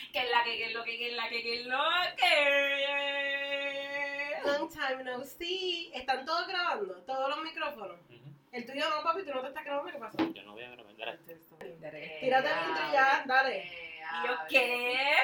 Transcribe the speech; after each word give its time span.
Que 0.12 0.18
es 0.18 0.30
la 0.30 0.42
que, 0.44 0.56
que 0.56 0.64
es 0.66 0.72
lo 0.74 0.82
que, 0.84 0.98
que 0.98 1.08
es 1.10 1.16
la 1.16 1.28
que, 1.28 1.42
que 1.42 1.60
es 1.60 1.66
lo 1.66 1.78
que. 2.16 3.40
Long 4.44 4.68
time 4.70 5.04
no 5.04 5.22
see. 5.24 5.90
¿Están 5.94 6.24
todos 6.24 6.46
grabando? 6.48 6.94
¿Todos 7.02 7.28
los 7.28 7.42
micrófonos? 7.44 7.96
El 8.52 8.66
tuyo 8.66 8.88
no, 8.90 9.02
papi, 9.04 9.22
tú 9.24 9.32
no 9.32 9.42
te 9.42 9.48
estás 9.48 9.64
grabando, 9.64 9.92
¿qué 9.92 9.98
pasó? 9.98 10.16
Yo 10.34 10.42
no 10.42 10.52
voy 10.52 10.64
a 10.64 10.70
grabar. 10.70 10.90
Dale. 11.78 12.18
Tírate 12.20 12.48
el 12.48 12.68
intro 12.68 12.92
ya, 12.92 13.22
dale. 13.26 13.64
¿Y 13.64 14.26
yo 14.26 14.34
qué? 14.48 15.16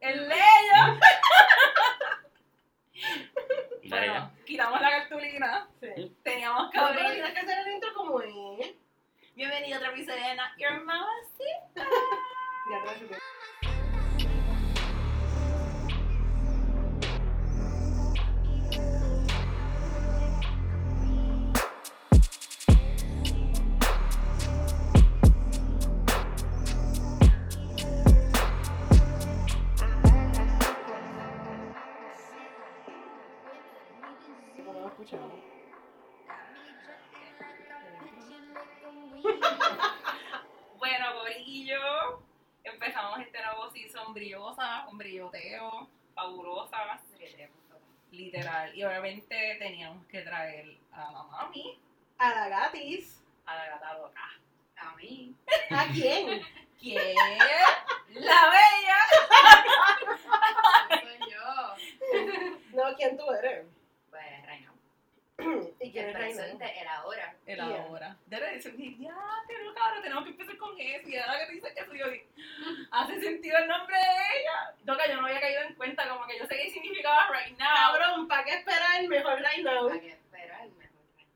¿El 0.00 0.28
leyo? 0.28 0.40
Dale. 3.84 4.08
Bueno, 4.10 4.32
quitamos 4.46 4.80
la 4.80 4.90
cartulina. 4.90 5.68
Sí. 5.80 6.16
Teníamos 6.22 6.70
que 6.70 6.78
No, 6.78 6.88
pero 6.88 7.00
abrir. 7.00 7.12
tienes 7.14 7.32
que 7.32 7.38
hacer 7.40 7.58
el 7.66 7.72
intro 7.74 7.92
como 7.94 8.20
es. 8.22 8.30
Bienvenido 9.34 9.76
a 9.76 9.80
otro 9.80 9.92
episodio 9.92 10.22
de 10.26 10.34
Not 10.36 10.50
Your 10.58 10.80
Mamacita. 10.84 11.86
Ya 12.70 12.78
quién? 55.92 56.42
¿Quién? 56.78 57.16
La 58.14 58.50
bella. 58.50 58.98
Soy 61.00 61.30
yo. 61.30 61.76
No, 62.72 62.96
¿quién 62.96 63.16
tú 63.16 63.30
eres? 63.32 63.66
Pues, 64.10 64.46
Reina. 64.46 64.72
¿Y 65.80 65.92
quién 65.92 66.04
El 66.06 66.10
es 66.10 66.18
Reina? 66.18 66.36
presente, 66.42 66.80
el 66.80 66.88
ahora. 66.88 67.34
Era 67.46 67.66
Yeah. 67.68 67.82
ahora. 67.84 68.16
De 68.26 68.40
decir, 68.40 68.98
ya, 68.98 69.16
pero 69.46 69.74
cabrón, 69.74 70.02
tenemos 70.02 70.24
que 70.24 70.30
empezar 70.30 70.56
con 70.58 70.78
eso. 70.78 71.08
Y 71.08 71.16
ahora 71.16 71.38
que 71.40 71.46
te 71.46 71.52
dices 71.52 71.72
eso, 71.76 71.94
yo 71.94 72.08
digo, 72.10 72.24
hace 72.90 73.20
sentido 73.20 73.58
el 73.58 73.68
nombre 73.68 73.96
de 73.96 74.38
ella. 74.40 74.74
Toca, 74.86 75.06
yo 75.08 75.20
no 75.20 75.26
había 75.26 75.40
caído 75.40 75.62
en 75.62 75.74
cuenta, 75.74 76.08
como 76.08 76.26
que 76.26 76.38
yo 76.38 76.46
sé 76.46 76.56
qué 76.56 76.70
significaba 76.70 77.28
right 77.32 77.56
now. 77.58 77.68
Cabrón, 77.92 78.28
¿para 78.28 78.44
qué 78.44 78.54
esperar 78.54 79.00
el 79.00 79.08
mejor 79.08 79.38
right 79.40 79.64
now? 79.64 79.88
Hay 79.88 80.00
que 80.00 80.08
esperar 80.12 80.62
el 80.62 80.72
mejor 80.72 80.92
Reina. 81.16 81.30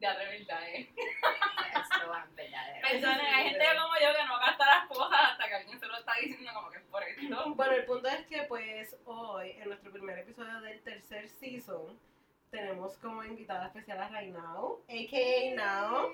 Ya, 0.00 0.16
de 0.18 0.24
verdad, 0.26 0.68
eh. 0.68 0.90
Es 0.96 2.02
lo 2.02 2.08
más 2.08 2.34
verdadero. 2.34 2.88
Personas, 2.88 3.22
hay 3.34 3.44
gente 3.50 3.64
como 3.80 3.94
yo 3.94 4.16
que 4.18 4.24
no 4.26 4.38
gasta 4.38 4.66
las 4.66 4.86
cosas 4.88 5.18
hasta 5.30 5.48
que 5.48 5.54
alguien 5.54 5.80
se 5.80 5.86
lo 5.86 5.96
está 5.96 6.12
diciendo 6.20 6.50
como 6.54 6.70
que 6.70 6.78
es 6.78 6.84
por 6.84 7.02
esto. 7.02 7.54
Bueno, 7.54 7.72
el 7.72 7.84
punto 7.84 8.08
es 8.08 8.26
que 8.26 8.42
pues 8.42 8.96
hoy, 9.06 9.52
en 9.52 9.68
nuestro 9.68 9.90
primer 9.92 10.18
episodio 10.18 10.60
del 10.60 10.82
tercer 10.82 11.28
season, 11.28 11.98
tenemos 12.50 12.96
como 12.98 13.24
invitada 13.24 13.66
especial 13.66 14.00
a 14.00 14.08
Rainao, 14.08 14.82
a.k.a. 14.88 15.54
Now. 15.56 16.12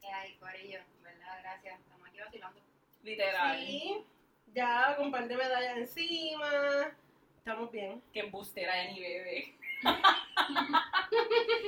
¿Qué 0.00 0.06
hay, 0.12 0.34
Corillo? 0.36 0.78
¿Verdad? 1.02 1.38
Gracias. 1.42 1.80
Estamos 1.80 2.08
aquí 2.08 2.18
vacilando. 2.20 2.60
Literal. 3.02 3.58
Sí, 3.58 4.04
ya 4.54 4.94
con 4.96 5.06
un 5.06 5.12
par 5.12 5.26
de 5.26 5.36
medallas 5.36 5.76
encima, 5.78 6.92
estamos 7.38 7.70
bien. 7.72 8.00
Que 8.12 8.20
embustera 8.20 8.74
de 8.76 8.92
ni 8.92 9.00
bebé. 9.00 9.54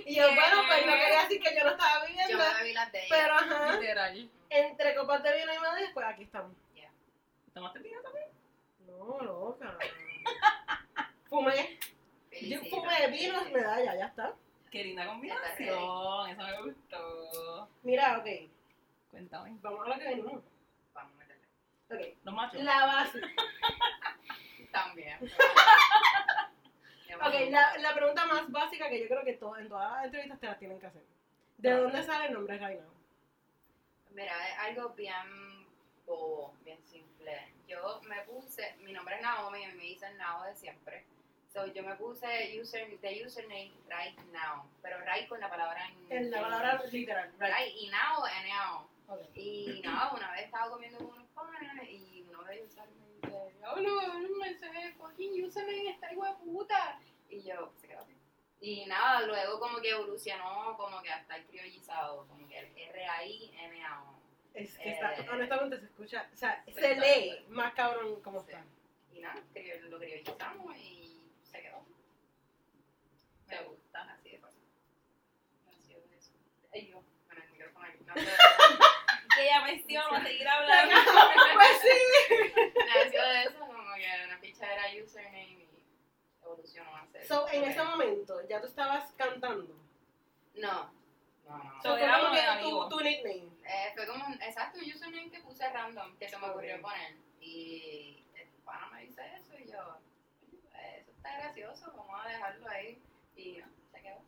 Y 0.06 0.14
yo, 0.14 0.28
¿Qué? 0.28 0.34
bueno, 0.34 0.62
pues 0.66 0.86
no 0.86 0.92
quería 0.92 1.22
decir 1.22 1.42
que 1.42 1.54
yo 1.54 1.64
no 1.64 1.70
estaba 1.70 2.00
Yo 2.00 2.06
viviendo, 2.06 2.38
me 2.38 2.54
bebí 2.58 2.72
las 2.72 2.92
de 2.92 2.98
ella. 3.04 3.08
pero 3.10 3.34
ajá, 3.34 3.72
Literal. 3.72 4.25
Entre 4.50 4.94
copas 4.94 5.22
de 5.22 5.36
vino 5.36 5.52
y 5.54 5.58
medallas, 5.58 5.90
pues 5.94 6.06
aquí 6.06 6.22
estamos. 6.24 6.52
¿Tomaste 7.54 7.78
vino 7.78 8.00
también? 8.02 8.26
No, 8.86 9.20
loca. 9.22 9.78
Fumé, 11.28 11.78
yo 12.42 12.60
fumé 12.70 13.06
vino 13.10 13.48
y 13.48 13.52
medalla, 13.52 13.94
ya 13.96 14.06
está. 14.06 14.34
Qué 14.70 14.84
linda 14.84 15.06
combinación. 15.06 16.30
Eso 16.30 16.42
me 16.42 16.62
gustó. 16.62 17.68
Mira, 17.82 18.18
ok, 18.18 18.26
Cuéntame. 19.10 19.56
vamos 19.62 19.86
a 19.86 19.88
lo 19.88 19.98
que 19.98 20.04
venimos. 20.04 20.42
Vamos 20.92 21.12
a 21.14 21.16
meterle. 21.16 21.44
Ok, 21.90 22.18
Los 22.24 22.34
machos. 22.34 22.62
la 22.62 22.86
base. 22.86 23.20
También. 24.72 25.18
Ok, 27.18 27.32
la, 27.50 27.78
la 27.78 27.94
pregunta 27.94 28.26
más 28.26 28.50
básica 28.50 28.90
que 28.90 29.00
yo 29.00 29.06
creo 29.08 29.24
que 29.24 29.32
to- 29.34 29.56
en 29.56 29.68
todas 29.70 29.90
las 29.92 30.04
entrevistas 30.04 30.38
te 30.38 30.46
las 30.48 30.58
tienen 30.58 30.78
que 30.78 30.86
hacer. 30.86 31.02
¿De 31.56 31.70
dónde 31.70 32.02
sale 32.02 32.26
el 32.26 32.34
nombre 32.34 32.58
Reina? 32.58 32.84
Mira, 34.16 34.48
es 34.48 34.58
algo 34.58 34.88
bien 34.94 35.66
bobo, 36.06 36.54
bien 36.64 36.82
simple. 36.84 37.52
Yo 37.68 38.00
me 38.08 38.22
puse, 38.22 38.74
mi 38.78 38.92
nombre 38.92 39.16
es 39.16 39.22
Naomi 39.22 39.62
y 39.62 39.66
me 39.66 39.82
dicen 39.84 40.16
Nao 40.16 40.42
de 40.44 40.54
siempre. 40.56 41.04
So, 41.52 41.66
yo 41.66 41.82
me 41.82 41.94
puse 41.96 42.58
user, 42.60 42.98
de 43.00 43.26
username 43.26 43.72
right 43.88 44.18
now, 44.32 44.64
pero 44.82 44.98
right 45.00 45.28
con 45.28 45.38
la 45.40 45.48
palabra 45.50 45.86
en, 45.88 46.12
En 46.16 46.30
la 46.30 46.36
en- 46.38 46.42
palabra 46.44 46.82
literal, 46.90 47.30
right. 47.38 47.52
right 47.54 47.74
y 47.76 47.88
now 47.90 48.24
N-A-O. 48.42 48.88
Ok. 49.14 49.20
Y 49.34 49.80
nada, 49.84 50.12
una 50.14 50.32
vez 50.32 50.46
estaba 50.46 50.70
comiendo 50.70 50.98
con 50.98 51.08
unos 51.08 51.28
panas 51.34 51.62
y 51.88 52.24
uno 52.28 52.42
de 52.44 52.54
ellos 52.56 52.74
me 52.76 53.28
dice, 53.28 53.54
oh 53.68 53.80
no, 53.80 54.18
no 54.18 54.28
me 54.38 54.54
sé, 54.54 54.94
fucking 54.98 55.44
username 55.44 55.90
esta 55.90 56.12
hijo 56.12 56.24
de 56.24 56.32
puta. 56.44 56.98
Y 57.28 57.42
yo, 57.42 57.70
se 57.76 57.86
quedó 57.88 58.00
así. 58.00 58.15
Y 58.60 58.86
nada, 58.86 59.22
luego 59.22 59.60
como 59.60 59.80
que 59.80 59.90
evolucionó 59.90 60.76
como 60.76 61.02
que 61.02 61.10
hasta 61.10 61.36
el 61.36 61.44
criollizado, 61.46 62.26
como 62.26 62.48
que 62.48 62.58
el 62.58 62.76
R-A-I-N-A-O. 62.76 64.16
Es 64.54 64.78
que 64.78 64.90
está, 64.90 65.14
Eh, 65.14 65.26
honestamente 65.30 65.78
se 65.78 65.84
escucha, 65.86 66.28
o 66.32 66.36
sea, 66.36 66.64
se 66.74 66.94
lee 66.96 67.44
más 67.48 67.74
cabrón 67.74 68.20
como 68.22 68.40
Sí. 68.40 68.52
está. 68.52 68.64
Y 69.12 69.20
nada, 69.20 69.42
lo 69.90 69.98
criollizamos 69.98 70.76
y 70.78 71.20
se 71.42 71.60
quedó. 71.60 71.84
Me 73.46 73.62
gusta, 73.62 74.02
así 74.14 74.30
de 74.30 74.38
fácil. 74.38 74.62
Nació 75.66 76.00
de 76.00 76.16
eso. 76.16 76.32
Ay, 76.72 76.88
yo, 76.88 77.02
bueno, 77.26 77.42
el 77.44 77.50
micrófono 77.52 77.86
aquí. 77.86 78.04
Que 79.36 79.44
ella 79.44 79.60
me 79.60 79.98
vamos 79.98 80.18
a 80.18 80.24
seguir 80.24 80.48
hablando. 80.48 80.94
pues 81.54 81.80
sí. 81.82 82.62
nació 82.86 83.22
de 83.22 83.42
eso, 83.42 83.58
como 83.58 83.94
que 83.94 84.24
una 84.24 84.38
ficha 84.38 84.72
era 84.72 85.04
username 85.04 85.42
y 85.50 85.84
evolucionó 86.42 86.96
a 86.96 87.06
ser. 87.08 87.15
So, 87.26 87.48
en 87.48 87.64
ese 87.64 87.82
momento, 87.82 88.46
ya 88.48 88.60
tú 88.60 88.66
estabas 88.66 89.12
cantando. 89.12 89.74
No, 90.54 90.90
no, 91.48 91.58
no. 91.58 91.82
So, 91.82 91.88
So, 91.90 91.96
era 91.98 92.20
como 92.20 92.32
que 92.34 92.40
tu, 92.62 92.88
tu 92.88 93.00
nickname. 93.04 93.48
Eh, 93.64 93.92
fue 93.94 94.06
como, 94.06 94.24
exacto, 94.34 94.78
un 94.78 94.84
username 94.92 95.30
que 95.30 95.40
puse 95.40 95.68
random, 95.68 96.16
que 96.16 96.28
se 96.28 96.38
me 96.38 96.46
ocurrió 96.48 96.80
poner. 96.80 97.16
Y 97.40 98.24
el 98.34 98.48
pana 98.64 98.88
me 98.92 99.02
dice 99.02 99.22
eso 99.36 99.54
y 99.58 99.70
yo, 99.70 99.78
"Oye, 100.48 100.98
eso 100.98 101.10
está 101.10 101.36
gracioso, 101.38 101.92
vamos 101.96 102.24
a 102.24 102.28
dejarlo 102.28 102.68
ahí. 102.68 102.98
Y 103.36 103.58
no, 103.58 103.66
se 103.92 104.02
quedó. 104.02 104.18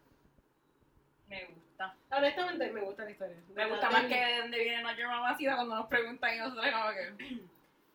Me 1.29 1.45
gusta. 1.47 1.95
Honestamente, 2.11 2.71
me 2.73 2.81
gusta 2.81 3.05
la 3.05 3.11
historia. 3.11 3.37
Me 3.55 3.67
gusta 3.69 3.91
más 3.91 4.05
que 4.07 4.15
de 4.25 4.39
dónde 4.41 4.59
viene 4.59 4.83
Not 4.83 4.97
Your 4.97 5.09
Mamacita 5.09 5.55
cuando 5.57 5.77
nos 5.77 5.87
preguntan 5.87 6.35
y 6.35 6.39
nosotros 6.39 6.67
como 6.73 6.91
que... 6.91 7.41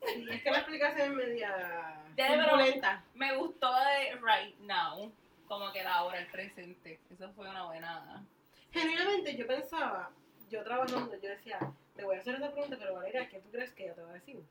Sí, 0.05 0.27
es 0.29 0.43
que 0.43 0.51
la 0.51 0.57
explicación 0.59 1.11
es 1.11 1.17
media 1.17 2.03
turbulenta. 2.15 3.03
Me 3.15 3.35
gustó 3.37 3.71
de 3.73 4.15
right 4.15 4.57
now. 4.59 5.11
Como 5.47 5.71
que 5.71 5.83
la 5.83 6.03
hora, 6.03 6.19
el 6.19 6.27
presente. 6.27 6.99
Eso 7.09 7.31
fue 7.33 7.49
una 7.49 7.65
buena... 7.65 8.25
Genuinamente, 8.71 9.35
yo 9.35 9.45
pensaba, 9.45 10.09
yo 10.49 10.63
trabajando, 10.63 11.15
yo 11.21 11.29
decía, 11.29 11.59
te 11.95 12.03
voy 12.03 12.15
a 12.15 12.19
hacer 12.19 12.35
esa 12.35 12.51
pregunta, 12.51 12.75
pero 12.79 12.95
Valeria, 12.95 13.29
¿qué 13.29 13.39
tú 13.39 13.51
crees 13.51 13.71
que 13.71 13.83
ella 13.83 13.93
te 13.93 14.01
va 14.01 14.09
a 14.09 14.13
decir? 14.13 14.43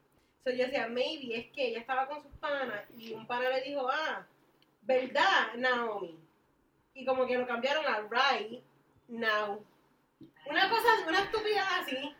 So, 0.44 0.50
yo 0.50 0.64
decía, 0.64 0.86
maybe 0.86 1.36
es 1.38 1.52
que 1.52 1.68
ella 1.68 1.80
estaba 1.80 2.06
con 2.06 2.22
sus 2.22 2.32
panas 2.36 2.84
y 2.96 3.12
un 3.12 3.26
pana 3.26 3.48
le 3.48 3.62
dijo, 3.62 3.88
ah, 3.90 4.24
¿verdad, 4.82 5.54
Naomi? 5.56 6.18
Y 6.94 7.04
como 7.04 7.26
que 7.26 7.38
lo 7.38 7.46
cambiaron 7.46 7.84
a 7.86 8.00
right 8.10 8.62
now. 9.08 9.64
Una 10.46 10.68
cosa, 10.68 10.88
una 11.08 11.20
estupidez 11.20 11.64
así. 11.80 12.14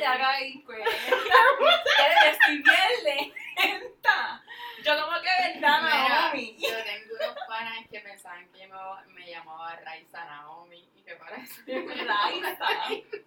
Ya 0.00 0.18
caí, 0.18 0.58
pues. 0.58 0.78
Eres 1.08 2.32
estoy 2.32 2.62
bien 2.62 3.32
lenta. 3.56 4.42
Yo 4.84 4.92
como 5.04 5.16
que 5.20 5.52
verdad, 5.54 5.82
Naomi. 5.82 6.56
yo 6.58 6.84
tengo 6.84 7.14
unos 7.14 7.36
panas 7.48 7.86
que 7.90 8.00
pensaban 8.00 8.48
que 8.52 8.60
yo 8.60 8.68
me, 8.68 9.14
me 9.14 9.30
llamaba 9.30 9.76
Raiza 9.84 10.24
Naomi 10.24 10.88
y 10.94 11.02
que 11.02 11.16
para 11.16 11.36
eso 11.36 11.62
Raiza. 11.66 12.68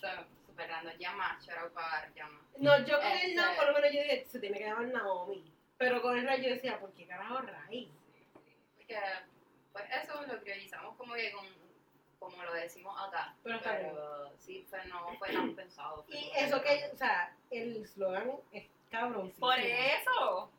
So, 0.00 0.08
super 0.46 0.68
random. 0.68 0.98
Llama, 0.98 1.38
shout 1.40 1.58
out 1.58 1.72
para 1.72 2.10
llama. 2.14 2.38
No, 2.58 2.78
yo 2.84 3.00
con 3.00 3.06
el 3.10 3.30
Este- 3.30 3.34
no, 3.34 3.56
por 3.56 3.66
lo 3.68 3.72
menos 3.74 3.90
yo 3.92 4.02
dije, 4.02 4.24
se 4.30 4.38
tiene 4.38 4.58
que 4.58 4.64
llamar 4.66 4.86
Naomi. 4.88 5.50
Pero 5.78 6.02
con 6.02 6.16
el 6.18 6.26
Ray 6.26 6.42
yo 6.42 6.50
decía, 6.50 6.78
¿por 6.78 6.92
qué 6.92 7.06
carajo 7.06 7.38
Ray? 7.40 7.90
Porque, 8.76 8.98
pues 9.72 9.84
eso 10.02 10.22
lo 10.26 10.40
priorizamos 10.40 10.96
como 10.96 11.14
que 11.14 11.32
con, 11.32 11.46
como 12.24 12.42
lo 12.42 12.52
decimos 12.54 12.96
acá. 13.00 13.34
Pero. 13.42 13.60
Pero 13.62 14.32
sí, 14.38 14.66
fue, 14.68 14.84
no 14.86 15.14
fue 15.18 15.32
tan 15.32 15.54
pensado. 15.54 16.04
Y 16.08 16.30
eso 16.36 16.60
que, 16.62 16.90
o 16.92 16.96
sea, 16.96 17.36
el 17.50 17.86
slogan 17.86 18.32
es 18.52 18.68
cabrón. 18.90 19.32
Por 19.38 19.58
eso. 19.58 20.50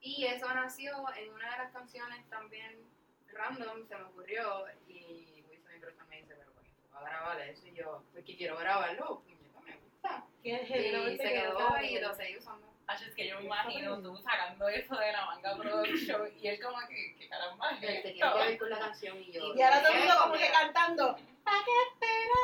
Y 0.00 0.24
eso 0.24 0.52
nació 0.54 0.92
en 1.16 1.32
una 1.32 1.50
de 1.50 1.58
las 1.58 1.72
canciones 1.72 2.26
también 2.30 2.88
random, 3.32 3.86
se 3.86 3.96
me 3.96 4.02
ocurrió. 4.04 4.64
Y 4.88 5.44
Wilson 5.48 6.06
y 6.06 6.08
me 6.08 6.16
dice, 6.16 6.34
pero 6.38 6.52
¿por 6.52 6.64
qué 6.64 6.70
tú 6.70 6.88
vas 6.92 7.02
a 7.02 7.08
grabar 7.08 7.40
eso? 7.42 7.66
Y 7.66 7.74
yo, 7.74 8.02
porque 8.12 8.36
quiero 8.36 8.56
grabarlo, 8.56 9.20
puñeta, 9.20 9.60
me 9.60 9.76
gusta. 9.76 10.24
Y 10.42 10.56
se 10.56 11.16
quedó 11.16 11.80
y 11.82 11.98
lo 12.00 12.14
seguí 12.14 12.38
usando. 12.38 12.66
Así 12.90 13.04
es 13.04 13.14
que 13.14 13.28
yo 13.28 13.38
me 13.38 13.44
imagino 13.44 14.02
tú 14.02 14.16
sacando 14.16 14.68
eso 14.68 14.96
de 14.96 15.12
la 15.12 15.24
manga 15.24 15.56
production 15.56 16.28
y 16.36 16.48
él 16.48 16.60
como 16.60 16.76
que, 16.88 17.14
¿qué 17.16 17.28
caramba 17.28 17.70
es 17.70 17.80
te 17.80 18.08
esto? 18.10 18.32
que 18.32 18.38
ver 18.48 18.58
con 18.58 18.68
la 18.68 18.80
canción 18.80 19.16
y 19.22 19.30
yo. 19.30 19.54
Y 19.54 19.62
ahora 19.62 19.80
todo 19.80 19.92
el 19.92 19.98
mundo 20.00 20.14
como 20.20 20.34
que 20.34 20.50
cantando. 20.50 21.16
¿Para 21.44 21.58
qué 21.64 21.70
esperar? 21.86 22.40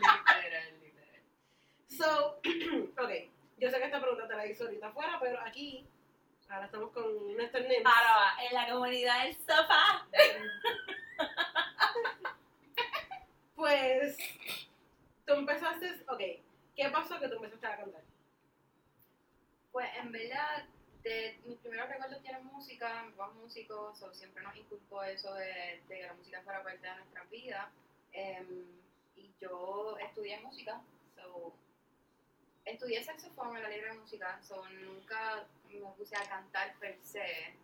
Literal, 0.40 0.80
literal. 0.80 1.20
So, 1.86 2.40
ok. 3.04 3.10
Yo 3.58 3.70
sé 3.70 3.78
que 3.78 3.84
esta 3.84 4.00
pregunta 4.00 4.26
te 4.26 4.36
la 4.36 4.46
hice 4.46 4.64
ahorita 4.64 4.86
afuera, 4.86 5.18
pero 5.20 5.38
aquí, 5.42 5.86
ahora 6.48 6.64
estamos 6.64 6.92
con 6.92 7.36
Néstor 7.36 7.60
Nems. 7.60 7.84
Ahora 7.84 8.16
va, 8.16 8.42
en 8.42 8.54
la 8.54 8.72
comunidad 8.72 9.24
del 9.24 9.36
sofá. 9.36 10.06
Pues, 13.54 14.18
tú 15.24 15.32
empezaste, 15.34 16.04
ok. 16.08 16.20
¿Qué 16.76 16.88
pasó 16.90 17.18
que 17.18 17.28
tú 17.28 17.36
empezaste 17.36 17.66
a 17.66 17.76
cantar? 17.76 18.03
Pues 19.74 19.88
en 19.96 20.12
verdad, 20.12 20.64
de 21.02 21.36
mis 21.46 21.58
primeros 21.58 21.88
recuerdos 21.88 22.22
tienen 22.22 22.44
música, 22.46 23.02
mi 23.02 23.10
papá 23.10 23.32
es 23.32 23.42
músico, 23.42 23.92
so, 23.92 24.14
siempre 24.14 24.40
nos 24.44 24.54
inculcó 24.54 25.02
eso 25.02 25.34
de, 25.34 25.82
de 25.88 25.96
que 25.96 26.06
la 26.06 26.14
música 26.14 26.40
fuera 26.42 26.62
parte 26.62 26.86
de 26.86 26.94
nuestras 26.94 27.28
vidas. 27.28 27.66
Em, 28.12 28.66
y 29.16 29.34
yo 29.40 29.98
estudié 29.98 30.38
música, 30.42 30.80
so, 31.16 31.56
estudié 32.64 33.02
saxofón 33.02 33.56
en 33.56 33.64
la 33.64 33.68
libre 33.68 33.88
de 33.90 33.98
música, 33.98 34.40
so, 34.44 34.64
nunca 34.68 35.44
me 35.68 35.80
puse 35.96 36.14
a 36.14 36.22
cantar 36.22 36.78
per 36.78 36.96
se, 37.02 37.56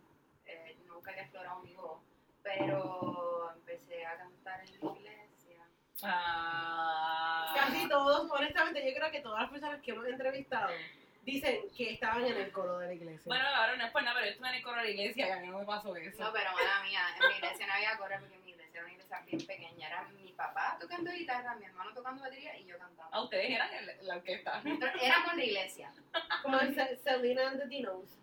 eh, 0.47 0.75
nunca 0.87 1.11
había 1.11 1.23
explorado 1.23 1.61
mi 1.61 1.73
voz, 1.75 2.01
pero 2.43 3.53
empecé 3.55 4.05
a 4.05 4.17
cantar 4.17 4.59
en 4.65 4.81
la 4.81 4.97
iglesia. 4.97 5.65
Ah. 6.03 7.53
Casi 7.55 7.87
todos, 7.87 8.29
honestamente, 8.29 8.85
yo 8.85 8.93
creo 8.97 9.11
que 9.11 9.21
todas 9.21 9.43
las 9.43 9.49
personas 9.49 9.81
que 9.81 9.91
hemos 9.91 10.05
entrevistado 10.07 10.73
dicen 11.21 11.61
que 11.75 11.93
estaban 11.93 12.25
en 12.25 12.37
el 12.37 12.51
coro 12.51 12.77
de 12.79 12.87
la 12.87 12.93
iglesia. 12.93 13.21
Bueno, 13.25 13.45
ahora 13.47 13.75
no 13.75 13.85
es 13.85 13.91
por 13.91 14.03
nada, 14.03 14.15
pero 14.15 14.25
yo 14.25 14.31
estuve 14.31 14.49
en 14.49 14.55
el 14.55 14.63
coro 14.63 14.77
de 14.77 14.83
la 14.83 14.89
iglesia 14.89 15.27
y 15.27 15.31
a 15.31 15.37
mí 15.37 15.47
no 15.47 15.59
me 15.59 15.65
pasó 15.65 15.95
eso. 15.95 16.23
No, 16.23 16.31
pero 16.33 16.51
mala 16.53 16.83
mía, 16.83 17.01
en 17.19 17.29
mi 17.29 17.35
iglesia 17.35 17.67
no 17.67 17.73
había 17.73 17.97
coro 17.97 18.15
porque 18.19 18.37
mi 18.39 18.51
iglesia 18.51 18.71
era 18.79 18.83
una 18.85 18.93
iglesia 18.93 19.19
bien 19.25 19.45
pequeña. 19.45 19.87
Era 19.87 20.03
mi 20.09 20.31
papá 20.33 20.77
tocando 20.79 21.11
guitarra, 21.11 21.55
mi 21.55 21.65
hermano 21.65 21.93
tocando 21.93 22.21
batería 22.23 22.57
y 22.57 22.65
yo 22.65 22.77
cantando. 22.77 23.09
Ah, 23.15 23.21
ustedes 23.23 23.49
eran 23.51 23.73
el- 23.73 24.07
la 24.07 24.15
orquesta. 24.15 24.61
Éramos 25.01 25.35
la 25.35 25.43
iglesia. 25.43 25.93
Como 26.41 26.59
Selena 27.03 27.49
and 27.49 27.59
the 27.61 27.67
Dinos. 27.67 28.17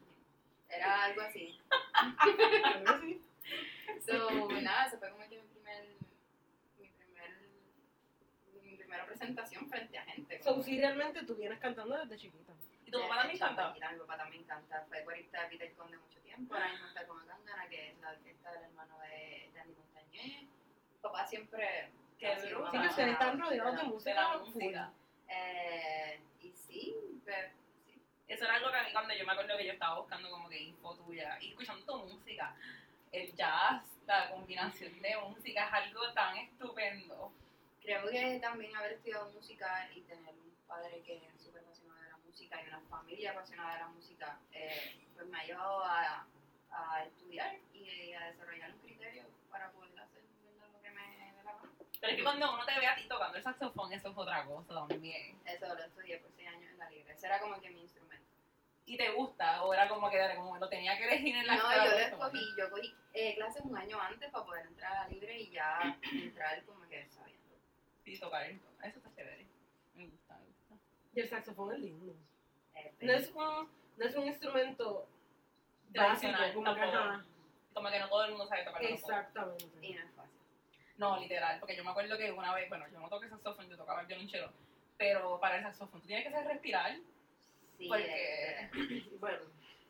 Era 0.68 1.04
algo 1.04 1.22
así. 1.22 1.58
Algo 1.94 2.90
así. 2.94 3.22
So, 4.06 4.48
nada, 4.60 4.90
se 4.90 4.98
fue 4.98 5.10
como 5.10 5.26
que 5.28 5.40
mi 5.40 5.46
primer, 5.48 5.84
mi 6.78 6.88
primer, 6.90 7.30
mi 8.62 8.76
primera 8.76 9.06
presentación 9.06 9.66
frente 9.68 9.96
a 9.98 10.02
gente. 10.04 10.42
So, 10.42 10.62
sí, 10.62 10.78
realmente 10.78 11.24
tú 11.24 11.34
vienes 11.36 11.58
cantando 11.58 11.96
desde 11.96 12.16
chiquita. 12.18 12.52
¿Y 12.88 12.90
tu 12.90 13.02
papá 13.02 13.16
también 13.18 13.38
canta? 13.38 13.74
Mi 13.92 13.98
papá 13.98 14.16
también 14.16 14.44
canta. 14.44 14.86
Fue 14.88 15.04
corista 15.04 15.42
de 15.42 15.48
Peter 15.48 15.74
Conde 15.74 15.98
mucho 15.98 16.18
tiempo. 16.20 16.54
Ahora 16.54 16.70
mismo 16.70 16.86
está 16.86 17.06
con 17.06 17.18
Gangana, 17.26 17.68
que 17.68 17.90
es 17.90 18.00
la 18.00 18.12
orquesta 18.12 18.50
del 18.52 18.62
hermano 18.62 18.98
de 19.00 19.50
Danny 19.54 19.74
Montañez. 19.74 20.42
Mi 20.44 20.98
papá 21.02 21.26
siempre... 21.26 21.90
Bruto. 22.18 22.70
Sí, 22.70 22.78
que 22.80 22.86
ustedes 22.88 23.12
están 23.12 23.38
rodeados 23.38 23.76
de 23.76 23.82
música. 23.84 24.32
De 24.32 24.38
música. 24.38 24.92
Eh, 25.28 26.20
y 26.40 26.50
sí, 26.50 26.96
pero, 27.26 27.50
sí. 27.84 28.00
Eso 28.26 28.44
era 28.44 28.54
algo 28.54 28.70
que 28.70 28.78
a 28.78 28.82
mí 28.84 28.92
cuando 28.92 29.14
yo 29.14 29.26
me 29.26 29.32
acuerdo 29.32 29.56
que 29.58 29.66
yo 29.66 29.72
estaba 29.74 30.00
buscando 30.00 30.30
como 30.30 30.48
que 30.48 30.58
info 30.58 30.96
tuya 30.96 31.38
y 31.40 31.50
escuchando 31.50 31.84
tu 31.84 31.98
música, 32.06 32.56
el 33.12 33.32
jazz, 33.36 33.84
la 34.06 34.30
combinación 34.30 35.00
de 35.00 35.16
música 35.28 35.66
es 35.66 35.72
algo 35.74 36.12
tan 36.14 36.38
estupendo. 36.38 37.32
Creo 37.82 38.08
que 38.08 38.38
también 38.40 38.74
haber 38.74 38.92
estudiado 38.92 39.30
música 39.30 39.88
y 39.94 40.00
tener 40.00 40.34
un 40.34 40.52
padre 40.66 41.02
que 41.02 41.18
es 41.18 41.40
súper 41.40 41.62
apasionado 41.62 42.00
de 42.00 42.08
la 42.08 42.16
música 42.38 42.62
y 42.62 42.68
una 42.68 42.80
familia 42.82 43.32
apasionada 43.32 43.72
de 43.72 43.80
la 43.80 43.88
música, 43.88 44.38
eh, 44.52 44.94
pues 45.12 45.26
me 45.26 45.40
ha 45.40 45.44
llevado 45.44 45.84
a, 45.84 46.24
a 46.70 47.04
estudiar 47.04 47.56
y 47.74 48.12
a 48.12 48.26
desarrollar 48.26 48.72
un 48.74 48.78
criterio 48.78 49.24
para 49.50 49.72
poder 49.72 49.98
hacer 49.98 50.22
lo 50.72 50.80
que 50.80 50.90
me 50.90 51.00
dé 51.00 51.32
la 51.32 51.42
gana. 51.42 51.62
Pero 52.00 52.12
es 52.12 52.16
que 52.16 52.22
cuando 52.22 52.54
uno 52.54 52.64
te 52.64 52.78
ve 52.78 52.86
a 52.86 52.94
ti 52.94 53.08
tocando 53.08 53.36
el 53.36 53.42
saxofón, 53.42 53.92
eso 53.92 54.10
es 54.10 54.16
otra 54.16 54.44
cosa 54.44 54.86
también. 54.86 55.36
Eso 55.44 55.66
lo 55.66 55.82
estudié 55.82 56.18
por 56.18 56.30
seis 56.30 56.48
años 56.48 56.70
en 56.70 56.78
la 56.78 56.88
libre. 56.88 57.12
Ese 57.12 57.26
era 57.26 57.40
como 57.40 57.60
que 57.60 57.70
mi 57.70 57.80
instrumento. 57.80 58.24
¿Y 58.86 58.96
te 58.96 59.10
gusta? 59.10 59.64
¿O 59.64 59.74
era 59.74 59.88
como 59.88 60.08
que 60.08 60.16
era 60.16 60.36
como 60.36 60.56
lo 60.58 60.68
tenía 60.68 60.96
que 60.96 61.08
elegir 61.08 61.34
en 61.34 61.46
la 61.48 61.56
No, 61.56 61.84
yo 61.84 61.90
lo 61.90 61.98
escogí. 61.98 62.54
Yo 62.56 62.70
cogí 62.70 62.94
eh, 63.14 63.34
clases 63.34 63.64
un 63.64 63.76
año 63.76 64.00
antes 64.00 64.30
para 64.30 64.44
poder 64.44 64.66
entrar 64.66 64.92
a 64.92 65.02
la 65.02 65.08
libre 65.08 65.40
y 65.40 65.50
ya 65.50 65.98
entrar 66.12 66.64
como 66.66 66.86
que 66.86 67.04
sabiendo. 67.08 67.56
Sí, 68.04 68.16
tocar. 68.20 68.48
Eso 68.48 68.68
está 68.80 69.12
chévere. 69.12 69.44
Me 69.96 70.06
gusta, 70.06 70.38
me 70.38 70.46
gusta. 70.46 70.76
Y 71.14 71.20
el 71.20 71.28
saxofón 71.28 71.74
es 71.74 71.80
lindo. 71.80 72.14
No 73.00 73.12
es 73.12 73.28
un, 73.30 73.68
no 73.96 74.04
es 74.04 74.14
un 74.16 74.26
instrumento 74.26 75.06
básico, 75.90 76.32
como 76.54 76.74
que, 76.74 76.80
ajá. 76.80 77.24
Como 77.72 77.90
que 77.90 77.98
no 77.98 78.08
todo 78.08 78.24
el 78.24 78.30
mundo 78.30 78.46
sabe 78.46 78.64
tocar 78.64 78.82
saxofón. 78.82 79.14
Exactamente. 79.14 79.86
y 79.86 79.92
no 79.94 80.00
es 80.00 80.10
fácil. 80.14 80.38
No, 80.96 81.18
literal, 81.18 81.60
porque 81.60 81.76
yo 81.76 81.84
me 81.84 81.90
acuerdo 81.90 82.18
que 82.18 82.32
una 82.32 82.54
vez, 82.54 82.68
bueno, 82.68 82.86
yo 82.92 82.98
no 82.98 83.08
toqué 83.08 83.28
saxofón, 83.28 83.68
yo 83.68 83.76
tocaba 83.76 84.00
el 84.00 84.06
violonchelo, 84.06 84.50
pero 84.96 85.38
para 85.38 85.56
el 85.56 85.62
saxofón 85.62 86.00
tú 86.00 86.06
tienes 86.06 86.24
que 86.26 86.32
saber 86.32 86.48
respirar, 86.48 86.96
Sí, 87.78 87.86
porque 87.86 88.70
Bueno, 89.20 89.38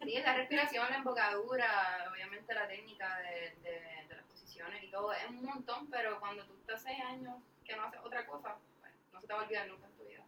Sí, 0.05 0.15
la 0.23 0.35
respiración, 0.35 0.87
la 0.91 0.99
embocadura, 0.99 2.07
obviamente 2.13 2.55
la 2.55 2.69
técnica 2.69 3.19
de, 3.19 3.57
de, 3.63 3.81
de 4.07 4.15
las 4.15 4.25
posiciones 4.27 4.85
y 4.85 4.91
todo, 4.91 5.13
es 5.13 5.29
un 5.29 5.45
montón, 5.45 5.91
pero 5.91 6.21
cuando 6.21 6.45
tú 6.45 6.55
estás 6.61 6.83
seis 6.83 7.01
años 7.01 7.35
que 7.65 7.75
no 7.75 7.83
haces 7.85 8.01
otra 8.05 8.25
cosa, 8.27 8.57
pues, 8.81 8.93
no 9.13 9.21
se 9.21 9.27
te 9.27 9.33
va 9.33 9.41
a 9.41 9.43
olvidar 9.43 9.67
nunca 9.67 9.87
en 9.87 9.93
tu 9.97 10.05
vida. 10.05 10.25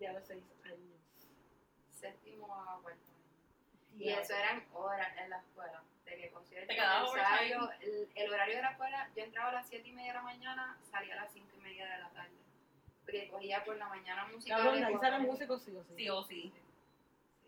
ya 0.00 0.12
los 0.12 0.26
seis 0.26 0.42
años. 0.64 0.99
Séptimo 2.00 2.46
a 2.54 2.78
cuarto 2.82 3.00
año. 3.10 3.98
Y 3.98 4.08
eso 4.10 4.34
eran 4.34 4.64
horas 4.72 5.08
en 5.18 5.30
la 5.30 5.38
escuela, 5.38 5.82
de 6.04 6.16
que 6.16 6.30
concierto, 6.30 6.68
Te 6.68 6.74
quedabas 6.74 7.14
ensayo, 7.14 7.70
el, 7.80 8.08
el 8.14 8.32
horario 8.32 8.56
de 8.56 8.62
la 8.62 8.70
escuela, 8.70 9.10
yo 9.14 9.22
entraba 9.24 9.48
a 9.50 9.52
las 9.52 9.68
siete 9.68 9.88
y 9.88 9.92
media 9.92 10.12
de 10.12 10.18
la 10.18 10.22
mañana, 10.22 10.78
salía 10.90 11.14
a 11.14 11.24
las 11.24 11.32
cinco 11.32 11.50
y 11.56 11.60
media 11.60 11.86
de 11.86 11.98
la 11.98 12.08
tarde. 12.10 12.30
Porque 13.04 13.28
cogía 13.28 13.64
por 13.64 13.76
la 13.76 13.88
mañana 13.88 14.26
música. 14.28 14.56
Cabrón, 14.56 14.84
ahí 14.84 14.92
cuatro- 14.92 15.10
sale 15.10 15.26
músico 15.26 15.58
sí 15.58 15.76
o 15.76 15.84
sí. 15.84 15.94
sí 15.96 16.08
o 16.08 16.22
sí. 16.24 16.34
Sí, 16.42 16.52
sí, 16.54 16.62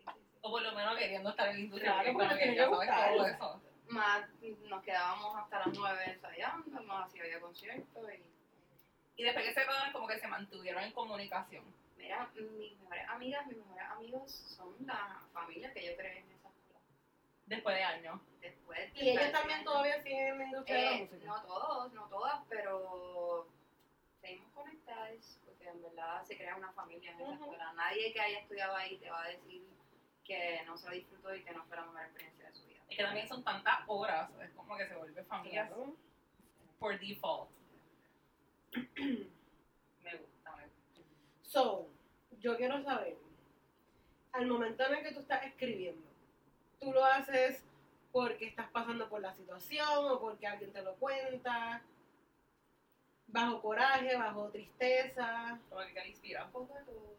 sí. 0.05 0.11
O 0.41 0.51
por 0.51 0.61
lo 0.61 0.73
menos 0.73 0.97
queriendo 0.97 1.29
estar 1.29 1.47
en 1.49 1.55
la 1.55 1.59
industria, 1.61 1.93
Claro, 1.93 2.13
porque 2.13 2.27
porque 2.27 2.55
ya 2.55 2.69
sabes 2.69 3.15
todo 3.15 3.27
eso. 3.27 3.61
Más 3.87 4.29
nos 4.69 4.83
quedábamos 4.83 5.35
hasta 5.37 5.59
las 5.59 5.77
nueve 5.77 6.03
ensayando, 6.05 6.83
más 6.83 7.07
así 7.07 7.19
había 7.19 7.39
conciertos 7.39 8.09
y 8.13 9.21
Y 9.21 9.23
después 9.23 9.45
que 9.45 9.53
se 9.53 9.61
quedaron, 9.65 9.93
como 9.93 10.07
que 10.07 10.19
se 10.19 10.27
mantuvieron 10.27 10.83
en 10.83 10.91
comunicación. 10.91 11.63
Mira, 12.03 12.29
mis 12.35 12.77
mejores 12.79 13.09
amigas, 13.09 13.47
mis 13.47 13.57
mejores 13.57 13.83
amigos 13.91 14.31
son 14.57 14.75
la 14.85 15.21
familia 15.31 15.73
que 15.73 15.85
yo 15.85 15.95
creé 15.95 16.19
en 16.19 16.31
esa 16.31 16.49
escuela. 16.49 16.79
Después 17.45 17.75
de 17.77 17.83
años. 17.83 18.21
Después 18.41 18.91
Y 18.95 19.09
ellos 19.09 19.23
de- 19.23 19.29
también 19.31 19.63
todavía 19.63 20.03
siguen 20.03 20.27
en 20.27 20.37
la 20.39 20.43
industria 20.45 20.75
de 20.77 20.83
la 20.83 20.91
Eh, 20.91 20.99
música. 21.09 21.25
no 21.27 21.41
todos, 21.43 21.93
no 21.93 22.03
todas, 22.09 22.41
pero 22.49 23.47
seguimos 24.19 24.51
conectadas 24.51 25.39
porque 25.45 25.67
en 25.69 25.81
verdad 25.81 26.23
se 26.25 26.35
crea 26.37 26.57
una 26.57 26.73
familia 26.73 27.11
en 27.11 27.21
esa 27.21 27.31
Ujú. 27.31 27.43
escuela. 27.43 27.71
Nadie 27.73 28.11
que 28.11 28.19
haya 28.19 28.39
estudiado 28.39 28.75
ahí 28.75 28.97
te 28.97 29.09
va 29.09 29.23
a 29.23 29.27
decir 29.29 29.65
que 30.25 30.61
no 30.65 30.77
se 30.77 30.87
lo 30.89 30.95
disfrutó 30.95 31.33
y 31.33 31.43
que 31.43 31.51
no 31.51 31.63
fue 31.65 31.77
la 31.77 31.85
mejor 31.85 32.01
experiencia 32.01 32.49
de 32.49 32.53
su 32.55 32.65
vida. 32.65 32.81
Es 32.89 32.97
que 32.97 33.03
también 33.03 33.27
son 33.29 33.43
tantas 33.45 33.79
horas, 33.87 34.29
es 34.41 34.51
como 34.51 34.75
que 34.75 34.87
se 34.89 34.95
vuelve 34.95 35.23
familia 35.23 35.67
Claro. 35.67 35.95
por 36.79 36.99
default. 36.99 37.49
Me 38.75 40.15
gusta, 40.17 40.55
me 40.55 40.63
gusta. 40.65 41.01
So, 41.43 41.89
yo 42.43 42.57
quiero 42.57 42.83
saber, 42.83 43.15
al 44.33 44.47
momento 44.47 44.85
en 44.85 44.95
el 44.95 45.03
que 45.03 45.13
tú 45.13 45.21
estás 45.21 45.45
escribiendo, 45.45 46.05
¿tú 46.79 46.91
lo 46.91 47.05
haces 47.05 47.63
porque 48.11 48.45
estás 48.45 48.69
pasando 48.69 49.07
por 49.07 49.21
la 49.21 49.33
situación 49.33 50.11
o 50.11 50.19
porque 50.19 50.45
alguien 50.45 50.73
te 50.73 50.81
lo 50.81 50.93
cuenta? 50.95 51.81
¿Bajo 53.27 53.61
coraje, 53.61 54.15
bajo 54.17 54.49
tristeza? 54.49 55.57
Como 55.69 55.81
que 55.87 55.93
te 55.93 56.09
inspira. 56.09 56.45
Un 56.45 56.51
poco 56.51 56.75
todo. 56.85 57.15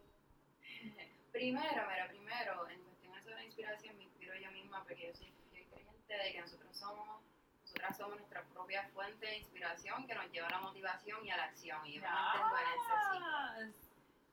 Primero, 1.32 1.82
mira, 1.88 2.06
primero, 2.08 2.68
en 2.68 2.80
cuestiones 2.82 3.24
de 3.24 3.30
la 3.34 3.44
inspiración, 3.44 3.96
me 3.96 4.04
inspiro 4.04 4.34
yo 4.36 4.52
misma 4.52 4.84
porque 4.84 5.08
yo 5.08 5.14
soy 5.14 5.32
creyente 5.50 6.16
de 6.16 6.32
que 6.32 6.40
nosotros 6.42 6.76
somos, 6.76 7.22
nosotras 7.62 7.96
somos 7.96 8.16
nuestra 8.18 8.44
propia 8.44 8.86
fuente 8.90 9.26
de 9.26 9.38
inspiración 9.38 10.06
que 10.06 10.14
nos 10.14 10.30
lleva 10.30 10.48
a 10.48 10.50
la 10.50 10.60
motivación 10.60 11.24
y 11.26 11.30
a 11.30 11.38
la 11.38 11.44
acción. 11.44 11.84
Y 11.86 11.94
yo 11.94 12.02
me 12.02 12.08
mantengo 12.08 12.56
en 12.58 13.68
ese 13.70 13.72
ciclo. 13.72 13.83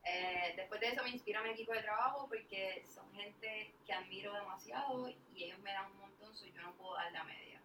Eh, 0.03 0.53
después 0.55 0.81
de 0.81 0.89
eso 0.89 1.03
me 1.03 1.10
inspira 1.10 1.43
mi 1.43 1.51
equipo 1.51 1.74
de 1.74 1.84
trabajo 1.84 2.27
porque 2.27 2.84
son 2.91 3.12
gente 3.13 3.72
que 3.86 3.93
admiro 3.93 4.34
demasiado 4.34 5.10
y 5.10 5.43
ellos 5.43 5.60
me 5.60 5.72
dan 5.74 5.91
un 5.91 6.00
montón, 6.00 6.36
so 6.36 6.46
yo 6.46 6.62
no 6.62 6.74
puedo 6.74 6.96
dar 6.96 7.12
la 7.12 7.24
media. 7.24 7.62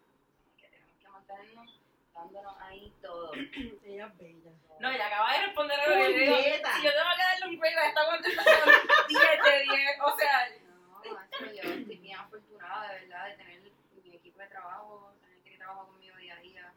Que 0.57 0.67
tenemos 0.67 0.97
que 0.99 1.09
mantenernos 1.09 1.81
dándonos 2.13 2.55
ahí 2.61 2.93
todo. 3.01 3.33
ella 3.85 4.07
es 4.07 4.17
bella. 4.17 4.51
No, 4.79 4.89
ella 4.91 5.07
acaba 5.07 5.33
de 5.33 5.45
responder 5.47 5.79
a 5.79 5.87
lo 5.87 5.95
que 5.95 6.19
digo. 6.19 6.37
Si 6.37 6.83
yo 6.83 6.91
tengo 6.93 7.09
que 7.15 7.23
darle 7.23 7.47
un 7.47 7.59
grade 7.59 7.77
a 7.77 7.87
esta 7.87 8.05
contestación, 8.05 8.69
10 9.07 9.21
10, 9.63 10.01
o 10.01 10.17
sea... 10.17 10.49
No, 11.03 11.53
yo 11.53 11.61
estoy 11.61 11.97
bien 11.97 12.17
afortunada, 12.17 12.91
de 12.91 12.99
verdad, 13.01 13.25
de 13.27 13.37
tener 13.37 13.61
mi 14.03 14.15
equipo 14.15 14.39
de 14.39 14.47
trabajo, 14.47 15.13
tener 15.21 15.39
que 15.41 15.57
trabajar 15.57 15.85
conmigo 15.85 16.17
día 16.17 16.35
a 16.35 16.39
día 16.39 16.73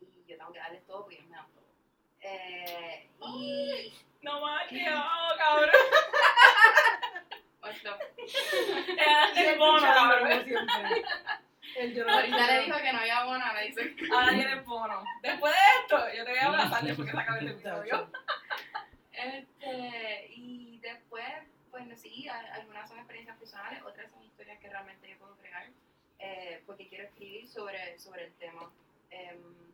y 0.00 0.24
yo 0.26 0.36
tengo 0.36 0.52
que 0.52 0.58
darles 0.58 0.86
todo 0.86 1.02
porque 1.02 1.16
ellos 1.16 1.28
me 1.28 1.36
dan 1.36 1.46
todo. 1.52 1.64
Eh, 2.20 3.10
y... 3.20 3.94
No 4.24 4.40
más 4.40 4.66
que 4.68 4.86
hago, 4.86 5.36
cabrón. 5.38 5.70
What's 7.62 7.84
up? 7.84 7.98
Era 8.98 9.30
el 9.52 9.58
bono, 9.58 9.80
cabrón. 9.82 10.32
El 11.76 12.08
Ahorita 12.08 12.46
le 12.46 12.60
dijo 12.64 12.78
que 12.78 12.92
no 12.92 12.98
había 13.00 13.24
bono, 13.24 13.44
le 13.54 13.66
dice. 13.66 13.96
Ahora 14.12 14.30
tienes 14.30 14.64
bono. 14.64 15.04
Después 15.22 15.52
de 15.52 15.58
esto, 15.82 16.14
yo 16.16 16.24
te 16.24 16.30
voy 16.30 16.38
a 16.40 16.46
abrazar 16.46 16.82
después 16.84 17.06
que 17.08 17.14
se 17.16 17.20
acabe 17.20 17.40
el 17.40 17.48
episodio. 17.48 18.10
Este, 19.12 20.26
y 20.36 20.78
después, 20.80 21.24
bueno, 21.70 21.94
sí, 21.96 22.28
a- 22.28 22.54
algunas 22.54 22.88
son 22.88 22.98
experiencias 22.98 23.36
personales, 23.38 23.82
otras 23.82 24.10
son 24.10 24.22
historias 24.24 24.58
que 24.60 24.68
realmente 24.68 25.08
yo 25.08 25.18
puedo 25.18 25.36
crear, 25.36 25.66
eh, 26.18 26.62
porque 26.66 26.88
quiero 26.88 27.04
escribir 27.04 27.48
sobre, 27.48 27.98
sobre 27.98 28.24
el 28.26 28.32
tema. 28.34 28.70
Em, 29.10 29.72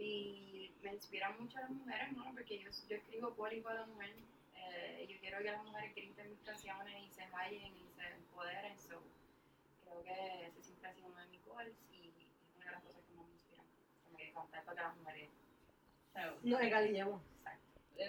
y 0.00 0.72
me 0.82 0.94
inspiran 0.94 1.38
mucho 1.40 1.58
las 1.58 1.70
mujeres, 1.70 2.12
¿no? 2.12 2.32
Porque 2.32 2.58
yo, 2.58 2.70
yo 2.88 2.96
escribo 2.96 3.34
por 3.34 3.52
y 3.52 3.60
para 3.60 3.80
la 3.80 3.86
mujer. 3.86 4.14
eh, 4.54 5.06
yo 5.08 5.18
quiero 5.20 5.38
que 5.38 5.50
las 5.50 5.64
mujeres 5.64 5.94
griten 5.94 6.30
mis 6.30 6.40
canciones 6.40 7.02
y 7.02 7.10
se 7.10 7.22
hallen 7.24 7.76
y 7.76 7.88
se 7.96 8.06
empoderen. 8.08 8.78
So, 8.78 9.02
creo 9.84 10.02
que 10.04 10.46
ese 10.46 10.62
siempre 10.62 10.90
ha 10.90 10.94
sido 10.94 11.08
uno 11.08 11.18
de 11.18 11.26
mis 11.26 11.44
goals 11.44 11.74
y 11.92 12.08
es 12.08 12.56
una 12.56 12.66
de 12.66 12.72
las 12.72 12.82
cosas 12.82 13.02
que 13.06 13.14
más 13.14 13.26
me 13.26 13.32
inspiran. 13.34 13.66
Como 14.04 14.16
que 14.16 14.32
cantar 14.32 14.64
para 14.64 14.76
que 14.76 14.82
las 14.82 14.96
mujeres. 14.96 15.30
Nos 16.42 16.60
egalillamos. 16.60 17.22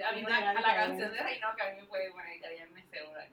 A 0.05 0.11
mí 0.13 0.21
la, 0.21 0.49
a 0.51 0.53
la 0.53 0.75
canción 0.75 1.11
de 1.11 1.19
Reino 1.23 1.47
que 1.55 1.63
a 1.63 1.71
mí 1.73 1.81
me 1.81 1.87
puede 1.87 2.11
poner 2.11 2.39
que 2.39 2.67
me 2.67 2.85
segura. 2.87 3.27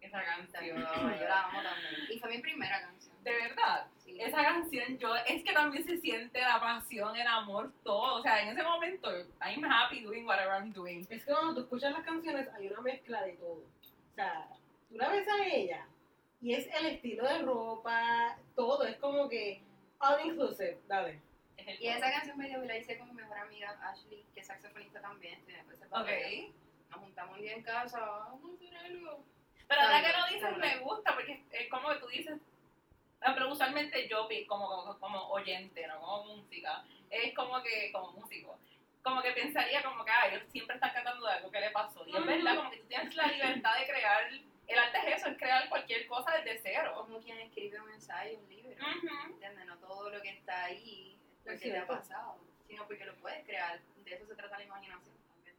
Esa 0.00 0.24
canción. 0.24 0.76
yo 1.20 1.28
la 1.28 1.42
amo 1.44 1.62
también. 1.62 1.94
Y 2.10 2.18
fue 2.18 2.30
mi 2.30 2.38
primera 2.38 2.80
canción. 2.80 3.22
De 3.22 3.32
verdad. 3.32 3.86
Esa 4.18 4.42
canción, 4.42 4.98
yo, 4.98 5.14
es 5.16 5.42
que 5.42 5.52
también 5.52 5.84
se 5.84 5.98
siente 5.98 6.40
la 6.40 6.60
pasión, 6.60 7.14
el 7.16 7.26
amor, 7.26 7.72
todo. 7.84 8.16
O 8.16 8.22
sea, 8.22 8.42
en 8.42 8.48
ese 8.48 8.62
momento, 8.62 9.10
I'm 9.40 9.64
happy 9.64 10.00
doing 10.00 10.26
whatever 10.26 10.54
I'm 10.54 10.72
doing. 10.72 11.06
Es 11.08 11.24
que 11.24 11.32
cuando 11.32 11.54
tú 11.54 11.60
escuchas 11.62 11.92
las 11.92 12.04
canciones 12.04 12.48
hay 12.54 12.68
una 12.68 12.80
mezcla 12.80 13.22
de 13.22 13.32
todo. 13.34 13.62
O 13.62 14.14
sea, 14.14 14.48
tú 14.88 14.96
la 14.96 15.08
ves 15.08 15.26
a 15.28 15.46
ella 15.46 15.86
y 16.40 16.54
es 16.54 16.66
el 16.78 16.86
estilo 16.86 17.24
de 17.24 17.38
ropa, 17.38 18.36
todo, 18.54 18.84
es 18.84 18.96
como 18.96 19.28
que 19.28 19.62
all 19.98 20.24
inclusive, 20.24 20.78
dale. 20.86 21.20
Es 21.56 21.80
Y 21.80 21.88
esa 21.88 22.10
canción 22.10 22.38
medio 22.38 22.62
la 22.64 22.76
hice 22.76 22.98
con 22.98 23.08
mi 23.08 23.14
mejor 23.14 23.38
amiga 23.38 23.78
Ashley, 23.82 24.24
que 24.34 24.40
es 24.40 24.46
saxofonista 24.46 25.00
también. 25.00 25.40
Ok. 25.90 26.08
Nos 26.90 27.00
juntamos 27.00 27.36
un 27.36 27.42
día 27.42 27.54
en 27.54 27.62
casa, 27.62 27.98
vamos 28.00 28.52
a 28.52 28.54
hacer 28.54 28.76
algo. 28.76 29.24
Pero 29.66 29.80
ahora 29.80 30.02
que 30.02 30.18
lo 30.18 30.34
dices, 30.34 30.58
me 30.58 30.78
gusta, 30.78 31.14
porque 31.14 31.42
es 31.50 31.70
como 31.70 31.88
que 31.88 31.96
tú 31.96 32.06
dices. 32.08 32.38
Pero 33.20 33.50
usualmente 33.50 34.08
yo, 34.08 34.28
como, 34.46 34.66
como, 34.68 34.98
como 34.98 35.28
oyente, 35.30 35.86
no 35.86 36.00
como 36.00 36.36
música, 36.36 36.84
es 37.10 37.34
como 37.34 37.62
que, 37.62 37.90
como 37.92 38.12
músico, 38.12 38.58
como 39.02 39.22
que 39.22 39.32
pensaría 39.32 39.82
como 39.82 40.04
que, 40.04 40.10
ah, 40.10 40.28
ellos 40.28 40.42
siempre 40.50 40.74
están 40.74 40.92
cantando 40.92 41.26
de 41.26 41.32
algo 41.32 41.50
que 41.50 41.60
le 41.60 41.70
pasó. 41.70 42.04
Y 42.06 42.16
es 42.16 42.26
verdad, 42.26 42.56
como 42.56 42.70
que 42.70 42.78
tú 42.78 42.86
tienes 42.86 43.14
la 43.14 43.26
libertad 43.26 43.78
de 43.78 43.86
crear, 43.86 44.30
el 44.66 44.78
arte 44.78 44.98
es 44.98 45.18
eso, 45.18 45.28
es 45.28 45.38
crear 45.38 45.68
cualquier 45.68 46.06
cosa 46.06 46.32
desde 46.38 46.58
cero. 46.58 46.92
Como 46.96 47.20
quien 47.20 47.38
escribe 47.38 47.80
un 47.80 47.92
ensayo, 47.92 48.38
un 48.38 48.48
libro. 48.48 48.70
Ujú. 48.70 49.32
¿Entiendes? 49.32 49.66
No 49.66 49.78
todo 49.78 50.10
lo 50.10 50.20
que 50.20 50.30
está 50.30 50.64
ahí 50.64 51.18
es 51.44 51.52
porque 51.52 51.70
te 51.70 51.78
ha 51.78 51.86
pasado, 51.86 52.40
sino 52.66 52.84
porque 52.86 53.04
lo 53.04 53.14
puedes 53.16 53.44
crear. 53.44 53.80
De 54.04 54.14
eso 54.14 54.26
se 54.26 54.34
trata 54.34 54.58
la 54.58 54.64
imaginación 54.64 55.16
también. 55.28 55.56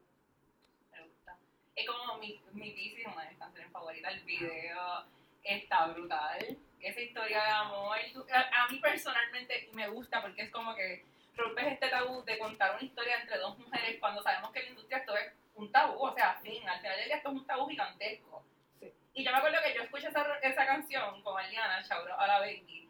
Me 0.92 1.04
gusta. 1.04 1.38
Es 1.76 1.88
como 1.88 2.18
mi, 2.18 2.42
mi 2.52 2.72
Pisces, 2.72 3.06
una 3.06 3.24
de 3.24 3.30
mis 3.30 3.40
canciones 3.40 3.72
favoritas. 3.72 4.14
El 4.14 4.24
video 4.24 5.06
está 5.48 5.88
brutal. 5.88 6.58
Esa 6.80 7.02
historia 7.02 7.44
de 7.44 7.50
amor. 7.50 7.98
A, 8.32 8.64
a 8.64 8.68
mí 8.70 8.80
personalmente 8.80 9.70
me 9.74 9.88
gusta 9.90 10.22
porque 10.22 10.44
es 10.44 10.52
como 10.52 10.76
que 10.76 11.06
rompes 11.36 11.68
este 11.68 11.90
tabú 11.90 12.24
de 12.24 12.38
contar 12.38 12.76
una 12.76 12.84
historia 12.84 13.20
entre 13.22 13.38
dos 13.38 13.58
mujeres 13.58 14.00
cuando 14.00 14.22
sabemos 14.22 14.52
que 14.52 14.60
en 14.60 14.66
la 14.66 14.72
industria 14.72 14.98
esto 15.00 15.16
es 15.18 15.34
un 15.56 15.72
tabú. 15.72 16.04
O 16.04 16.14
sea, 16.14 16.40
fin, 16.42 16.68
al 16.68 16.80
final 16.80 16.98
del 16.98 17.06
día 17.06 17.18
esto 17.18 17.30
es 17.30 17.36
un 17.36 17.46
tabú 17.46 17.68
gigantesco. 17.68 18.44
Sí. 18.80 18.94
Y 19.14 19.24
yo 19.24 19.32
me 19.32 19.38
acuerdo 19.38 19.58
que 19.64 19.74
yo 19.74 19.84
escuché 19.84 20.08
esa, 20.08 20.24
esa 20.42 20.66
canción 20.66 21.22
con 21.24 21.40
Aliana, 21.40 21.84
Chauro, 21.84 22.20
a 22.20 22.28
la 22.28 22.40
Becky. 22.40 22.88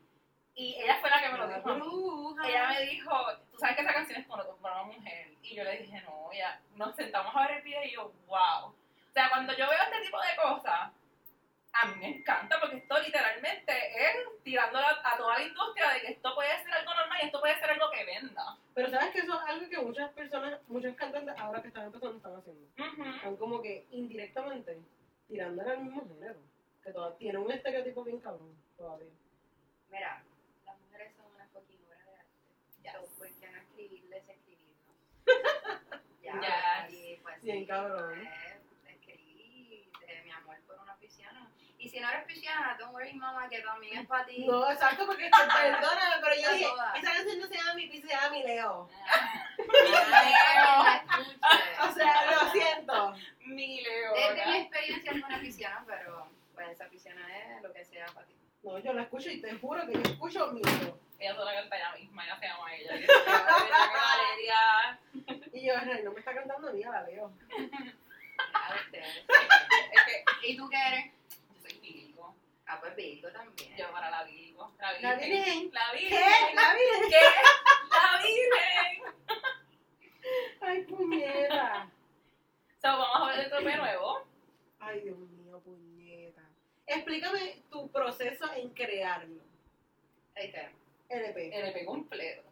Y 0.55 0.75
ella 0.81 0.97
fue 0.99 1.09
la 1.11 1.21
que 1.21 1.29
me 1.29 1.37
lo 1.37 1.47
dijo. 1.47 2.35
ella 2.43 2.69
me 2.69 2.81
dijo, 2.87 3.11
tú 3.51 3.59
sabes 3.59 3.75
que 3.75 3.83
esa 3.83 3.93
canción 3.93 4.21
es 4.21 4.27
para 4.27 4.43
una 4.43 4.83
mujer. 4.83 5.27
Y 5.43 5.55
yo 5.55 5.63
le 5.63 5.77
dije, 5.77 6.01
no, 6.01 6.33
ya, 6.33 6.59
nos 6.75 6.95
sentamos 6.95 7.33
a 7.35 7.47
ver 7.47 7.57
el 7.57 7.61
video 7.61 7.83
y 7.83 7.93
yo, 7.93 8.11
wow. 8.25 8.69
O 8.69 9.13
sea, 9.13 9.29
cuando 9.29 9.55
yo 9.55 9.69
veo 9.69 9.83
este 9.83 10.01
tipo 10.01 10.19
de 10.19 10.35
cosas, 10.35 10.91
a 11.81 11.85
mí 11.87 11.95
me 11.99 12.07
encanta 12.17 12.59
porque 12.59 12.77
esto 12.77 12.99
literalmente 12.99 13.71
es 13.95 14.17
tirando 14.43 14.79
a, 14.79 14.99
a 15.03 15.17
toda 15.17 15.37
la 15.37 15.43
industria 15.45 15.89
de 15.93 16.01
que 16.01 16.11
esto 16.13 16.33
puede 16.35 16.49
ser 16.63 16.73
algo 16.73 16.93
normal 16.93 17.19
y 17.21 17.25
esto 17.25 17.39
puede 17.39 17.59
ser 17.59 17.69
algo 17.71 17.91
que 17.91 18.05
venda. 18.05 18.57
Pero 18.73 18.89
sabes 18.89 19.11
que 19.11 19.19
eso 19.19 19.33
es 19.33 19.49
algo 19.49 19.69
que 19.69 19.77
muchas 19.79 20.11
personas, 20.13 20.59
muchos 20.67 20.95
cantantes 20.95 21.35
ahora 21.37 21.61
que 21.61 21.67
están 21.69 21.85
empezando 21.85 22.17
están 22.17 22.35
haciendo. 22.35 22.67
Están 23.15 23.35
como 23.37 23.61
que 23.61 23.85
indirectamente 23.91 24.77
tirando 25.27 25.61
al 25.61 25.79
mismo 25.83 26.07
género. 26.07 26.39
Que 26.83 26.91
todavía 26.93 27.17
tiene 27.17 27.37
un 27.39 27.51
estereotipo 27.51 28.03
bien 28.03 28.19
cabrón 28.21 28.55
todavía. 28.77 29.11
Mira, 29.89 30.23
las 30.65 30.79
mujeres 30.79 31.13
son 31.17 31.25
una 31.35 31.45
fucking 31.47 31.79
obra 31.85 31.97
de 32.05 32.15
arte. 32.15 32.81
Yes. 32.81 32.93
So, 32.93 33.17
¿Por 33.17 33.27
qué 33.39 33.49
no 33.51 33.57
escribirles, 33.57 34.23
escribirnos? 34.29 34.95
ya, 36.23 36.87
Yes. 36.87 36.93
y 36.93 37.15
pues 37.21 37.41
Bien 37.41 37.59
sí, 37.59 37.65
cabrón. 37.67 38.21
eh, 38.25 38.59
escribí 38.87 39.89
de 40.07 40.21
mi 40.23 40.31
amor 40.31 40.55
por 40.65 40.79
una 40.79 40.95
pisciana. 40.95 41.51
Y 41.79 41.89
si 41.89 41.99
no 41.99 42.09
eres 42.09 42.25
pisciana, 42.25 42.75
don't 42.79 42.91
worry, 42.93 43.13
mamá, 43.13 43.47
que 43.49 43.61
también 43.61 43.99
es 43.99 44.07
para 44.07 44.25
ti. 44.25 44.45
No, 44.47 44.69
exacto, 44.71 45.05
porque 45.05 45.25
te 45.25 45.29
perdóname, 45.31 46.15
pero 46.21 46.35
yo 46.41 46.51
dije, 46.53 46.65
esa 46.95 47.13
canción 47.13 47.39
no 47.39 47.47
se 47.47 47.55
llama 47.55 47.73
mi 47.75 47.87
pizza, 47.87 48.07
se 48.07 48.13
llama 48.15 48.29
mi 48.29 48.43
Leo. 48.43 48.89
La 50.01 51.03
O 51.89 51.93
sea, 51.93 52.31
lo 52.31 52.51
siento. 52.51 53.15
Mi 53.45 53.81
Leo. 53.81 54.13
Desde 54.13 54.45
mi 54.47 54.57
experiencia 54.57 55.11
es 55.11 55.23
una 55.23 55.39
pisciana, 55.39 55.83
pero 55.87 56.29
pues 56.55 56.69
esa 56.69 56.85
pisciana 56.89 57.37
es 57.37 57.61
lo 57.61 57.71
que 57.71 57.85
sea 57.85 58.05
para 58.07 58.25
ti. 58.25 58.33
No, 58.63 58.79
yo 58.79 58.93
la 58.93 59.03
escucho 59.03 59.29
y 59.29 59.39
te 59.39 59.53
juro 59.53 59.85
que 59.85 59.93
yo 59.93 60.01
escucho 60.01 60.47
mi 60.47 60.61
Leo. 60.63 60.99
Ella 61.19 61.35
solo 61.35 61.51
canta 61.51 61.75
ella 61.77 61.93
misma, 61.95 62.25
ella 62.25 62.39
se 62.39 62.47
llama 62.47 62.75
ella. 62.75 62.95
Y 62.95 63.01
yo, 63.01 63.07
"Qué 63.07 63.31
Valeria. 63.31 64.99
Y 65.53 65.65
yo, 65.67 65.73
"Ay, 65.77 66.01
no 66.03 66.11
me 66.11 66.19
está 66.19 66.33
cantando 66.33 66.71
ni 66.73 66.83
a 66.83 66.89
la 66.91 67.01
Leo. 67.03 67.31
Ya 67.57 68.75
ustedes. 68.75 69.25
Es 69.91 70.03
que 70.05 70.47
¿Y 70.49 70.57
tú 70.57 70.69
qué 70.69 70.77
eres? 70.87 71.11
yo 71.49 71.59
soy 71.61 71.79
Virgo. 71.79 72.35
Ah, 72.67 72.77
pues 72.79 72.95
Virgo 72.95 73.29
también. 73.31 73.75
Yo 73.77 73.91
para 73.91 74.09
la 74.11 74.23
Virgo. 74.25 74.71
La 75.27 75.33
Virgen. 75.35 75.71
La 75.73 75.91
¿Qué? 75.91 75.97
Virgen. 75.99 76.55
La 76.55 76.73
Virgen. 76.75 77.09
¿Qué? 77.09 77.21
La 77.91 78.21
Virgen. 78.23 79.13
Ay, 80.61 80.81
puñeta. 80.83 81.89
So, 82.81 82.87
vamos 82.87 83.29
a 83.29 83.31
ver 83.35 83.39
el 83.45 83.49
tope 83.51 83.75
nuevo. 83.75 84.25
Ay, 84.79 85.01
Dios 85.01 85.17
mío, 85.17 85.59
puñeta. 85.61 86.41
Explícame 86.85 87.63
tu 87.69 87.91
proceso 87.91 88.51
en 88.53 88.69
crearlo. 88.73 89.41
Este, 90.35 90.71
LP. 91.09 91.59
LP 91.59 91.85
completo. 91.85 92.43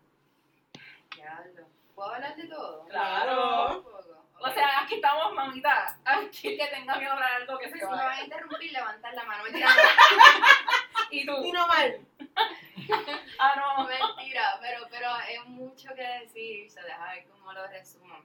ya 1.18 1.46
lo. 1.56 1.68
¿Puedo 1.96 2.10
hablar 2.14 2.36
de 2.36 2.48
todo? 2.48 2.86
Claro. 2.88 3.78
Un 3.78 3.84
poco. 3.84 4.02
O 4.38 4.50
sea, 4.52 4.82
aquí 4.82 4.96
estamos, 4.96 5.34
mamita. 5.34 5.98
Aquí 6.04 6.58
que 6.58 6.68
tenga 6.68 7.00
que 7.00 7.06
hablar 7.06 7.32
algo 7.42 7.58
que 7.58 7.70
se 7.70 7.76
si 7.76 7.80
me 7.80 7.86
van 7.86 8.00
va. 8.00 8.12
a 8.12 8.22
interrumpir, 8.24 8.72
levantar 8.74 9.14
la 9.14 9.24
mano. 9.24 9.44
Mentira, 9.44 9.70
Y 11.10 11.26
tú. 11.26 11.42
Y 11.46 11.52
no 11.54 11.66
mal. 11.68 12.00
Ah, 13.40 13.54
no, 13.56 13.84
no. 13.84 13.88
mentira, 13.90 14.58
pero, 14.62 14.86
pero 14.92 15.10
es 15.30 15.46
mucho 15.46 15.88
que 15.96 16.04
decir. 16.04 16.70
Se 16.70 16.82
deja 16.82 17.12
ver 17.14 17.26
cómo 17.30 17.54
lo 17.54 17.66
resumo. 17.68 18.16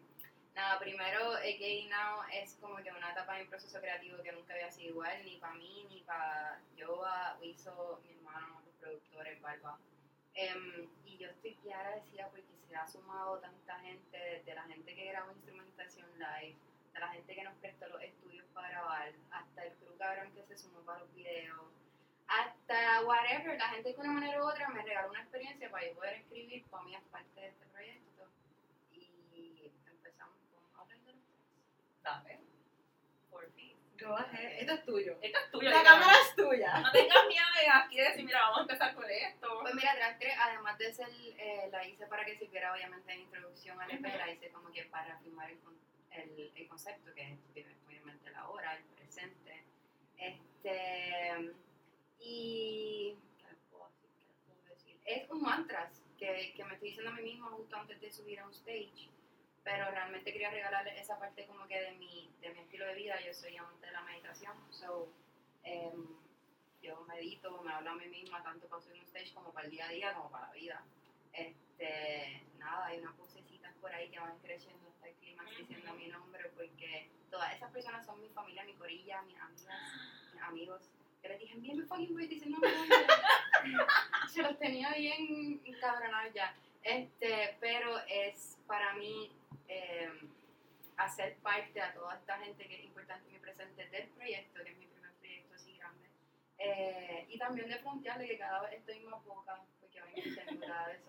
Nada, 0.55 0.79
primero, 0.81 1.31
AKA 1.35 1.89
Now 1.89 2.23
es 2.33 2.57
como 2.61 2.77
que 2.79 2.91
una 2.91 3.13
etapa 3.13 3.37
de 3.37 3.43
un 3.45 3.49
proceso 3.49 3.81
creativo 3.81 4.21
que 4.23 4.33
nunca 4.33 4.53
había 4.55 4.71
sido 4.71 4.91
igual, 4.91 5.25
ni 5.25 5.37
para 5.37 5.55
mí, 5.55 5.87
ni 5.89 6.01
para 6.03 6.61
Yoa, 6.77 7.37
Wiso, 7.41 8.01
mi 8.05 8.11
hermano, 8.17 8.61
los 8.67 8.75
productores, 8.75 9.41
Barba. 9.41 9.79
Em, 10.35 10.89
y 11.05 11.17
yo 11.19 11.29
estoy 11.29 11.57
bien 11.63 11.77
agradecida 11.77 12.29
porque 12.29 12.45
se 12.69 12.77
ha 12.77 12.87
sumado 12.87 13.39
tanta 13.39 13.79
gente, 13.81 14.19
desde 14.19 14.55
la 14.55 14.63
gente 14.65 14.95
que 14.95 15.05
grabó 15.07 15.33
instrumentación 15.33 16.07
live, 16.19 16.57
de 16.93 17.01
la 17.01 17.09
gente 17.09 17.35
que 17.35 17.43
nos 17.45 17.55
prestó 17.55 17.89
los 17.89 18.03
estudios 18.03 18.45
para 18.53 18.69
grabar, 18.71 19.13
hasta 19.31 19.65
el 19.65 19.73
crew 19.75 19.97
para 20.85 21.01
los 21.01 21.15
videos, 21.15 21.59
hasta 22.27 23.03
whatever, 23.05 23.59
la 23.59 23.69
gente 23.69 23.93
de 23.93 23.99
una 24.01 24.13
manera 24.13 24.43
u 24.43 24.49
otra 24.49 24.69
me 24.69 24.83
regaló 24.83 25.11
una 25.11 25.21
experiencia 25.21 25.71
para 25.71 25.87
yo 25.87 25.95
poder 25.95 26.15
escribir 26.15 26.65
para 26.67 26.85
mí 26.85 26.95
es 26.95 27.03
parte 27.11 27.41
de 27.41 27.49
este 27.49 27.67
proyecto. 27.67 28.29
Y 28.93 29.73
empezamos 29.87 30.37
con 30.55 30.81
hablar 30.81 30.99
de 31.01 31.13
los 31.13 31.23
tres. 31.23 32.03
Dame. 32.03 32.41
Por 33.31 33.51
fin. 33.53 33.77
Go 34.01 34.17
ahead. 34.17 34.61
Esto 34.61 34.73
es 34.75 34.85
tuyo. 34.85 35.19
Esto 35.21 35.39
es 35.39 35.51
tuyo. 35.51 35.71
La 35.71 35.83
cámara 35.83 36.13
es 36.23 36.37
tuya. 36.37 36.79
No 36.81 36.93
tengas 36.93 37.27
miedo 37.27 37.47
de 37.61 37.69
aquí 37.69 37.97
decir, 37.99 38.25
mira, 38.25 38.41
vamos 38.43 38.59
a 38.59 38.63
empezar 38.63 38.95
con 38.95 39.05
esto. 39.11 39.59
Pues 39.63 39.75
mira, 39.75 39.95
Track 39.95 40.19
3, 40.21 40.35
además 40.41 40.79
de 40.79 40.93
ser, 40.93 41.09
eh, 41.11 41.69
la 41.73 41.85
hice 41.87 42.07
para 42.07 42.25
que 42.25 42.39
sirviera 42.39 42.73
obviamente 42.73 43.13
en 43.13 43.21
introducción 43.21 43.81
al 43.81 43.91
EP, 43.91 44.03
la 44.03 44.31
hice 44.31 44.51
como 44.51 44.71
que 44.73 44.85
para 44.85 45.19
firmar 45.19 45.51
el, 45.51 45.59
con- 45.61 45.79
el, 46.13 46.53
el 46.55 46.69
concepto, 46.69 47.13
que 47.15 47.33
es 47.55 47.67
obviamente 47.87 48.31
la 48.31 48.49
hora, 48.49 48.77
el 48.77 48.85
presente. 48.85 49.65
Este, 50.21 51.53
y, 52.19 53.17
¿qué 53.39 53.47
puedo 53.71 53.89
decir? 53.89 54.27
¿Qué 54.47 54.53
puedo 54.55 54.75
decir? 54.75 55.01
Es 55.07 55.31
un 55.31 55.43
mantras 55.43 55.91
que, 56.19 56.53
que 56.55 56.65
me 56.65 56.75
estoy 56.75 56.89
diciendo 56.89 57.11
a 57.11 57.15
mí 57.15 57.23
misma 57.23 57.51
justo 57.51 57.77
antes 57.77 58.01
de 58.01 58.13
subir 58.13 58.39
a 58.41 58.47
un 58.47 58.53
stage, 58.53 59.09
pero 59.65 59.91
realmente 59.91 60.33
quería 60.33 60.51
regalarle 60.51 60.99
esa 61.01 61.19
parte 61.19 61.47
como 61.47 61.67
que 61.67 61.81
de 61.81 61.93
mi, 61.93 62.31
de 62.41 62.51
mi 62.51 62.61
estilo 62.61 62.87
de 62.87 62.95
vida, 62.95 63.21
yo 63.25 63.33
soy 63.33 63.57
amante 63.57 63.87
de 63.87 63.93
la 63.93 64.03
meditación, 64.03 64.55
so, 64.71 65.09
em, 65.65 66.07
yo 66.83 67.01
medito, 67.05 67.63
me 67.63 67.73
hablo 67.73 67.91
a 67.91 67.95
mí 67.95 68.07
misma 68.09 68.43
tanto 68.43 68.67
para 68.69 68.83
subir 68.83 69.01
un 69.01 69.07
stage 69.07 69.35
como 69.35 69.53
para 69.53 69.67
el 69.67 69.71
día 69.71 69.87
a 69.87 69.91
día, 69.91 70.15
como 70.15 70.31
para 70.31 70.49
la 70.49 70.53
vida. 70.53 70.85
Este, 71.33 72.43
nada, 72.59 72.87
hay 72.87 72.99
unas 72.99 73.17
vocecitas 73.17 73.75
por 73.77 73.93
ahí 73.93 74.11
que 74.11 74.19
van 74.19 74.39
creciendo 74.41 74.90
diciendo 75.61 75.93
mi 75.95 76.09
nombre, 76.09 76.51
porque 76.57 77.09
todas 77.31 77.55
esas 77.55 77.71
personas 77.71 78.05
son 78.05 78.21
mi 78.21 78.29
familia, 78.31 78.65
mi 78.65 78.75
corilla, 78.75 79.23
mis 79.23 79.39
amigas, 79.39 79.83
mis 80.33 80.43
amigos. 80.43 80.83
Que 81.23 81.29
les 81.29 81.41
dije, 81.41 81.55
envíame 81.55 81.85
fucking 81.85 82.15
voice 82.15 82.29
diciendo 82.29 82.59
mi 82.61 82.69
nombre. 82.69 82.97
Se 84.33 84.43
los 84.43 84.59
tenía 84.59 84.93
bien 84.95 85.61
encabronados 85.65 86.33
ya. 86.35 86.55
Este, 86.83 87.57
pero 87.61 87.99
es 88.09 88.57
para 88.67 88.95
mí 88.95 89.31
eh, 89.69 90.11
hacer 90.97 91.37
parte 91.37 91.81
a 91.81 91.93
toda 91.93 92.15
esta 92.17 92.39
gente 92.39 92.67
que 92.67 92.77
es 92.77 92.85
importante 92.85 93.27
en 93.27 93.35
mi 93.35 93.39
presente 93.39 93.87
del 93.89 94.09
proyecto, 94.09 94.65
que 94.65 94.71
es 94.71 94.79
mi 94.79 94.87
primer 94.87 95.13
proyecto 95.13 95.55
así 95.55 95.77
grande. 95.77 96.09
Eh, 96.59 97.27
y 97.29 97.39
también 97.39 97.69
de 97.69 97.79
frontearle 97.79 98.27
que 98.27 98.39
cada 98.39 98.63
vez 98.63 98.73
estoy 98.75 99.01
más 99.01 99.23
boca, 99.25 99.61
porque 99.81 100.01
van 100.01 100.13
creciendo, 100.13 100.67
cada 100.67 100.89
vez 100.89 101.01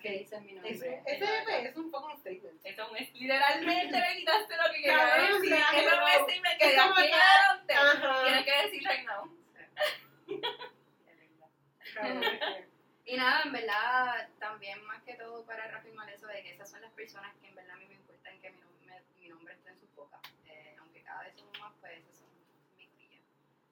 que 0.00 0.40
mi 0.40 0.52
nombre. 0.52 0.70
Es 0.70 0.82
un- 0.82 0.86
ese 1.06 1.68
es 1.68 1.76
un 1.76 1.90
statement. 2.18 2.60
Es 2.66 2.78
un- 2.78 2.96
literalmente 3.20 3.98
me 4.00 4.16
quitaste 4.16 4.56
lo 4.56 4.72
que 4.72 4.82
quería 4.82 5.06
decir. 5.16 5.52
es 5.52 6.26
decirme 6.26 6.56
que 6.58 6.64
Es 6.66 6.74
de 6.74 6.80
aquí 6.80 7.00
en 7.02 7.06
que- 7.08 7.14
adelante 7.14 7.74
Ajá. 7.74 8.24
tienes 8.24 8.44
que 8.44 8.62
decir 8.62 8.82
right 8.88 9.06
now. 9.06 9.36
Que- 11.94 12.72
Y 13.04 13.16
nada, 13.16 13.42
en 13.44 13.52
verdad, 13.52 14.28
también 14.38 14.82
más 14.84 15.02
que 15.02 15.14
todo 15.14 15.44
para 15.44 15.66
reafirmar 15.66 16.08
eso 16.10 16.26
de 16.28 16.42
que 16.42 16.52
esas 16.52 16.70
son 16.70 16.80
las 16.80 16.92
personas 16.92 17.34
que 17.40 17.48
en 17.48 17.54
verdad 17.54 17.74
a 17.74 17.78
mí 17.78 17.86
me 17.86 17.94
importan 17.94 18.40
que 18.40 18.50
mi, 18.50 18.60
nom- 18.60 18.80
me- 18.86 19.02
mi 19.20 19.28
nombre 19.28 19.54
esté 19.54 19.70
en 19.70 19.78
sus 19.80 19.92
bocas. 19.94 20.20
Eh, 20.46 20.76
aunque 20.78 21.02
cada 21.02 21.22
vez 21.24 21.34
somos 21.36 21.58
más, 21.58 21.72
pues 21.80 21.98
esas 21.98 22.16
son 22.18 22.28
mis 22.78 22.88
crías. 22.90 23.22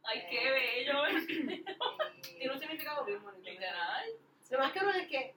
Ay, 0.03 0.27
qué 0.29 0.51
bello. 0.51 1.09
Y- 1.09 1.65
Tiene 2.39 2.53
un 2.53 2.59
significado 2.61 3.05
bien 3.05 3.23
bonito. 3.23 3.49
Literal. 3.49 4.11
Lo 4.51 4.59
más 4.59 4.73
cabrón 4.73 4.97
es 4.97 5.07
que 5.07 5.35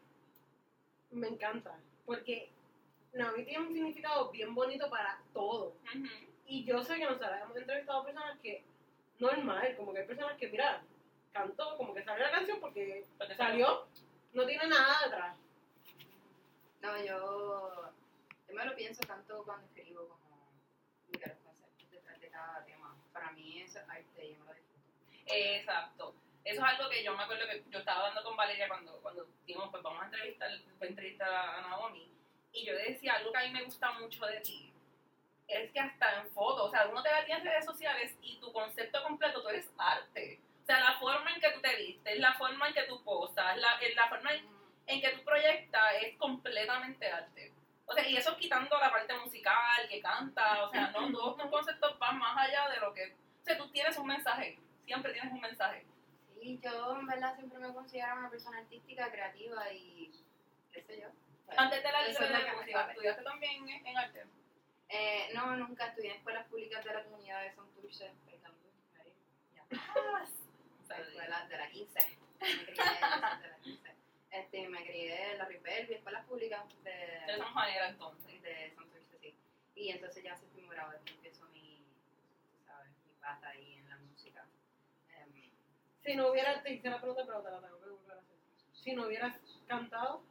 me 1.14 1.28
encanta, 1.28 1.78
porque 2.06 2.52
Navi 3.14 3.46
tiene 3.46 3.66
un 3.66 3.74
significado 3.74 4.32
bien 4.32 4.54
bonito 4.56 4.90
para 4.90 5.22
todo. 5.34 5.76
Y 6.46 6.64
yo 6.66 6.84
sé 6.84 6.98
que 6.98 7.06
nosotros 7.06 7.32
hemos 7.42 7.56
entrevistado 7.56 8.02
a 8.02 8.06
personas 8.06 8.40
que, 8.40 8.64
normal, 9.20 9.76
como 9.78 9.94
que 9.94 10.00
hay 10.00 10.08
personas 10.08 10.38
que, 10.38 10.50
mira, 10.50 10.84
cantó, 11.32 11.78
como 11.78 11.94
que 11.94 12.04
salió 12.04 12.24
la 12.24 12.32
canción 12.32 12.60
porque 12.60 13.06
Porque 13.18 13.36
salió, 13.36 13.88
no 14.34 14.46
tiene 14.46 14.68
nada 14.68 14.96
detrás. 15.06 15.38
No, 16.82 16.98
yo, 17.06 17.94
yo 18.48 18.56
me 18.56 18.66
lo 18.66 18.76
pienso 18.76 19.02
tanto 19.08 19.44
cuando 19.44 19.66
escribo 19.68 20.08
como 20.08 20.50
mira, 21.12 21.28
los 21.28 21.38
conceptos 21.38 21.92
detrás 21.92 22.20
de 22.20 22.28
cada 22.30 22.66
tema. 22.66 22.98
Para 23.14 23.32
mí 23.32 23.62
eso 23.62 23.80
es 23.80 23.90
arte 23.90 24.34
yo 24.34 24.40
me 24.40 24.46
lo 24.46 24.54
disfruto. 24.54 25.34
Exacto. 25.34 26.16
Eso 26.44 26.60
es 26.60 26.68
algo 26.68 26.90
que 26.90 27.04
yo 27.04 27.16
me 27.16 27.24
acuerdo 27.24 27.48
que 27.48 27.64
yo 27.70 27.80
estaba 27.80 28.00
hablando 28.02 28.24
con 28.24 28.36
Valeria 28.36 28.68
cuando, 28.68 29.00
cuando 29.02 29.26
dijimos, 29.46 29.70
pues 29.72 29.82
vamos 29.82 30.02
a 30.02 30.06
entrevistar, 30.06 30.50
voy 30.78 30.88
a 30.88 30.90
entrevistar 30.90 31.30
a 31.32 31.62
Naomi. 31.62 32.10
Y 32.52 32.66
yo 32.66 32.76
decía, 32.76 33.14
algo 33.14 33.32
que 33.32 33.38
a 33.38 33.44
mí 33.44 33.52
me 33.52 33.64
gusta 33.64 33.92
mucho 33.94 34.26
de 34.26 34.40
ti, 34.42 34.74
es 35.48 35.72
que 35.72 35.80
hasta 35.80 36.20
en 36.20 36.30
fotos, 36.32 36.68
o 36.68 36.72
sea, 36.72 36.88
uno 36.88 37.02
te 37.02 37.10
ve 37.10 37.16
a 37.16 37.26
ti 37.26 37.32
en 37.32 37.44
redes 37.44 37.66
sociales 37.66 38.16
y 38.22 38.40
tu 38.40 38.52
concepto 38.52 39.02
completo, 39.04 39.42
tú 39.42 39.50
eres 39.50 39.72
arte. 39.78 40.40
O 40.62 40.66
sea, 40.66 40.80
la 40.80 40.94
forma 41.00 41.34
en 41.34 41.42
que 41.42 41.52
tú 41.52 41.62
te 41.62 41.76
vistes, 41.76 42.20
la 42.20 42.34
forma 42.34 42.68
en 42.68 42.74
que 42.74 42.84
tú 42.84 43.04
posas, 43.04 43.58
la, 43.58 43.80
la 43.96 44.10
forma 44.10 44.34
en, 44.34 44.48
en 44.88 45.02
que 45.02 45.10
tú 45.10 45.24
proyectas 45.24 45.94
es 46.02 46.18
completamente 46.18 47.10
arte. 47.10 47.54
O 47.86 47.94
sea, 47.94 48.08
y 48.08 48.16
eso 48.16 48.36
quitando 48.38 48.78
la 48.80 48.92
parte 48.92 49.14
musical, 49.20 49.88
que 49.90 50.02
canta, 50.02 50.64
o 50.66 50.72
sea, 50.72 50.92
no, 50.92 51.12
todos 51.12 51.38
tus 51.38 51.50
conceptos 51.50 52.00
van 52.00 52.18
más 52.18 52.38
allá 52.38 52.70
de 52.70 52.80
lo 52.80 52.94
que... 52.94 53.14
O 53.14 53.46
sea, 53.46 53.58
tú 53.58 53.70
tienes 53.72 53.98
un 53.98 54.08
mensaje, 54.08 54.58
siempre 54.86 55.12
tienes 55.12 55.34
un 55.34 55.42
mensaje. 55.42 55.86
Sí, 56.44 56.60
yo 56.62 57.00
en 57.00 57.08
verdad 57.08 57.38
siempre 57.38 57.58
me 57.58 57.74
considero 57.74 58.18
una 58.18 58.30
persona 58.30 58.58
artística, 58.58 59.10
creativa 59.10 59.72
y 59.72 60.12
qué 60.74 60.82
sé 60.82 61.00
yo. 61.00 61.08
Antes 61.56 61.82
de 61.82 61.90
la 61.90 62.04
de 62.04 62.14
sale. 62.14 62.38
¿estudiaste 62.90 63.24
también 63.24 63.70
en, 63.70 63.98
arte? 63.98 64.26
Eh, 64.90 65.30
no, 65.34 65.56
nunca 65.56 65.88
estudié 65.88 66.12
en 66.12 66.18
escuelas 66.18 66.46
públicas 66.48 66.84
de 66.84 66.94
la 66.94 67.04
comunidad 67.06 67.44
de 67.44 67.54
Santurce, 67.54 68.12
ahí, 69.00 69.14
ya. 69.56 69.66
La 70.90 70.98
escuela 71.00 71.48
de 71.48 71.58
la 71.58 71.70
15. 71.70 72.18
Me 72.42 72.66
crié 72.66 72.76
en 72.76 73.42
de 73.42 73.48
la 73.48 73.58
15. 73.64 73.94
Este, 74.32 74.68
me 74.68 74.84
crié 74.84 75.32
en 75.32 75.38
la 75.38 75.46
Ripel, 75.46 75.88
vi 75.88 75.94
escuelas 75.94 76.26
públicas 76.26 76.62
De 76.84 76.92
de, 76.92 77.38
San 77.38 77.54
Juanera, 77.54 77.88
entonces. 77.88 78.42
de 78.42 78.74
Santurce, 78.76 79.18
sí. 79.22 79.34
Y 79.76 79.92
entonces 79.92 80.22
ya 80.22 80.36
séptimo 80.36 80.70
grado 80.72 80.92
es 80.92 81.02
que 81.04 81.14
empiezo 81.14 81.48
mi, 81.54 81.86
tú 82.52 82.66
sabes, 82.66 82.92
mi 83.08 83.14
pata 83.22 83.48
ahí 83.48 83.76
en 83.76 83.90
la 83.90 83.98
música. 83.98 84.46
Em, 85.10 85.54
Si 86.04 86.16
no 86.16 86.32
hubieras, 86.32 86.62
te 86.64 86.74
hice 86.74 86.90
la 86.90 87.00
pregunta, 87.00 87.24
pero 87.26 87.42
te 87.42 87.52
la 87.52 87.62
tengo 87.62 87.80
que 87.80 87.90
volver 87.90 88.18
a 88.18 88.20
hacer. 88.20 88.36
Si 88.74 88.94
no 88.94 89.08
hubieras 89.08 89.40
cantado, 89.68 90.24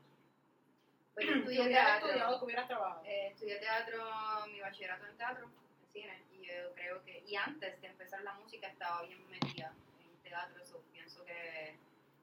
pues 1.15 1.27
yo 1.27 1.33
estudié 1.35 1.63
hubieras 1.63 1.85
teatro. 1.87 2.09
estudiado, 2.09 2.39
que 2.39 2.45
hubieras 2.45 2.69
trabajado. 2.69 3.05
Eh, 3.05 3.27
estudié 3.29 3.57
teatro, 3.57 4.05
mi 4.51 4.61
bachillerato 4.61 5.07
en 5.07 5.17
teatro, 5.17 5.47
en 5.47 5.93
cine, 5.93 6.23
y 6.33 6.47
yo 6.47 6.75
creo 6.75 7.03
que, 7.05 7.25
y 7.27 7.37
antes 7.37 7.81
de 7.81 7.87
empezar 7.87 8.23
la 8.23 8.35
música 8.35 8.69
estaba 8.69 9.03
bien 9.03 9.29
metida 9.31 9.73
en 10.01 10.23
teatro, 10.23 10.63
eso 10.63 10.83
pienso 10.93 11.25
que 11.25 11.77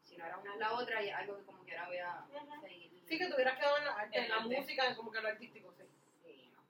si 0.03 0.17
no 0.17 0.25
era 0.25 0.37
una 0.37 0.53
es 0.53 0.59
la 0.59 0.73
otra, 0.73 1.01
y 1.03 1.09
algo 1.09 1.37
que 1.37 1.43
como 1.43 1.65
que 1.65 1.77
ahora 1.77 1.87
voy 1.87 2.37
a 2.37 2.61
seguir. 2.61 2.89
Sí, 3.07 3.17
que 3.17 3.27
te 3.27 3.33
hubieras 3.33 3.57
quedado 3.57 3.77
en 3.79 3.85
la 3.85 3.93
arte, 3.93 4.19
En 4.19 4.29
la 4.29 4.39
música, 4.41 4.95
como 4.95 5.11
que 5.11 5.21
lo 5.21 5.27
artístico, 5.27 5.73
sí. 5.75 5.83
Sí, 6.23 6.51
no. 6.53 6.61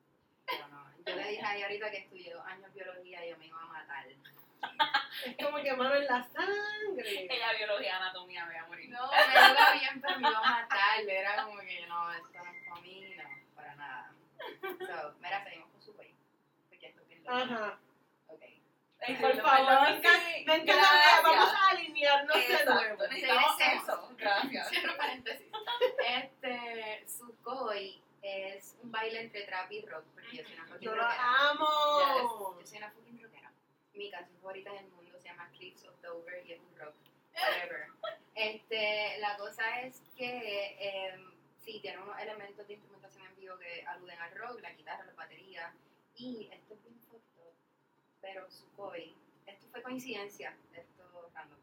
Pero 0.45 0.67
no. 0.69 0.89
Yo 1.05 1.15
le 1.15 1.29
dije 1.29 1.45
a 1.45 1.55
ella 1.57 1.65
ahorita 1.65 1.91
que 1.91 1.97
estudié 1.97 2.33
dos 2.33 2.45
años 2.45 2.73
biología 2.73 3.25
y 3.25 3.31
yo 3.31 3.37
me 3.37 3.47
iba 3.47 3.61
a 3.61 3.65
matar. 3.65 4.05
Es 5.25 5.45
como 5.45 5.57
que 5.61 5.73
mano 5.73 5.95
en 5.95 6.05
la 6.05 6.23
sangre. 6.23 7.27
Ella 7.29 7.53
biología, 7.57 7.97
anatomía, 7.97 8.45
me 8.45 8.53
voy 8.53 8.63
a 8.63 8.67
morir. 8.67 8.89
No, 8.89 9.11
me 9.11 9.33
iba 9.51 9.73
bien, 9.73 10.01
pero 10.01 10.19
me 10.19 10.29
iba 10.29 10.37
a 10.37 10.41
matar. 10.41 10.99
Era 11.07 11.43
como 11.43 11.59
que 11.59 11.85
no, 11.87 12.11
esto 12.13 12.29
no 12.33 12.45
es 12.51 12.63
para 12.69 12.81
mí, 12.81 13.15
no, 13.17 13.55
para 13.55 13.75
nada. 13.75 14.13
So, 14.61 15.13
mira, 15.19 15.43
seguimos 15.43 15.69
con 15.71 15.81
su 15.81 15.95
país. 15.95 16.15
Porque 16.69 16.87
esto 16.87 17.01
es. 17.09 17.27
Ajá. 17.27 17.79
Ok. 18.27 18.41
Ay, 19.01 19.15
Por 19.15 19.41
favor, 19.41 19.81
me 19.81 19.97
encanta, 19.97 20.19
me 20.45 20.55
encanta 20.55 21.21
vamos 21.23 21.53
a 21.53 21.69
alinearnos 21.69 22.35
de 22.35 22.65
nuevo. 22.65 23.03
necesitamos 23.07 23.55
eso. 23.59 24.09
Gracias. 24.17 24.69
Cierro 24.69 24.97
paréntesis. 24.97 25.47
Este, 26.07 27.05
Sukhoi 27.07 28.01
es 28.21 28.77
un 28.81 28.91
baile 28.91 29.21
entre 29.21 29.43
trap 29.43 29.71
y 29.71 29.85
rock, 29.85 30.03
porque 30.13 30.37
yo 30.37 30.43
soy 30.43 30.53
una 30.53 30.65
fucking 30.65 30.81
Yo 30.81 30.95
lo 30.95 31.03
amo. 31.05 31.67
Yo 32.59 32.65
soy 32.65 32.77
una 32.77 32.91
fucking. 32.91 33.18
Mi 33.99 34.09
canción 34.09 34.39
favorita 34.39 34.69
en 34.69 34.85
el 34.85 34.91
mundo 34.91 35.19
se 35.19 35.27
llama 35.27 35.51
Cliffs 35.57 35.83
of 35.83 36.01
Dover 36.01 36.45
y 36.45 36.53
es 36.53 36.61
un 36.61 36.79
rock. 36.79 36.95
Whatever. 37.35 37.87
Este, 38.33 39.17
la 39.19 39.35
cosa 39.35 39.81
es 39.81 40.01
que 40.15 40.77
em, 40.79 41.29
sí, 41.57 41.81
tiene 41.81 41.97
unos 41.97 42.17
elementos 42.17 42.65
de 42.65 42.75
instrumentación 42.75 43.25
en 43.25 43.35
vivo 43.35 43.57
que 43.57 43.83
aluden 43.85 44.17
al 44.17 44.33
rock, 44.35 44.61
la 44.61 44.71
guitarra, 44.71 45.03
la 45.03 45.11
batería. 45.11 45.73
Y 46.15 46.49
esto 46.49 46.75
es 46.75 46.83
bien 46.83 46.97
up, 47.11 47.21
pero 48.21 48.49
Sukhoi, 48.49 49.13
esto 49.45 49.67
fue 49.67 49.81
coincidencia, 49.81 50.55
esto 50.71 51.29
random. 51.33 51.59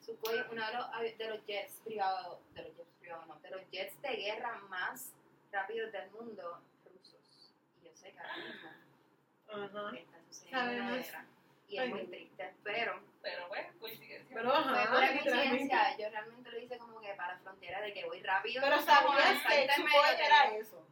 Sukhoi 0.00 0.38
es 0.38 0.46
uno 0.50 0.66
de 0.66 0.72
los, 0.72 1.18
de 1.18 1.28
los 1.28 1.44
jets 1.44 1.82
privados, 1.84 2.38
de 2.54 2.62
los 2.62 2.74
jets 2.74 2.94
privados, 2.98 3.26
no, 3.26 3.38
de 3.40 3.50
los 3.50 3.70
jets 3.70 4.00
de 4.00 4.16
guerra 4.16 4.56
más 4.70 5.12
rápidos 5.52 5.92
del 5.92 6.10
mundo 6.12 6.62
rusos. 6.86 7.52
Y 7.82 7.84
yo 7.84 7.94
sé 7.94 8.12
que 8.12 8.18
ahora 8.18 8.36
mismo 8.38 9.80
Ajá. 9.80 9.98
está 9.98 10.18
sucediendo 10.30 10.72
una 10.72 10.96
guerra. 10.96 11.26
Y 11.68 11.76
es 11.76 11.82
Ay, 11.82 11.88
muy 11.90 12.06
triste, 12.06 12.54
pero 12.62 13.00
Pero 13.22 13.48
pues, 13.48 13.66
coincidencia. 13.80 14.36
Pero 14.36 14.50
fue 14.50 14.58
ajá, 14.60 14.90
pura 14.94 15.10
literalmente. 15.12 15.50
coincidencia. 15.50 15.98
Yo 15.98 16.10
realmente 16.10 16.50
lo 16.50 16.58
hice 16.60 16.78
como 16.78 17.00
que 17.00 17.12
para 17.14 17.34
la 17.34 17.38
frontera 17.40 17.80
de 17.80 17.92
que 17.92 18.04
voy 18.04 18.22
rápido. 18.22 18.62
Pero 18.62 18.80
sabías 18.82 19.42
que 19.42 19.74
su 19.74 19.82
de- 19.82 20.24
era 20.24 20.44
eso. 20.56 20.86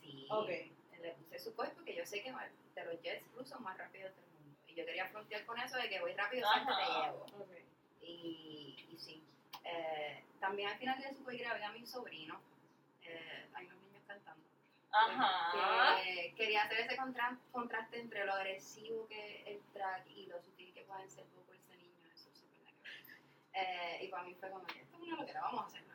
Sí. 0.00 0.26
Ok. 0.30 0.48
Le 1.02 1.12
puse 1.12 1.38
su 1.38 1.54
coche 1.54 1.72
porque 1.74 1.94
yo 1.94 2.06
sé 2.06 2.22
que 2.22 2.32
de 2.32 2.84
los 2.86 3.02
jets 3.02 3.30
rusos 3.34 3.60
más 3.60 3.76
rápidos 3.76 4.14
del 4.16 4.24
mundo. 4.30 4.58
Y 4.66 4.74
yo 4.74 4.86
quería 4.86 5.06
frontear 5.08 5.44
con 5.44 5.58
eso 5.60 5.76
de 5.76 5.88
que 5.90 6.00
voy 6.00 6.14
rápido, 6.14 6.48
siempre 6.52 6.74
te 6.74 6.92
llevo. 6.92 7.24
Ok. 7.38 7.50
Y, 8.00 8.86
y 8.90 8.96
sí. 8.98 9.22
Eh, 9.64 10.24
también 10.40 10.70
al 10.70 10.78
final 10.78 10.98
de 11.00 11.12
su 11.14 11.22
coche 11.22 11.38
grabé 11.38 11.64
a 11.64 11.72
mi 11.72 11.86
sobrino. 11.86 12.40
Eh, 13.02 13.46
hay 13.54 13.66
unos. 13.66 13.83
Ajá. 14.94 15.96
Que 16.02 16.34
quería 16.36 16.62
hacer 16.64 16.80
ese 16.80 16.96
contra- 16.96 17.38
contraste 17.52 17.98
entre 17.98 18.24
lo 18.24 18.32
agresivo 18.34 19.06
que 19.08 19.40
es 19.42 19.46
el 19.48 19.60
track 19.72 20.06
y 20.10 20.26
lo 20.26 20.40
sutil 20.40 20.72
que 20.72 20.82
pueden 20.82 21.10
ser 21.10 21.24
vocals 21.34 21.60
niños. 21.68 21.96
Eso. 22.14 22.30
Eh, 23.54 23.98
y 24.04 24.08
para 24.08 24.22
mí 24.24 24.34
fue 24.34 24.50
como 24.50 24.66
esto 24.68 24.96
es 24.96 25.02
una 25.02 25.16
loquera, 25.16 25.40
vamos 25.42 25.64
a 25.64 25.66
hacerlo. 25.66 25.94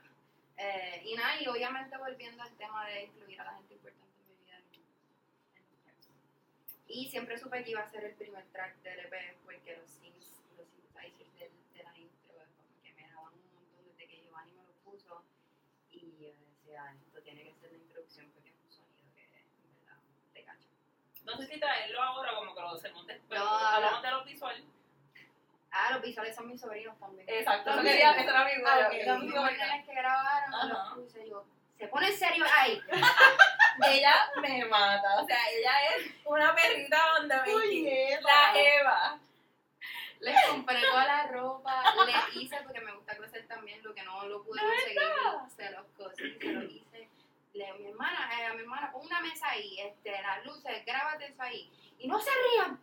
Eh, 0.58 1.02
y 1.06 1.16
nada, 1.16 1.42
y 1.42 1.48
obviamente 1.48 1.98
volviendo 1.98 2.44
al 2.44 2.52
tema 2.58 2.86
de 2.88 3.04
incluir 3.06 3.40
a 3.40 3.46
la 3.46 3.54
gente 3.56 3.74
importante 3.76 4.20
en 4.22 4.28
mi 4.28 4.36
vida. 4.44 4.58
en- 4.58 4.74
en. 4.76 5.66
Y 6.88 7.10
siempre 7.10 7.38
supe 7.38 7.64
que 7.64 7.70
iba 7.72 7.82
a 7.82 7.90
ser 7.90 8.04
el 8.04 8.16
primer 8.16 8.46
track 8.52 8.76
del 8.82 9.00
EP 9.00 9.38
porque 9.46 9.78
los 9.78 9.90
synths, 9.90 10.42
los 10.58 10.68
synthesizers 10.68 11.34
del- 11.40 11.74
de 11.74 11.84
la 11.84 11.98
intro 11.98 12.34
como 12.58 12.82
que 12.84 12.92
me 12.94 13.08
daban 13.08 13.34
un 13.34 13.54
montón 13.54 13.86
desde 13.86 14.08
que 14.08 14.22
Giovanni 14.24 14.52
me 14.54 14.64
lo 14.64 14.74
puso. 14.84 15.24
Y 15.92 16.00
yo 16.20 16.34
decía, 16.34 16.94
esto 17.06 17.22
tiene 17.22 17.44
que 17.44 17.54
ser 17.56 17.72
la 17.72 17.78
introducción 17.78 18.30
porque 18.32 18.50
es 18.50 18.56
un 18.66 18.72
sonido 18.72 19.14
que, 19.14 19.24
en 19.24 19.76
verdad, 19.76 20.00
te 20.34 20.44
cacha. 20.44 20.68
No 21.30 21.38
sé 21.38 21.48
si 21.48 21.60
traerlo 21.60 22.02
ahora 22.02 22.34
como 22.36 22.54
que 22.56 22.62
lo 22.62 22.70
hacemos 22.72 23.06
después. 23.06 23.40
No, 23.40 23.48
hablamos 23.48 24.02
de 24.02 24.12
los 24.12 24.26
visuales. 24.26 24.64
Ah, 25.72 25.92
los 25.94 26.02
visuales 26.02 26.36
son 26.36 26.48
mis 26.48 26.60
sobrinos 26.60 26.98
también. 27.00 27.30
Exacto, 27.30 27.70
eso 27.70 27.82
quería, 27.84 28.12
eso 28.12 28.30
era 28.30 28.44
mi 28.46 28.52
Ah. 28.66 28.80
Los 28.82 28.92
visuales. 28.92 29.22
visuales 29.22 29.86
que 29.86 29.94
grabaron, 29.94 30.70
los 30.70 30.94
puse 30.96 31.30
yo. 31.30 31.46
Se 31.78 31.88
pone 31.88 32.08
en 32.08 32.18
serio 32.18 32.46
ahí. 32.58 32.82
Ella 33.88 34.30
me 34.42 34.66
mata, 34.66 35.22
o 35.22 35.26
sea, 35.26 35.38
ella 35.52 35.72
es 35.96 36.12
una 36.26 36.54
perrita 36.54 36.98
donde 37.18 37.36
me 37.38 38.22
la 38.22 38.60
Eva. 38.60 39.20
Les 40.20 40.36
compré 40.50 40.82
toda 40.82 41.06
la 41.06 41.28
ropa, 41.28 41.82
le 42.06 42.42
hice 42.42 42.58
porque 42.64 42.82
me 42.82 42.94
gusta 42.94 43.16
coser 43.16 43.48
también, 43.48 43.82
lo 43.82 43.96
que 43.96 44.04
no 44.04 44.26
lo 44.26 44.44
pude 44.44 44.60
conseguir, 44.60 45.02
se 45.56 45.72
los 45.72 45.86
cosí, 45.98 46.38
se 46.38 46.52
los 46.52 46.64
hice. 46.66 46.89
Le 47.54 47.68
a 47.68 47.74
mi 47.74 47.88
hermana, 47.88 48.30
eh, 48.40 48.46
a 48.46 48.54
mi 48.54 48.62
hermana, 48.62 48.92
pon 48.92 49.06
una 49.06 49.22
mesa 49.22 49.50
ahí, 49.50 49.80
este, 49.80 50.12
las 50.12 50.46
luces, 50.46 50.86
grábate 50.86 51.26
eso 51.28 51.42
ahí. 51.42 51.72
Y 51.98 52.08
no 52.08 52.20
se 52.20 52.30
rían. 52.32 52.80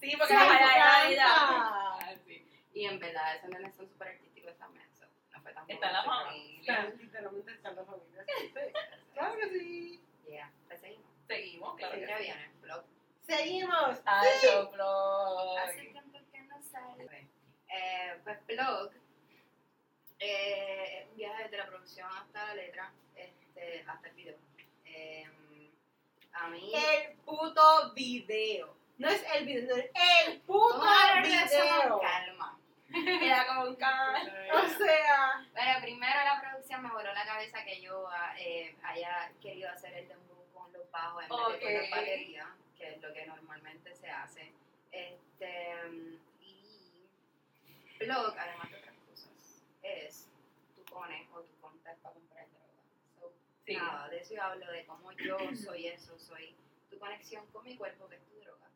Sí, 0.00 0.14
porque 0.18 0.34
Sí, 0.34 1.14
la. 1.16 1.28
Ah, 1.28 2.14
sí. 2.26 2.46
Y 2.74 2.86
en 2.86 2.98
verdad, 2.98 3.36
esos 3.36 3.50
nenes 3.50 3.74
son 3.74 3.88
súper 3.88 4.08
artísticos 4.08 4.56
también, 4.58 4.86
so, 4.98 5.04
no 5.32 5.40
fue 5.42 5.52
tan 5.52 5.70
Está 5.70 5.86
en 5.88 5.92
la 5.92 6.04
familia. 6.04 6.74
Está- 6.74 6.94
literalmente 6.96 7.52
está 7.52 7.70
la 7.72 7.84
familia. 7.84 8.24
Sí, 8.26 8.48
sí. 8.48 8.60
Claro 9.14 9.36
que 9.36 9.48
sí. 9.50 10.00
Yeah, 10.26 10.50
pues 10.68 10.80
seguimos. 10.80 11.06
Seguimos, 11.26 11.76
claro 11.76 11.94
¿Qué 11.94 12.00
que 12.00 12.06
sí. 12.16 12.22
viene? 12.22 12.50
Blog. 12.62 12.84
Seguimos. 13.26 13.98
Ah, 14.06 14.22
Sí. 14.40 14.46
yo. 14.46 15.58
Hace 15.58 15.80
tiempo 15.86 16.18
que 16.32 16.40
no 16.42 16.62
sale. 16.62 17.28
Eh, 17.68 18.20
pues 18.24 18.46
blog, 18.46 18.90
eh, 20.18 21.06
un 21.10 21.16
viaje 21.16 21.42
desde 21.44 21.56
la 21.58 21.66
producción 21.66 22.08
hasta 22.16 22.46
la 22.46 22.54
letra, 22.54 22.92
este, 23.54 23.84
hasta 23.86 24.08
el 24.08 24.14
video. 24.14 24.36
Eh, 24.84 25.26
a 26.32 26.48
mí, 26.48 26.72
El 26.74 27.16
puto 27.18 27.92
video. 27.94 28.74
No 28.98 29.08
es 29.08 29.24
el 29.34 29.46
video, 29.46 29.68
no 29.68 29.76
es 29.76 29.90
el 30.26 30.40
puto 30.42 30.82
video. 31.22 31.88
con 31.88 32.00
calma. 32.00 32.58
Era 33.22 33.46
con 33.46 33.76
calma. 33.76 34.32
O 34.54 34.68
sea, 34.68 35.46
Bueno, 35.52 35.72
primero 35.82 36.20
la 36.24 36.40
producción 36.40 36.82
me 36.82 36.90
voló 36.90 37.12
la 37.12 37.24
cabeza 37.26 37.64
que 37.64 37.80
yo 37.80 38.06
ah, 38.08 38.34
eh, 38.38 38.74
haya 38.82 39.32
querido 39.40 39.70
hacer 39.70 39.94
el 39.94 40.08
dembow 40.08 40.44
con 40.52 40.72
los 40.72 40.90
bajos 40.90 41.24
en 41.24 41.28
vez 41.28 41.60
de 41.60 41.90
con 41.90 41.90
la 41.90 41.96
batería, 41.96 42.56
que 42.76 42.90
es 42.90 43.02
lo 43.02 43.12
que 43.12 43.26
normalmente 43.26 43.94
se 43.94 44.10
hace. 44.10 44.52
Este, 44.90 45.74
y 46.40 47.08
blog, 47.98 48.34
además 48.38 48.70
de 48.70 48.76
otras 48.76 48.94
cosas, 49.08 49.62
es 49.82 50.28
tú 50.76 50.84
pones 50.84 51.26
o 51.32 51.40
tú 51.40 51.52
contas 51.60 51.96
para 52.02 52.14
comprar 52.14 52.46
droga. 52.50 53.32
Sí. 53.72 53.78
Nada, 53.78 54.08
de 54.08 54.18
eso 54.18 54.34
yo 54.34 54.42
hablo, 54.42 54.70
de 54.70 54.84
cómo 54.86 55.12
yo 55.12 55.38
soy 55.56 55.86
eso, 55.86 56.18
soy 56.18 56.54
tu 56.90 56.98
conexión 56.98 57.46
con 57.52 57.64
mi 57.64 57.76
cuerpo, 57.76 58.08
que 58.08 58.16
es 58.16 58.24
tu 58.26 58.36
droga. 58.40 58.68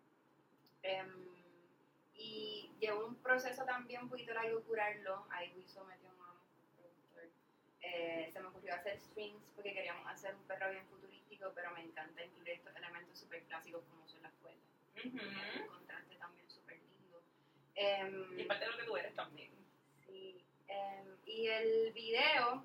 Em, 0.83 1.27
y 2.15 2.71
llevó 2.81 3.05
un 3.07 3.17
proceso 3.17 3.65
también 3.65 4.03
un 4.05 4.09
poquito 4.09 4.33
largo 4.33 4.63
curarlo. 4.63 5.27
Ahí 5.31 5.53
Wiso 5.57 5.85
metió 5.85 6.11
mano, 6.15 6.41
productor. 6.77 7.29
Eh, 7.83 8.31
se 8.33 8.41
me 8.41 8.47
ocurrió 8.49 8.75
hacer 8.75 8.99
strings 9.01 9.43
porque 9.55 9.75
queríamos 9.75 10.07
hacer 10.11 10.35
un 10.35 10.45
perro 10.45 10.71
bien 10.71 10.87
futurístico, 10.87 11.53
pero 11.55 11.73
me 11.73 11.83
encanta 11.83 12.25
incluir 12.25 12.51
estos 12.51 12.75
elementos 12.75 13.19
súper 13.19 13.43
clásicos 13.45 13.85
como 13.91 14.09
son 14.09 14.23
las 14.23 14.33
cuerdas. 14.35 14.63
Ujú. 14.97 15.63
Un 15.63 15.67
contraste 15.69 16.17
también 16.17 16.51
súper 16.51 16.79
lindo. 16.79 17.23
Em, 17.75 18.41
Y 18.41 18.45
parte 18.45 18.65
de 18.65 18.71
lo 18.71 18.77
que 18.79 18.85
tú 18.85 18.97
eres 18.97 19.15
también. 19.15 19.51
sí, 20.07 20.43
em, 20.69 21.17
y 21.27 21.49
el 21.49 21.93
video, 21.93 22.65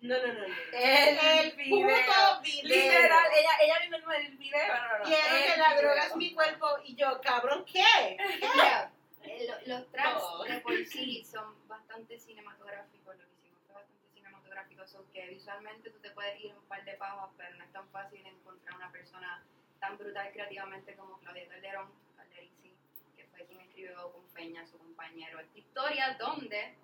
no, 0.00 0.16
no, 0.16 0.26
no. 0.32 0.48
no. 0.48 0.54
El 0.72 1.18
El 1.18 1.56
video. 1.56 1.88
puto 1.88 2.40
video. 2.42 2.62
Literal, 2.76 3.26
ella, 3.36 3.50
ella 3.62 3.80
misma 3.80 3.98
no 3.98 4.12
el 4.12 4.36
video, 4.36 4.68
no, 4.68 4.74
no, 4.74 4.98
no. 4.98 5.04
Quiero 5.04 5.36
el 5.36 5.42
que 5.42 5.56
la 5.58 5.68
video. 5.68 5.82
droga 5.82 6.06
es 6.06 6.16
mi 6.16 6.34
cuerpo 6.34 6.66
y 6.84 6.94
yo, 6.94 7.20
cabrón, 7.20 7.64
¿qué? 7.64 8.16
Mira, 8.54 8.92
eh, 9.24 9.46
lo- 9.66 9.74
los 9.78 9.90
tracks 9.90 10.20
Todo. 10.20 10.44
de 10.44 10.60
por 10.60 10.76
sí 10.86 11.24
son 11.24 11.66
bastante 11.68 12.18
cinematográficos, 12.18 13.16
lo 13.16 13.24
que 13.26 13.34
hicimos 13.38 13.60
fue 13.66 13.74
bastante 13.74 14.08
cinematográfico, 14.14 14.86
son 14.86 15.04
que 15.10 15.26
visualmente 15.28 15.90
tú 15.90 15.98
te 15.98 16.10
puedes 16.12 16.40
ir 16.40 16.54
un 16.54 16.64
par 16.68 16.84
de 16.84 16.94
pasos, 16.94 17.30
pero 17.36 17.56
no 17.56 17.64
es 17.64 17.72
tan 17.72 17.88
fácil 17.90 18.24
encontrar 18.26 18.76
una 18.76 18.92
persona 18.92 19.42
tan 19.80 19.96
brutal 19.98 20.30
creativamente 20.32 20.94
como 20.94 21.18
Claudia 21.18 21.48
Calderón, 21.48 21.90
Calderici, 22.16 22.74
que 23.16 23.24
fue 23.26 23.44
quien 23.46 23.60
escribió 23.60 24.12
con 24.12 24.24
Peña, 24.28 24.66
su 24.66 24.78
compañero, 24.78 25.38
esta 25.40 25.58
historia 25.58 26.16
donde 26.18 26.74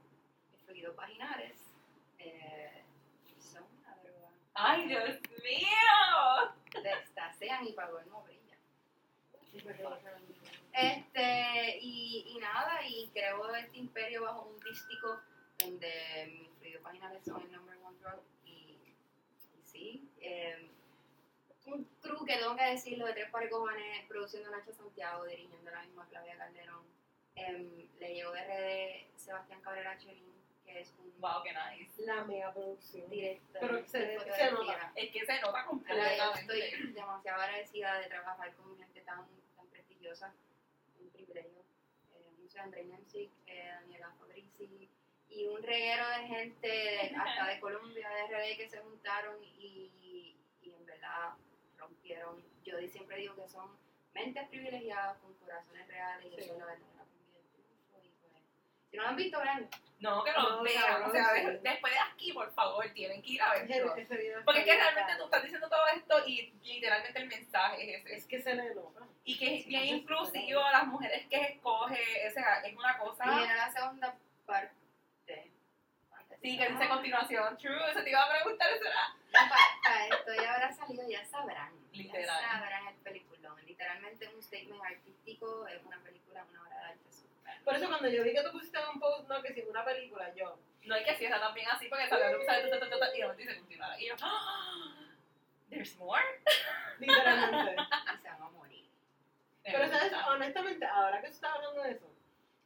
los 0.52 0.60
fluidos 0.64 0.94
vaginales 0.96 1.56
eh, 2.18 2.83
Ay, 4.54 4.88
Dios 4.88 5.20
mío. 5.42 6.82
destasean 6.82 7.66
y 7.66 7.72
para 7.72 7.90
no 8.04 8.22
brilla. 8.22 8.56
Este, 10.72 11.78
y, 11.80 12.24
y 12.28 12.38
nada, 12.38 12.80
y 12.86 13.08
creo 13.12 13.54
este 13.54 13.78
imperio 13.78 14.22
bajo 14.22 14.42
un 14.42 14.60
dístico 14.60 15.20
donde 15.58 16.26
mis 16.26 16.50
fluidos 16.58 16.82
vaginales 16.82 17.24
son 17.24 17.42
el 17.42 17.52
number 17.52 17.76
one 17.84 17.98
drug. 18.00 18.22
Y, 18.44 18.78
sí, 19.64 20.08
eh, 20.20 20.70
un 21.66 21.84
crew 22.00 22.24
que 22.24 22.36
tengo 22.36 22.56
que 22.56 22.64
decirlo 22.64 23.06
de 23.06 23.14
tres 23.14 23.30
pares 23.30 23.50
cojones, 23.50 24.06
produciendo 24.06 24.50
Nacho 24.50 24.72
Santiago, 24.72 25.24
dirigiendo 25.24 25.70
la 25.70 25.82
misma 25.82 26.06
Claudia 26.08 26.36
Calderón. 26.36 26.84
Em, 27.36 27.88
le 27.98 28.14
llegó 28.14 28.32
de 28.32 28.42
RD 28.42 29.18
Sebastián 29.18 29.60
Cabrera 29.60 29.96
Chelín, 29.98 30.32
que 30.64 30.80
es 30.80 30.92
un 30.98 31.04
Wow, 31.20 31.42
qué 31.42 31.52
nice. 31.52 32.02
La 32.04 32.24
mega 32.24 32.52
producción. 32.52 33.08
director 33.08 33.60
Pero 33.60 33.86
se- 33.86 34.18
se 34.18 34.50
nota. 34.52 34.92
Es 34.94 35.10
que 35.12 35.24
se 35.24 35.40
nota 35.40 35.64
completamente. 35.64 36.68
estoy 36.68 36.92
demasiado 36.92 37.40
agradecida 37.40 37.98
de 38.00 38.06
trabajar 38.08 38.54
con 38.56 38.76
gente 38.78 39.00
tan, 39.02 39.26
tan 39.56 39.66
prestigiosa, 39.68 40.34
un 41.00 41.08
privilegio. 41.10 41.62
Eh, 42.14 42.30
mucho 42.38 42.60
André 42.60 42.82
eh, 43.46 43.68
Daniela 43.80 44.12
Fabrici 44.18 44.90
y 45.30 45.46
un 45.46 45.62
reguero 45.62 46.08
de 46.10 46.26
gente 46.26 46.66
de- 46.68 47.14
hasta 47.16 47.46
de 47.48 47.60
Colombia, 47.60 48.08
de 48.10 48.22
RD 48.26 48.56
que 48.56 48.68
se 48.68 48.78
juntaron 48.80 49.42
y, 49.42 50.36
y 50.62 50.70
en 50.70 50.84
verdad 50.86 51.34
rompieron. 51.78 52.42
Yo 52.64 52.76
di- 52.78 52.88
siempre 52.88 53.16
digo 53.18 53.34
que 53.36 53.48
son 53.48 53.70
mentes 54.12 54.46
privilegiadas 54.48 55.16
con 55.18 55.32
corazones 55.34 55.86
reales 55.88 56.26
y 56.26 56.34
Sí. 56.36 56.40
eso 56.42 56.52
es 56.52 56.58
la 56.58 56.66
verdadera 56.66 57.04
cumbia 57.04 57.34
del 57.34 57.46
triunfo. 57.48 58.00
Y 58.02 58.10
pues, 58.20 58.42
si 58.94 58.98
no 58.98 59.02
lo 59.02 59.08
han 59.08 59.16
visto, 59.16 59.40
vean. 59.40 59.68
No, 59.98 60.22
que 60.22 60.32
lo 60.32 60.42
No, 60.42 60.62
vean. 60.62 60.82
cabrón, 60.84 61.08
o 61.10 61.12
sea, 61.12 61.34
sí. 61.34 61.40
de- 61.46 61.58
después 61.58 61.92
de 61.92 61.98
aquí, 61.98 62.32
por 62.32 62.52
favor, 62.54 62.88
tienen 62.90 63.20
que 63.22 63.30
ir 63.32 63.42
a 63.42 63.54
Ese, 63.54 63.66
verlo. 63.66 63.96
ese 63.96 64.14
está 64.28 64.44
Porque 64.44 64.60
es 64.60 64.66
que 64.66 64.74
realmente 64.76 65.12
tú 65.16 65.24
estás 65.24 65.42
diciendo 65.42 65.68
todo 65.68 65.86
esto 65.96 66.22
y 66.28 66.52
literalmente 66.62 67.18
el 67.18 67.26
mensaje 67.28 67.96
es 67.96 68.04
ese. 68.04 68.16
Es 68.16 68.26
que 68.26 68.40
se 68.42 68.54
le 68.54 68.74
nota. 68.74 69.00
Y 69.24 69.38
que 69.38 69.56
es 69.58 69.66
bien 69.66 69.84
inclusivo, 69.86 70.60
las 70.70 70.86
mujeres 70.86 71.26
que 71.28 71.40
escoge, 71.40 72.28
o 72.28 72.30
sea, 72.32 72.60
es 72.60 72.76
una 72.76 72.92
Y 72.92 72.98
cosa. 72.98 73.24
viene 73.36 73.54
la 73.56 73.72
segunda 73.72 74.14
parte. 74.46 74.74
Sí, 76.42 76.58
que 76.58 76.68
dice 76.68 76.84
a 76.84 76.88
continuación, 76.90 77.56
true, 77.56 77.90
eso 77.90 78.02
te 78.04 78.10
iba 78.10 78.22
a 78.22 78.30
preguntar, 78.30 78.70
eso 78.70 78.84
era. 78.84 79.48
Para 79.82 80.06
esto 80.08 80.34
ya 80.34 80.52
habrá 80.54 80.72
salido, 80.74 81.08
ya 81.08 81.24
sabrán. 81.24 81.72
Literal. 81.92 82.26
Ya 82.42 82.50
sabrán 82.52 82.86
el 82.88 82.94
peliculón. 82.96 83.64
Literalmente 83.64 84.28
un 84.28 84.42
statement 84.42 84.82
artístico, 84.84 85.66
es 85.68 85.82
una 85.84 85.98
película, 86.02 86.44
una 86.50 86.58
súper. 86.60 86.73
Por 87.64 87.74
eso 87.74 87.88
cuando 87.88 88.08
yo 88.08 88.22
vi 88.24 88.32
que 88.34 88.42
tú 88.42 88.52
pusiste 88.52 88.78
un 88.92 89.00
post, 89.00 89.28
no, 89.28 89.42
que 89.42 89.52
si 89.54 89.62
una 89.62 89.84
película, 89.84 90.32
yo, 90.34 90.58
No 90.84 90.94
hay 90.94 91.04
que 91.04 91.14
cierra 91.16 91.40
también 91.40 91.66
así 91.68 91.88
porque 91.88 92.06
salió 92.08 92.30
tu, 92.38 92.44
tu, 92.44 92.90
tu, 92.90 93.16
y 93.16 93.20
no 93.20 93.34
dice 93.34 93.56
continuar. 93.56 94.00
Y 94.00 94.08
yo, 94.08 94.14
¡ah! 94.20 95.06
There's 95.70 95.96
more. 95.96 96.22
literalmente. 96.98 97.76
Y 97.82 98.18
se 98.22 98.28
van 98.28 98.42
a 98.42 98.50
morir. 98.50 98.84
Pero 99.62 99.88
sabes, 99.88 100.12
honestamente, 100.28 100.84
ahora 100.84 101.20
que 101.22 101.28
tú 101.28 101.32
estás 101.34 101.54
hablando 101.54 101.82
de 101.82 101.92
eso, 101.92 102.06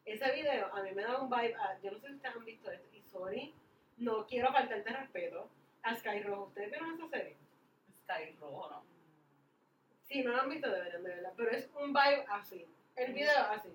ese 0.05 0.33
video 0.33 0.75
a 0.75 0.83
mí 0.83 0.91
me 0.93 1.03
da 1.03 1.19
un 1.19 1.31
vibe, 1.31 1.55
a- 1.55 1.79
yo 1.81 1.93
no 1.93 1.99
sé 2.01 2.09
si 2.09 2.15
ustedes 2.15 2.35
han 2.35 2.45
visto 2.45 2.71
esto, 2.71 2.89
y 2.93 3.01
sorry, 3.03 3.55
no 3.99 4.27
quiero 4.27 4.53
faltarte 4.53 4.91
respeto 4.91 5.49
a 5.83 5.95
Sky 5.95 6.23
Rojo. 6.23 6.45
¿Ustedes 6.47 6.71
vieron 6.71 6.95
esa 6.95 7.09
serie? 7.09 7.37
Sky 8.03 8.37
rojo, 8.41 8.69
¿no? 8.71 8.85
Si 10.09 10.23
no 10.23 10.33
lo 10.33 10.41
han 10.43 10.49
visto, 10.49 10.71
deberían 10.71 11.03
de 11.05 11.11
verla, 11.11 11.33
pero 11.37 11.51
es 11.51 11.69
un 11.75 11.93
vibe 11.93 12.25
así, 12.31 12.67
el 12.97 13.13
video 13.13 13.39
así. 13.51 13.69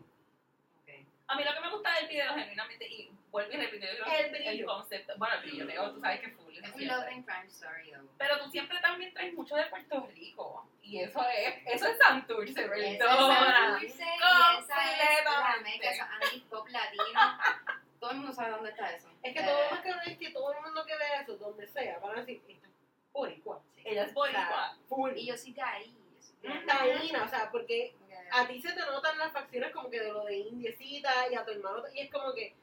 A 1.28 1.36
mí 1.36 1.44
lo 1.44 1.54
que 1.54 1.60
me 1.62 1.70
gusta 1.70 1.94
del 1.96 2.08
video, 2.10 2.34
genuinamente, 2.36 2.88
y 2.88 3.10
vuelvo 3.32 3.52
y 3.54 3.58
repito, 3.58 3.86
El 3.88 4.32
que 4.32 4.40
brillo. 4.50 4.66
concepto, 4.68 5.14
bueno, 5.18 5.36
el 5.36 5.42
brillo, 5.42 5.66
digo, 5.66 5.92
tú 5.94 6.00
sabes 6.02 6.20
que 6.20 6.26
es 6.28 6.36
full. 6.36 6.54
Es 6.58 6.74
un 6.76 6.88
love 6.88 7.06
and 7.08 7.26
crime 7.26 7.48
story, 7.48 7.92
though. 7.92 8.10
Pero 8.18 8.40
tú 8.44 8.50
siempre 8.52 8.78
también 8.82 9.14
traes 9.14 9.34
mucho 9.34 9.56
de 9.56 9.66
Puerto 9.66 10.08
Rico. 10.14 10.70
Y 10.82 11.00
eso 11.00 11.26
es, 11.30 11.56
eso 11.66 11.88
es 11.88 11.98
Santurce, 11.98 12.52
Esa 12.52 12.62
es 12.62 12.70
perdona. 12.98 13.36
Santurce 13.70 14.04
y 14.04 14.60
esa 14.60 14.60
es 14.60 15.24
la 15.24 15.24
Completamente. 15.24 15.70
meca, 15.72 15.92
eso 15.92 16.46
Pop 16.50 16.68
latino. 16.68 17.04
Todo 18.00 18.12
el 18.12 18.18
mundo 18.18 18.34
sabe 18.34 18.52
dónde 18.52 18.70
está 18.72 18.92
eso. 18.92 19.10
Es 19.24 19.34
que 19.34 19.40
Eh, 19.40 19.44
todo 19.46 19.72
más 19.72 19.80
cabrón 19.80 20.02
es 20.06 20.18
que 20.18 20.30
todo 20.32 20.52
el 20.54 20.62
mundo 20.62 20.86
que 20.86 20.94
ve 20.98 21.04
eso, 21.22 21.38
donde 21.38 21.66
sea, 21.68 22.00
van 22.00 22.18
a 22.18 22.20
decir, 22.20 22.44
esta 22.50 22.68
es 22.68 22.74
boricua. 23.14 23.62
Ella 23.78 24.04
es 24.04 24.14
boricua. 24.14 24.78
Full. 24.90 25.14
Y 25.16 25.28
yo 25.28 25.38
sí 25.38 25.54
de 25.54 25.62
ahí. 25.62 25.98
Sí. 26.20 26.48
Taína, 26.68 27.24
o 27.24 27.28
sea, 27.30 27.50
porque 27.50 27.96
que- 27.98 28.03
a 28.36 28.48
ti 28.48 28.62
se 28.62 28.74
te 28.74 28.80
notan 28.82 29.18
las 29.18 29.32
facciones 29.32 29.72
como 29.72 29.90
que 29.90 30.00
de 30.00 30.12
lo 30.12 30.26
de 30.26 30.38
indiecita 30.38 31.28
y 31.32 31.36
a 31.36 31.46
tu 31.46 31.52
hermano, 31.52 31.84
y 31.94 32.00
es 32.02 32.12
como 32.12 32.34
que, 32.34 32.54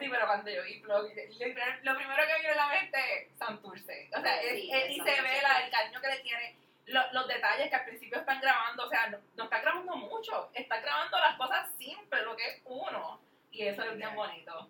sí, 0.00 0.08
pero 0.10 0.26
cuando 0.26 0.50
yo 0.50 0.62
vi 0.64 0.80
lo 0.80 1.94
primero 1.96 2.22
que 2.26 2.36
vino 2.40 2.50
en 2.50 2.56
la 2.56 2.68
mente 2.68 2.98
es 2.98 3.38
Santurce. 3.38 4.08
O 4.16 4.20
sea, 4.20 4.40
es- 4.42 4.60
Sí, 4.60 4.70
él 4.72 4.90
y 4.92 4.96
se 4.96 5.22
ve 5.22 5.42
la- 5.42 5.64
el 5.64 5.70
cariño 5.70 6.00
que 6.00 6.08
le 6.08 6.18
tiene, 6.20 6.56
lo- 6.86 7.12
los 7.12 7.28
detalles 7.28 7.68
que 7.68 7.76
al 7.76 7.84
principio 7.84 8.18
están 8.18 8.40
grabando. 8.40 8.86
O 8.86 8.88
sea, 8.88 9.08
no, 9.08 9.18
no 9.36 9.44
está 9.44 9.60
grabando 9.60 9.96
mucho, 9.96 10.50
está 10.54 10.80
grabando 10.80 11.18
las 11.18 11.36
cosas 11.36 11.70
simples, 11.78 12.24
lo 12.24 12.34
que 12.36 12.46
es 12.48 12.62
uno. 12.64 13.20
Y 13.52 13.62
eso 13.66 13.82
es 13.82 13.96
bien 13.96 14.14
bonito. 14.14 14.68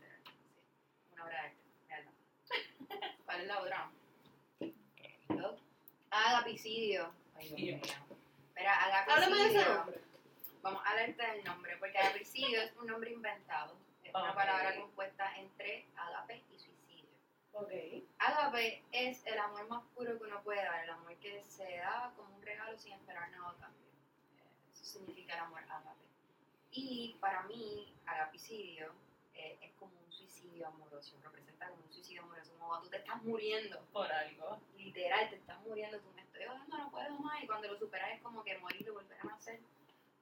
Una 1.13 1.25
obra 1.25 1.53
de 1.89 1.95
arte. 1.95 2.11
¿Cuál 3.25 3.41
es 3.43 3.47
la 3.47 3.61
otra? 3.61 3.91
Agapicidio. 6.11 7.15
Ay, 7.37 7.53
Dios 7.55 7.81
mío. 7.81 8.10
Mira, 8.61 9.05
Háblame 9.09 9.37
de 9.37 9.47
ese 9.49 9.59
agapicidio. 9.59 9.75
nombre. 9.79 10.01
Vamos 10.63 10.83
a 10.85 10.95
leerte 10.95 11.31
el 11.39 11.45
nombre, 11.45 11.77
porque 11.79 11.97
agapicidio 11.99 12.61
es 12.61 12.77
un 12.77 12.87
nombre 12.89 13.11
inventado. 13.11 13.75
Es 14.05 14.15
una 14.15 14.31
Ok. 14.31 14.35
palabra 14.37 14.77
compuesta 14.77 15.35
entre 15.39 15.87
agape 15.97 16.45
y 16.51 16.59
suicidio. 16.59 17.09
Ok. 17.53 17.71
Agape 18.19 18.85
es 18.93 19.25
el 19.27 19.39
amor 19.39 19.67
más 19.69 19.83
puro 19.95 20.19
que 20.19 20.25
uno 20.25 20.43
puede 20.43 20.63
dar, 20.63 20.85
el 20.85 20.91
amor 20.91 21.17
que 21.17 21.43
se 21.43 21.79
da 21.79 22.13
como 22.17 22.35
un 22.37 22.43
regalo 22.43 22.77
sin 22.79 22.93
esperar 22.93 23.31
nada 23.31 23.51
a 23.51 23.57
cambio. 23.57 23.89
Eh, 24.37 24.43
Eso 24.75 24.85
significa 24.85 25.35
el 25.35 25.41
amor 25.41 25.63
agape. 25.63 26.05
Y 26.73 27.17
para 27.21 27.43
mí, 27.45 27.95
agapicidio 28.07 28.93
eh, 29.35 29.59
es 29.63 29.73
como 29.79 29.93
un 29.99 30.13
suicidio 30.13 30.67
amoroso, 30.67 31.17
representa 31.23 31.69
como 31.71 31.83
un 31.83 31.93
suicidio 31.93 32.23
amoroso, 32.25 32.53
como 32.59 32.79
tú 32.83 32.91
te 32.91 32.99
estás 32.99 33.23
muriendo, 33.23 33.81
por 33.93 34.13
algo. 34.13 34.61
literal, 34.77 35.31
te 35.31 35.37
estás 35.37 35.59
muriendo, 35.63 35.99
tú 36.01 36.11
me 36.13 36.21
estoy 36.41 36.47
ahogando, 36.47 36.79
no 36.79 36.91
puedo 36.91 37.11
más, 37.19 37.43
y 37.43 37.47
cuando 37.47 37.69
lo 37.69 37.79
superas 37.79 38.11
es 38.13 38.23
como 38.23 38.43
que 38.43 38.59
morir 38.59 38.83
y 38.87 38.91
volver 38.91 39.19
a 39.21 39.25
nacer. 39.25 39.61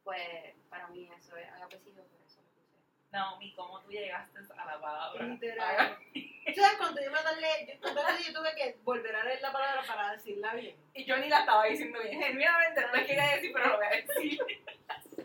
Pues 0.03 0.55
para 0.69 0.89
mí 0.89 1.09
eso 1.17 1.37
es 1.37 1.49
agapicidio, 1.49 2.03
por 2.05 2.21
eso 2.23 2.41
lo 2.41 2.49
puse. 2.49 2.79
Naomi, 3.13 3.55
¿cómo 3.55 3.81
tú 3.83 3.91
llegaste 3.91 4.39
a 4.39 4.65
la 4.65 4.81
palabra? 4.81 5.25
Literal. 5.25 5.99
¿Tú 6.15 6.61
sabes 6.61 6.79
cuánto 6.79 7.03
yo 7.03 7.11
me 7.11 7.19
tardé? 7.19 7.67
Yo, 7.67 7.75
yo 7.85 8.41
tuve 8.41 8.55
que 8.57 8.79
volver 8.83 9.15
a 9.15 9.25
leer 9.25 9.41
la 9.43 9.53
palabra 9.53 9.83
para 9.87 10.13
decirla 10.13 10.55
bien? 10.55 10.77
Y 10.95 11.05
yo 11.05 11.17
ni 11.19 11.29
la 11.29 11.41
estaba 11.41 11.65
diciendo 11.67 12.01
bien. 12.03 12.21
Genuinamente 12.21 12.81
no 12.81 12.87
lo 12.89 13.07
quería 13.07 13.35
decir, 13.35 13.53
pero 13.53 13.69
lo 13.69 13.77
voy 13.77 13.87
a 13.87 13.91
decir. 13.91 14.41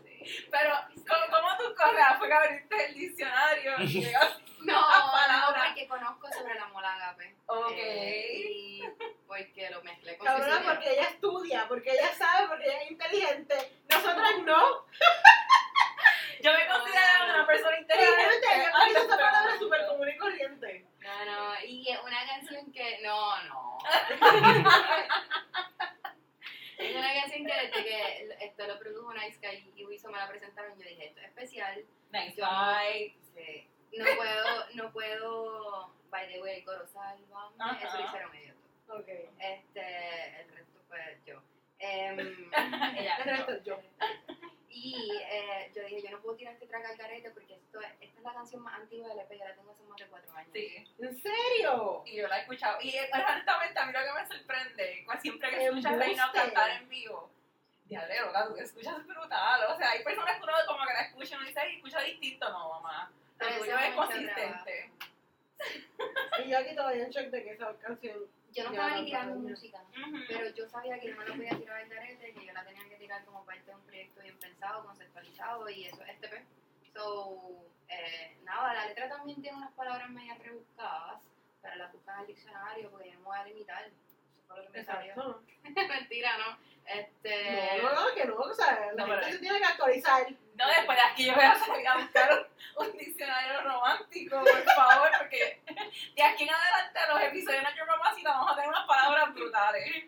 Pero, 0.50 0.74
¿cómo, 1.08 1.26
cómo 1.30 1.56
tú 1.58 1.74
corres? 1.76 2.04
Fue 2.18 2.28
que 2.28 2.34
abriste 2.34 2.86
el 2.86 2.94
diccionario. 2.94 3.72
No, 4.64 4.72
La 4.80 4.98
no, 4.98 5.12
palabra. 5.12 5.62
porque 5.66 5.86
conozco 5.86 6.26
sobre 6.32 6.54
el 6.54 6.58
amor 6.58 6.82
agape. 6.82 7.36
Ok. 7.44 7.72
Eh, 7.76 8.40
y 8.50 8.82
porque 9.26 9.68
lo 9.68 9.82
mezclé 9.82 10.16
con 10.16 10.26
Cabrona, 10.26 10.52
suicidio. 10.54 10.72
porque 10.72 10.90
ella 10.90 11.08
estudia, 11.10 11.68
porque 11.68 11.90
ella 11.90 12.14
sabe, 12.14 12.48
porque 12.48 12.64
ella 12.64 12.80
es 12.80 12.90
inteligente. 12.92 13.82
Nosotras 13.90 14.38
no. 14.42 14.86
Yo 16.40 16.50
me 16.54 16.66
considero 16.66 17.24
una 17.28 17.46
persona 17.46 17.78
inteligente. 17.78 18.46
Ay, 18.50 18.62
utiliza 18.92 19.00
esa 19.04 19.16
palabra 19.18 19.58
súper 19.58 19.86
común 19.86 20.08
y 20.08 20.16
corriente. 20.16 20.86
No, 21.00 21.24
no, 21.26 21.54
y 21.66 21.86
una 22.02 22.26
canción 22.26 22.72
que. 22.72 23.00
No, 23.02 23.42
no. 23.42 23.78
es 26.94 27.04
una 27.04 27.20
canción 27.20 27.46
que 27.46 27.52
desde 27.54 27.84
que 27.84 28.44
esto 28.44 28.66
lo 28.66 28.78
produjo 28.78 29.12
Nice 29.14 29.38
Guy 29.40 29.72
y 29.76 29.84
Wiso 29.84 30.10
me 30.10 30.18
la 30.18 30.28
presentaron, 30.28 30.78
yo 30.78 30.88
dije, 30.88 31.06
esto 31.06 31.20
es 31.20 31.26
especial. 31.28 31.84
Nice 32.10 32.34
Yo- 32.36 32.46
guy. 32.46 33.16
Sí. 33.34 33.68
No 33.98 34.04
puedo, 34.16 34.66
no 34.74 34.92
puedo. 34.92 35.94
By 36.10 36.28
the 36.32 36.40
way, 36.42 36.58
el 36.58 36.64
coro. 36.64 36.84
Ajá. 37.58 37.78
Eso 37.86 37.98
lo 37.98 38.04
hicieron 38.06 38.34
ellos. 38.36 38.56
Ok. 38.88 39.08
Este, 39.38 40.40
el 40.40 40.48
resto 40.52 40.80
fue 40.88 41.18
yo. 41.26 41.42
Em, 41.78 42.18
Ella. 42.98 43.16
El 43.16 43.24
resto 43.24 43.62
yo. 43.64 43.80
Y 44.74 45.08
eh, 45.30 45.70
yo 45.72 45.84
dije, 45.84 46.02
yo 46.02 46.10
no 46.10 46.20
puedo 46.20 46.36
tirar 46.36 46.54
este 46.54 46.66
track 46.66 46.84
al 46.84 46.96
carete 46.96 47.30
porque 47.30 47.54
esto 47.54 47.80
es, 47.80 47.92
esta 48.00 48.18
es 48.18 48.24
la 48.24 48.34
canción 48.34 48.60
más 48.60 48.80
antigua 48.80 49.08
del 49.08 49.20
EP, 49.20 49.30
yo 49.38 49.44
la 49.44 49.54
tengo 49.54 49.70
hace 49.70 49.84
más 49.84 49.96
de 49.96 50.06
cuatro 50.08 50.32
años. 50.34 50.50
Sí. 50.52 50.84
¿En 50.98 51.22
serio? 51.22 52.02
Y 52.04 52.16
yo 52.16 52.26
la 52.26 52.38
he 52.38 52.40
escuchado. 52.40 52.78
Y 52.82 52.88
eh, 52.90 53.08
honestamente, 53.12 53.78
a 53.78 53.86
mí 53.86 53.92
lo 53.92 54.00
que 54.00 54.20
me 54.20 54.26
sorprende, 54.26 55.06
siempre 55.22 55.50
que 55.50 55.66
escuchas 55.66 55.92
a. 55.92 55.96
Reina 55.96 56.30
cantar 56.34 56.70
en 56.70 56.88
vivo, 56.88 57.30
diablo, 57.84 58.26
loca, 58.26 58.48
tú 58.48 58.54
que 58.56 58.62
escuchas 58.62 59.06
brutal. 59.06 59.60
O 59.72 59.76
sea, 59.76 59.90
hay 59.90 60.02
personas 60.02 60.36
que 60.38 60.42
uno 60.42 60.52
como 60.66 60.84
que 60.84 60.92
la 60.92 61.02
escucha 61.02 61.34
y 61.34 61.36
uno 61.36 61.46
dice, 61.46 61.60
escucha 61.76 62.00
distinto. 62.00 62.50
No, 62.50 62.68
mamá. 62.70 63.12
Lo 63.38 63.58
tuyo 63.58 63.78
es 63.78 63.94
consistente. 63.94 64.90
Y 66.44 66.50
yo 66.50 66.58
aquí 66.58 66.74
todavía 66.74 67.04
en 67.04 67.10
shock 67.10 67.26
de 67.26 67.44
que 67.44 67.50
esa 67.52 67.78
canción. 67.78 68.18
Yo 68.54 68.62
no 68.62 68.70
estaba 68.70 68.96
ni 68.96 69.06
tirando 69.06 69.34
música, 69.36 69.82
pero 70.28 70.48
yo 70.50 70.68
sabía 70.68 70.98
que 71.00 71.08
yo 71.08 71.16
no 71.16 71.24
la 71.24 71.34
podía 71.34 71.58
tirar 71.58 71.76
al 71.82 71.88
carete, 71.88 72.32
que 72.32 72.46
yo 72.46 72.52
la 72.52 72.64
tenía 72.64 72.88
que 72.88 72.96
tirar 72.96 73.24
como 73.24 73.44
parte 73.44 73.64
de 73.64 73.74
un 73.74 73.82
proyecto 73.82 74.20
bien 74.22 74.38
pensado, 74.38 74.84
conceptualizado, 74.84 75.68
y 75.70 75.86
eso 75.86 76.02
es 76.04 76.10
este 76.10 76.26
EP. 76.26 76.44
So, 76.92 77.66
eh, 77.88 78.38
nada, 78.44 78.74
la 78.74 78.86
letra 78.86 79.08
también 79.08 79.42
tiene 79.42 79.56
unas 79.58 79.72
palabras 79.72 80.08
medias 80.10 80.38
rebuscadas, 80.38 81.20
pero 81.60 81.74
las 81.74 81.92
buscan 81.92 82.20
al 82.20 82.26
diccionario 82.28 82.90
porque 82.90 83.08
yo 83.10 83.14
no 83.14 83.20
me 83.20 83.26
voy 83.26 83.38
a 83.38 83.44
limitar. 83.44 83.84
Eso 83.86 84.42
fue 84.46 84.56
lo 84.56 84.70
que 84.70 84.78
me 84.78 84.84
salió. 84.84 85.42
Mentira, 85.64 86.38
¿no? 86.38 86.56
Este. 86.86 87.80
No, 87.82 87.92
no, 87.94 88.08
no, 88.08 88.14
que 88.14 88.24
no. 88.26 88.36
O 88.36 88.54
sea, 88.54 88.92
la 88.94 89.06
No, 89.06 89.06
gente 89.06 89.20
pero- 89.20 89.32
se 89.32 89.38
tiene 89.38 89.58
que 89.58 89.64
actualizar. 89.64 90.26
No, 90.54 90.68
después 90.68 90.96
de 90.96 91.02
aquí 91.02 91.24
yo 91.26 91.34
voy 91.34 91.44
a 91.44 91.54
salir 91.56 91.88
a 91.88 91.96
buscar 91.96 92.30
un, 92.76 92.86
un 92.86 92.96
diccionario 92.96 93.60
romántico, 93.62 94.38
por 94.40 94.62
favor, 94.74 95.10
porque 95.18 95.60
de 96.14 96.22
aquí 96.22 96.44
en 96.44 96.50
adelante 96.54 97.00
los 97.08 97.22
episodios 97.22 97.56
de 97.58 97.62
Nacho 97.62 97.86
Mamacita 97.86 98.30
vamos 98.30 98.52
a 98.52 98.54
tener 98.54 98.68
unas 98.68 98.86
palabras 98.86 99.34
brutales. 99.34 100.04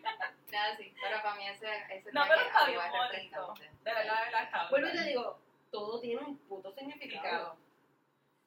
Nada, 0.51 0.77
sí, 0.77 0.93
pero 1.01 1.21
para 1.21 1.35
mí 1.35 1.47
ese, 1.49 1.67
ese 1.89 2.11
No, 2.13 2.23
pero 2.29 2.39
es 2.41 2.47
está 2.47 2.65
bien 2.65 2.79
bonito. 2.79 3.53
De 3.83 3.93
verdad, 3.93 4.19
de 4.19 4.25
verdad, 4.25 4.43
está 4.43 4.69
Vuelvo 4.69 4.87
y 4.87 4.89
brutal. 4.91 5.03
te 5.05 5.09
digo, 5.09 5.39
todo 5.71 5.99
tiene 5.99 6.21
un 6.21 6.37
puto 6.47 6.71
significado. 6.73 7.57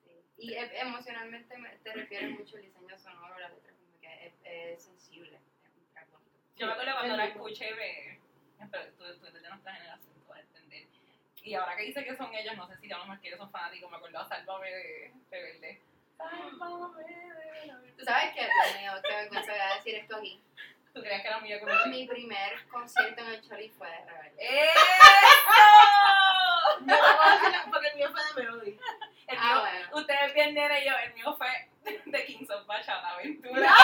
Sí. 0.02 0.22
Y 0.38 0.54
e- 0.54 0.80
emocionalmente 0.80 1.58
me- 1.58 1.76
te 1.78 1.92
refiere 1.92 2.28
mucho 2.28 2.56
el 2.56 2.62
diseño 2.62 2.98
sonoro, 2.98 3.38
la 3.38 3.48
letra, 3.50 3.72
como 3.74 4.00
que 4.00 4.26
es, 4.26 4.34
es 4.44 4.82
sensible, 4.84 5.36
es 5.36 5.76
un 5.76 5.92
track 5.92 6.08
bonito. 6.10 6.30
Yo 6.60 6.66
me 6.66 6.72
acuerdo 6.72 6.92
cuando 6.94 7.16
la 7.16 7.24
escuché, 7.24 7.74
me, 7.74 8.20
tú, 8.70 8.78
tú 8.98 9.04
eres 9.06 9.42
de 9.42 9.48
nuestra 9.48 9.72
generación, 9.72 10.12
tú 10.20 10.26
vas 10.28 10.36
a 10.36 10.40
entender. 10.42 10.86
Y 11.42 11.54
ahora 11.54 11.74
que 11.74 11.84
dice 11.84 12.04
que 12.04 12.14
son 12.14 12.34
ellos, 12.34 12.54
no 12.54 12.66
sé 12.68 12.76
si 12.76 12.86
mejor 12.86 13.18
que 13.18 13.28
ellos 13.28 13.38
son 13.40 13.50
fanáticos, 13.50 13.90
me 13.90 13.96
acuerdo 13.96 14.18
a 14.18 14.28
Sálvame 14.28 14.70
de 14.70 15.10
Rebelde. 15.30 15.80
Sálvame 16.18 17.02
de 17.04 17.32
Rebelde. 17.32 17.92
Tú 17.96 18.04
sabes 18.04 18.34
que, 18.34 18.40
Dios 18.42 18.78
mío, 18.78 18.92
qué 19.02 19.14
vergüenza 19.16 19.52
voy 19.52 19.60
a 19.60 19.74
decir 19.76 19.94
esto 19.94 20.16
aquí. 20.16 20.42
¿Tú 20.92 21.00
creías 21.00 21.22
que 21.22 21.28
era 21.28 21.40
mía 21.40 21.60
como 21.60 21.72
Mi 21.86 22.06
primer 22.06 22.68
concierto 22.68 23.22
en 23.22 23.28
el 23.28 23.40
Choli 23.48 23.70
fue 23.70 23.88
de 23.88 24.04
Rebelde. 24.04 24.36
¡Eso! 24.38 24.74
No 26.80 27.70
porque 27.70 27.88
el 27.88 27.96
mío 27.96 28.10
fue 28.10 28.22
de 28.22 28.34
Melody. 28.34 28.78
El 29.28 29.38
Ah, 29.38 29.44
mío, 29.54 29.60
bueno. 29.60 29.88
ustedes 30.00 30.34
bien 30.34 30.54
nene 30.54 30.82
y 30.82 30.88
yo, 30.88 30.92
el 30.98 31.14
mío 31.14 31.34
fue 31.38 31.48
de 32.04 32.24
Kings 32.26 32.50
of 32.50 32.66
Bachata 32.66 33.12
Aventura. 33.14 33.74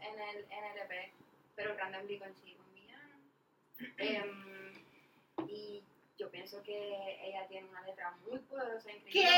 En 0.00 0.20
el, 0.20 0.36
en 0.50 0.64
el 0.64 0.78
EP, 0.78 1.12
pero 1.54 1.74
Brandon 1.74 2.06
Lee 2.06 2.18
consigo 2.18 2.62
un 2.66 2.74
villano. 2.74 3.16
Em, 3.98 4.84
y 5.48 5.82
yo 6.18 6.30
pienso 6.30 6.62
que 6.62 7.18
ella 7.26 7.46
tiene 7.48 7.68
una 7.68 7.82
letra 7.82 8.10
muy 8.28 8.38
poderosa, 8.40 8.88
¿Qué? 8.88 8.96
increíble. 8.96 9.30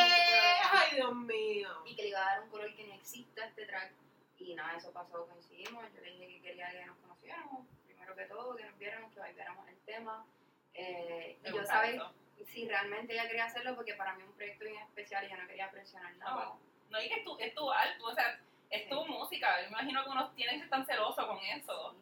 Ay, 0.72 0.96
Dios 0.96 1.14
mío. 1.14 1.68
y 1.86 1.96
que 1.96 2.02
le 2.02 2.08
iba 2.08 2.20
a 2.20 2.24
dar 2.34 2.42
un 2.42 2.50
color 2.50 2.74
que 2.74 2.84
ni 2.84 2.92
exista 2.92 3.42
a 3.42 3.46
este 3.46 3.66
track. 3.66 3.92
Y 4.38 4.54
nada, 4.54 4.76
eso 4.76 4.92
pasó, 4.92 5.26
coincidimos. 5.26 5.84
Yo 5.94 6.00
le 6.00 6.10
dije 6.10 6.26
que 6.28 6.40
quería 6.42 6.70
que 6.70 6.84
nos 6.84 6.96
conociéramos, 6.98 7.66
primero 7.86 8.14
que 8.14 8.24
todo, 8.26 8.56
que 8.56 8.64
nos 8.64 8.78
viéramos, 8.78 9.12
que 9.14 9.32
viéramos 9.32 9.68
el 9.68 9.78
tema. 9.86 10.26
Eh, 10.74 11.38
Me 11.42 11.50
y 11.50 11.52
yo 11.52 11.64
sabía 11.64 12.12
si 12.44 12.68
realmente 12.68 13.14
ella 13.14 13.26
quería 13.28 13.44
hacerlo, 13.46 13.74
porque 13.76 13.94
para 13.94 14.14
mí 14.14 14.22
es 14.22 14.28
un 14.28 14.34
proyecto 14.34 14.64
bien 14.64 14.82
especial 14.82 15.24
y 15.24 15.30
yo 15.30 15.36
no 15.36 15.46
quería 15.46 15.70
presionar 15.70 16.14
nada. 16.16 16.48
Ah, 16.52 16.58
No, 16.90 17.00
y 17.00 17.08
que 17.08 17.14
es 17.14 17.24
tu, 17.24 17.38
es 17.38 17.54
tu 17.54 17.70
arte, 17.70 18.02
o 18.02 18.12
sea, 18.14 18.38
es 18.70 18.88
tu 18.88 19.06
música. 19.06 19.62
Yo 19.62 19.68
imagino 19.68 20.04
que 20.04 20.10
uno 20.10 20.30
tiene 20.32 20.54
que 20.54 20.60
ser 20.60 20.70
tan 20.70 20.86
celoso 20.86 21.26
con 21.26 21.38
eso. 21.38 21.94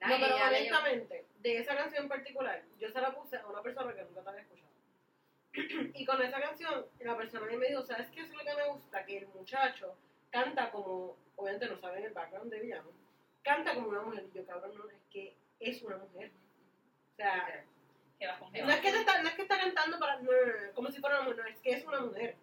No, 0.00 0.16
pero 0.18 0.34
honestamente, 0.34 1.26
de 1.38 1.58
esa 1.58 1.76
canción 1.76 2.04
en 2.04 2.08
particular, 2.08 2.62
yo 2.78 2.90
se 2.90 3.00
la 3.00 3.14
puse 3.14 3.36
a 3.36 3.46
una 3.46 3.62
persona 3.62 3.94
que 3.94 4.02
nunca 4.02 4.22
te 4.22 4.28
había 4.28 4.42
escuchado. 4.42 4.72
Y 5.94 6.04
con 6.04 6.20
esa 6.22 6.40
canción, 6.40 6.86
la 7.00 7.16
persona 7.16 7.46
me 7.46 7.68
dijo, 7.68 7.82
¿sabes 7.82 8.08
qué 8.10 8.20
es 8.20 8.30
lo 8.30 8.38
que 8.38 8.54
me 8.54 8.68
gusta? 8.68 9.04
Que 9.04 9.18
el 9.18 9.28
muchacho 9.28 9.96
canta 10.30 10.70
como, 10.70 11.16
obviamente 11.36 11.68
no 11.68 11.78
saben 11.78 12.04
el 12.04 12.12
background 12.12 12.50
de 12.50 12.60
Villano, 12.60 12.90
canta 13.42 13.74
como 13.74 13.88
una 13.88 14.02
mujer. 14.02 14.24
Y 14.32 14.36
yo, 14.36 14.46
cabrón, 14.46 14.76
no, 14.76 14.88
es 14.88 15.02
que 15.10 15.36
es 15.60 15.82
una 15.82 15.98
mujer. 15.98 16.32
O 17.12 17.16
sea, 17.16 17.64
Que 18.18 18.26
vas 18.26 18.38
con 18.38 18.52
no 18.52 18.70
es 18.70 18.80
que, 18.80 18.90
te 18.90 18.98
está, 18.98 19.22
no 19.22 19.28
es 19.28 19.34
que 19.34 19.42
está 19.42 19.58
cantando 19.58 19.98
para, 19.98 20.16
no, 20.16 20.32
no, 20.32 20.46
no, 20.46 20.72
como 20.74 20.90
si 20.90 21.00
fuera 21.00 21.20
una 21.20 21.28
mujer, 21.28 21.44
no, 21.44 21.50
es 21.50 21.60
que 21.60 21.70
es 21.70 21.84
una 21.84 22.00
mujer. 22.00 22.36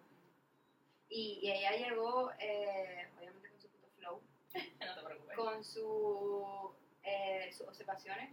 Y, 1.08 1.40
y 1.42 1.50
ella 1.50 1.72
llegó, 1.72 2.30
eh, 2.38 3.08
obviamente 3.18 3.50
con 3.50 3.60
su 3.60 3.68
puto 3.68 3.88
flow, 3.98 4.22
No 4.80 4.94
te 4.94 5.02
preocupes. 5.04 5.36
con 5.36 5.64
su, 5.64 6.74
eh, 7.02 7.50
sus 7.52 7.68
observaciones 7.68 8.30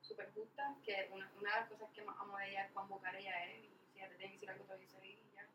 súper 0.00 0.30
justas, 0.32 0.76
que 0.84 1.08
una, 1.12 1.30
una 1.38 1.50
de 1.54 1.60
las 1.60 1.68
cosas 1.68 1.90
que 1.94 2.02
más 2.02 2.16
amo 2.18 2.36
de 2.38 2.50
ella 2.50 2.64
es 2.64 2.72
cuán 2.72 2.88
vocal 2.88 3.14
ella 3.16 3.44
es, 3.46 3.58
y 3.64 3.70
si 3.92 3.98
ella 3.98 4.08
te 4.08 4.14
tiene 4.16 4.28
que 4.32 4.36
decir 4.36 4.50
algo, 4.50 4.64
te 4.64 4.72
lo 4.72 4.78
dice 4.78 4.96
ahí 5.02 5.18
y 5.30 5.36
ya. 5.36 5.46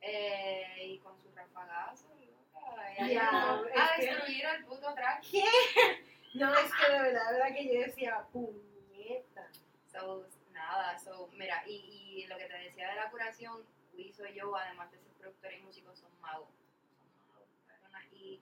Eh, 0.00 0.86
y 0.86 0.98
con 1.00 1.18
sus 1.20 1.34
rafagazos, 1.34 2.08
loca, 2.20 2.92
ella 2.96 3.06
Ya, 3.06 3.30
llegó 3.30 3.66
es 3.66 3.76
a 3.80 3.96
que- 3.96 4.06
destruir 4.06 4.44
el 4.46 4.64
puto 4.64 4.94
track. 4.94 5.24
No, 6.34 6.54
es 6.54 6.70
que 6.72 6.92
de 6.92 7.00
verdad, 7.00 7.26
de 7.32 7.38
verdad 7.38 7.54
que 7.54 7.66
yo 7.74 7.80
decía, 7.80 8.26
puñeta. 8.32 9.48
So, 9.92 10.26
nada, 10.52 10.98
so, 10.98 11.28
mira, 11.34 11.62
y, 11.66 12.22
y 12.22 12.26
lo 12.26 12.36
que 12.38 12.44
te 12.46 12.58
decía 12.58 12.88
de 12.90 12.96
la 12.96 13.10
curación, 13.10 13.64
y 13.94 14.12
yo, 14.12 14.54
además 14.56 14.90
de 14.92 14.98
ser 14.98 15.08
productores 15.18 15.58
y 15.58 15.62
músicos, 15.62 15.98
son 15.98 16.10
magos. 16.20 16.48
Son 16.98 17.28
magos, 17.34 17.48
cabronas. 17.66 18.04
Y 18.12 18.40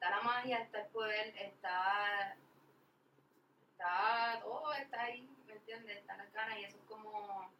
está 0.00 0.16
la 0.16 0.22
magia, 0.22 0.62
está 0.62 0.80
el 0.80 0.86
poder, 0.88 1.34
está, 1.36 2.34
está 3.70 4.40
todo, 4.42 4.72
está 4.72 5.02
ahí, 5.02 5.28
¿me 5.46 5.52
entiendes? 5.52 5.98
Está 5.98 6.16
las 6.16 6.32
ganas 6.32 6.58
y 6.58 6.64
eso 6.64 6.78
es 6.78 6.84
como, 6.84 7.52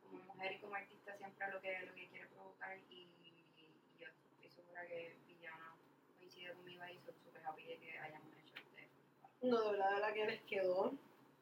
como 0.00 0.22
mujer 0.26 0.52
y 0.52 0.58
como 0.60 0.76
artista 0.76 1.16
siempre 1.16 1.50
lo 1.50 1.60
que, 1.60 1.80
lo 1.80 1.92
que 1.92 2.06
quiere 2.06 2.26
provocar 2.28 2.78
y, 2.88 3.08
y 3.24 3.68
yo 3.98 4.06
estoy 4.06 4.48
segura 4.48 4.86
que 4.86 5.16
Villana 5.26 5.74
coincide 6.18 6.54
conmigo 6.54 6.82
ahí, 6.84 7.00
soy 7.04 7.14
súper 7.24 7.44
happy 7.44 7.64
de 7.64 7.78
que 7.80 7.98
hayamos 7.98 8.32
hecho 8.36 8.54
este. 8.58 8.88
No, 9.40 9.60
de 9.60 9.70
verdad, 9.72 9.88
de 9.88 9.94
verdad 9.96 10.12
que 10.14 10.26
les 10.26 10.42
quedó 10.42 10.92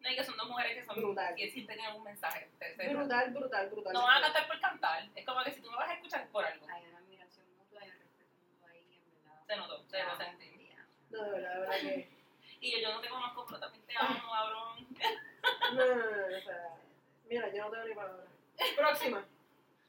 No, 0.01 0.09
y 0.11 0.17
que 0.17 0.25
son 0.25 0.39
dos 0.39 0.49
mujeres 0.49 0.75
que 0.75 0.85
son 0.87 0.97
Brutal. 0.97 1.35
que 1.35 1.51
sí 1.51 1.67
tenían 1.67 1.97
un 1.97 2.03
mensaje. 2.05 2.49
Brutal, 2.89 3.31
brutal, 3.35 3.69
brutal. 3.69 3.93
No 3.93 4.05
van 4.05 4.17
a 4.17 4.23
cantar 4.23 4.47
por 4.49 4.59
cantar. 4.59 5.07
Es 5.15 5.27
como 5.27 5.45
que 5.45 5.53
si 5.53 5.61
tú 5.61 5.71
me 5.71 5.77
vas 5.77 5.91
a 5.91 5.95
escuchar 5.97 6.23
es 6.23 6.29
por 6.29 6.47
algo 6.47 6.67
admiración 6.67 7.47
mutua 7.59 7.85
y 7.85 7.91
un 7.91 7.99
respeto 7.99 8.35
mutuo 8.41 8.69
ahí, 8.69 9.03
Se 9.51 9.57
notó, 9.57 9.83
se 9.91 10.01
lo 10.01 10.17
sentí. 10.17 10.71
No, 11.11 11.25
de 11.25 11.31
verdad, 11.33 11.55
de 11.55 11.61
verdad 11.61 11.81
que. 11.81 12.09
Y 12.63 12.73
yo, 12.73 12.79
yo 12.79 12.95
no 12.95 13.01
te 13.01 13.09
conozco, 13.09 13.47
pero 13.47 13.59
también 13.59 13.85
te 13.87 13.95
amo, 13.99 14.31
cabrón. 14.33 14.87
No, 15.73 15.87
no, 15.87 15.95
no, 15.97 16.37
o 16.37 16.41
sea. 16.41 16.77
Mira, 17.29 17.53
yo 17.53 17.65
no 17.65 17.71
tengo 17.71 17.85
ni 17.87 17.95
palabras. 17.95 18.27
Próxima. 18.77 19.27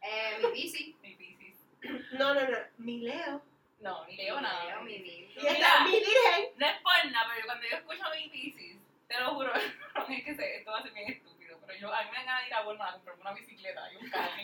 Eh, 0.01 0.39
mi 0.41 0.51
bici. 0.51 0.97
Mi 1.03 1.15
Piscis. 1.15 1.57
No, 2.13 2.33
no, 2.33 2.41
no. 2.41 2.57
Mi 2.77 3.01
Leo. 3.01 3.41
No, 3.81 4.05
ni 4.07 4.15
leo 4.15 4.41
nada. 4.41 4.65
Leo, 4.65 4.81
mi 4.81 4.97
bici. 4.97 5.39
Y 5.39 5.45
está 5.45 5.83
mi 5.83 5.91
virgen. 5.91 6.53
No 6.55 6.65
es 6.65 6.81
por 6.81 7.11
nada, 7.11 7.31
pero 7.35 7.45
cuando 7.45 7.67
yo 7.67 7.75
escucho 7.77 8.03
a 8.03 8.15
mi 8.15 8.29
Piscis, 8.29 8.77
te 9.07 9.19
lo 9.19 9.35
juro, 9.35 9.53
es 10.09 10.23
que 10.23 10.35
sé, 10.35 10.57
esto 10.57 10.71
va 10.71 10.79
a 10.79 10.83
ser 10.83 10.93
bien 10.93 11.11
estúpido, 11.11 11.59
pero 11.67 11.77
yo, 11.77 11.93
a 11.93 12.03
mí 12.03 12.09
me 12.09 12.23
ganas 12.23 12.41
de 12.41 12.47
ir 12.47 12.53
a 12.55 12.65
Walmart 12.65 12.89
a 12.89 12.93
comprarme 12.93 13.21
una 13.21 13.33
bicicleta 13.33 13.93
y 13.93 13.95
un 13.97 14.09
carro. 14.09 14.41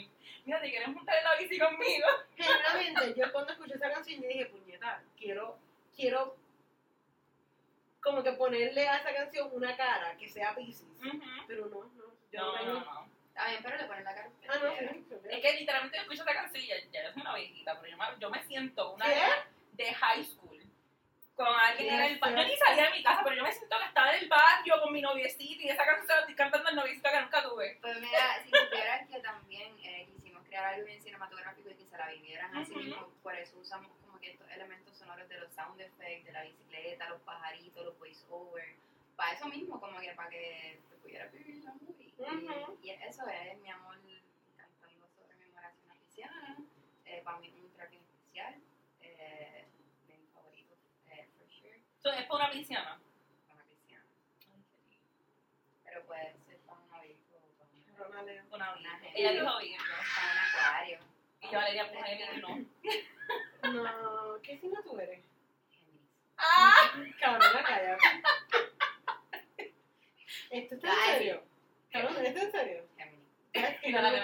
Mira, 0.47 0.61
¿te 0.61 0.69
quieres 0.69 0.87
montar 0.87 1.17
en 1.17 1.23
la 1.25 1.35
bici 1.35 1.59
conmigo? 1.59 2.07
Genuinamente, 2.37 3.19
yo 3.19 3.31
cuando 3.33 3.51
escuché 3.51 3.75
esa 3.75 3.91
canción, 3.91 4.21
yo 4.21 4.29
dije, 4.29 4.45
puñeta, 4.45 5.03
quiero, 5.17 5.59
quiero 5.93 6.37
como 7.99 8.23
que 8.23 8.31
ponerle 8.31 8.87
a 8.87 8.95
esa 8.95 9.13
canción 9.13 9.49
una 9.51 9.75
cara 9.75 10.15
que 10.15 10.29
sea 10.29 10.55
Pisces. 10.55 10.87
Ujú. 11.05 11.19
Pero 11.47 11.65
no, 11.65 11.83
no. 11.83 12.13
Yo 12.31 12.39
No, 12.39 12.65
no, 12.65 12.79
no. 12.79 13.09
Está 13.27 13.49
bien, 13.49 13.61
pero 13.61 13.75
le 13.75 13.83
ponen 13.83 14.03
la 14.05 14.15
cara. 14.15 14.29
Ah, 14.47 14.55
no, 14.63 14.73
sí. 14.77 15.05
Es 15.29 15.41
que 15.41 15.59
literalmente 15.59 15.97
yo 15.97 16.03
escucho 16.03 16.21
esta 16.21 16.33
canción 16.33 16.63
y 16.63 16.67
ya, 16.67 16.75
ya 16.93 17.03
yo 17.03 17.11
soy 17.11 17.21
una 17.23 17.35
viejita, 17.35 17.81
pero 17.81 17.91
yo 17.91 17.97
me, 17.97 18.05
yo 18.17 18.29
me 18.29 18.43
siento 18.45 18.93
una 18.93 19.05
¿Qué? 19.05 19.15
nena 19.15 19.47
de 19.73 19.93
high 19.93 20.23
school. 20.23 20.63
Con 21.35 21.47
alguien 21.47 21.93
en 21.93 22.01
el 22.03 22.19
barrio. 22.19 22.37
Yo 22.41 22.47
ni 22.47 22.57
salía 22.57 22.83
de 22.85 22.91
mi 22.91 23.03
casa, 23.03 23.19
pero 23.21 23.35
yo 23.35 23.43
me 23.43 23.51
siento 23.51 23.77
que 23.77 23.85
estaba 23.85 24.15
en 24.15 24.23
el 24.23 24.29
barrio 24.29 24.81
con 24.81 24.93
mi 24.93 25.01
noviecito 25.01 25.61
y 25.61 25.69
esa 25.69 25.85
canción 25.85 26.07
se 26.07 26.13
la 26.13 26.19
estoy 26.21 26.35
cantando 26.35 26.69
al 26.69 26.75
noviecito 26.77 27.09
que 27.11 27.21
nunca 27.21 27.43
tuve. 27.43 27.77
Pues 27.81 27.99
mira, 27.99 28.41
si 28.43 28.49
supieras 28.49 29.07
que 29.07 29.19
también 29.19 29.77
eh, 29.83 30.07
crear 30.57 30.73
algo 30.73 30.85
bien 30.87 31.01
cinematográfico 31.01 31.69
y 31.69 31.75
que 31.75 31.85
se 31.85 31.97
la 31.97 32.07
vivieran 32.09 32.55
así 32.57 32.71
Ujú. 32.71 32.81
mismo, 32.81 33.07
por 33.21 33.35
eso 33.35 33.59
usamos 33.59 33.91
como 34.01 34.19
que 34.19 34.31
estos 34.31 34.49
elementos 34.49 34.97
sonoros 34.97 35.29
de 35.29 35.37
los 35.39 35.53
sound 35.53 35.79
effects, 35.79 36.25
de 36.25 36.31
la 36.31 36.41
bicicleta, 36.43 37.09
los 37.09 37.21
pajaritos, 37.21 37.85
los 37.85 37.97
voice 37.99 38.25
over, 38.29 38.75
para 39.15 39.33
eso 39.33 39.47
mismo, 39.47 39.79
como 39.79 39.99
que 39.99 40.11
para 40.15 40.29
que 40.29 40.81
te 40.89 40.95
pudieras 40.97 41.31
vivir 41.31 41.63
la 41.63 41.73
movie. 41.73 42.07
Y- 42.17 42.21
Ujú. 42.23 42.79
y, 42.81 42.89
eso 42.89 43.27
es 43.27 43.59
mi 43.61 43.69
amor 43.69 43.99
cantando 44.57 45.07
sobre 45.09 45.35
mi 45.35 45.51
oración 45.53 45.95
cristiana, 45.99 46.57
eh, 47.05 47.21
para 47.23 47.37
mí 47.39 47.49
un 47.51 47.71
track 47.73 47.93
especial, 47.93 48.59
eh, 49.01 49.67
de 50.07 50.17
mis 50.17 50.31
favoritos, 50.31 50.77
eh, 51.11 51.29
for 51.37 51.47
sure, 51.51 51.83
So, 51.99 52.11
es 52.11 52.25
por 52.25 52.37
una 52.37 52.49
pisciana. 52.49 52.99
para 53.47 53.63
cristiana. 53.63 54.05
Pero 55.83 56.03
puede 56.07 56.33
ser 56.47 56.57
para 56.61 56.79
un 56.81 56.91
abrigo 56.93 57.21
o 57.99 58.09
para 58.09 58.09
un- 58.09 58.15
Pero 58.15 58.21
no 58.21 58.21
leo. 58.25 58.43
Una 58.51 58.73
Una 58.75 58.99
virgen. 58.99 59.11
Ella 59.15 59.31
dijo 59.31 59.57
bien. 59.59 59.79
para 60.15 60.31
un 60.31 60.37
acuario. 60.37 60.99
Y 61.41 61.45
yo 61.45 61.57
Valeria 61.57 61.91
pues 61.91 62.03
él 62.07 62.41
no. 62.41 63.73
No, 63.73 64.41
¿qué 64.41 64.57
signo 64.57 64.81
tú 64.83 64.99
eres? 64.99 65.23
Géminis. 65.69 66.01
¡Ah! 66.37 66.91
Cabrón, 67.19 67.63
calla. 67.65 67.97
¿Esto 70.49 70.75
está 70.75 70.87
en 70.87 71.13
serio? 71.17 71.43
Cabrón, 71.91 72.25
¿esto 72.25 72.39
en 72.39 72.51
serio? 72.51 72.83
No 73.91 74.01
no. 74.01 74.17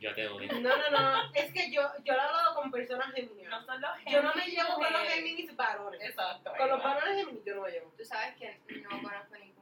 Yo 0.00 0.14
te 0.14 0.26
odio. 0.28 0.52
No, 0.60 0.76
no, 0.76 0.90
no. 0.90 1.32
Es 1.34 1.52
que 1.52 1.70
yo, 1.70 1.82
yo 2.04 2.12
lo 2.14 2.18
he 2.18 2.24
hablado 2.24 2.54
con 2.56 2.70
personas 2.72 3.08
No 3.08 3.14
geminianas. 3.14 3.64
son 3.66 3.80
los 3.80 3.90
Yo 4.06 4.20
no 4.22 4.34
me 4.34 4.46
llevo 4.46 4.74
con 4.74 4.92
los. 4.92 5.02
Géminis 5.02 5.54
varones. 5.54 6.00
Exacto. 6.02 6.52
Con 6.56 6.68
los 6.68 6.82
varones 6.82 7.16
Géminis 7.16 7.44
yo 7.44 7.54
no 7.54 7.62
me 7.62 7.70
llevo. 7.70 7.92
Tú 7.96 8.04
sabes 8.04 8.34
que 8.36 8.60
no 8.82 8.88
conozco 9.00 9.36
ningún, 9.36 9.54
no, 9.54 9.61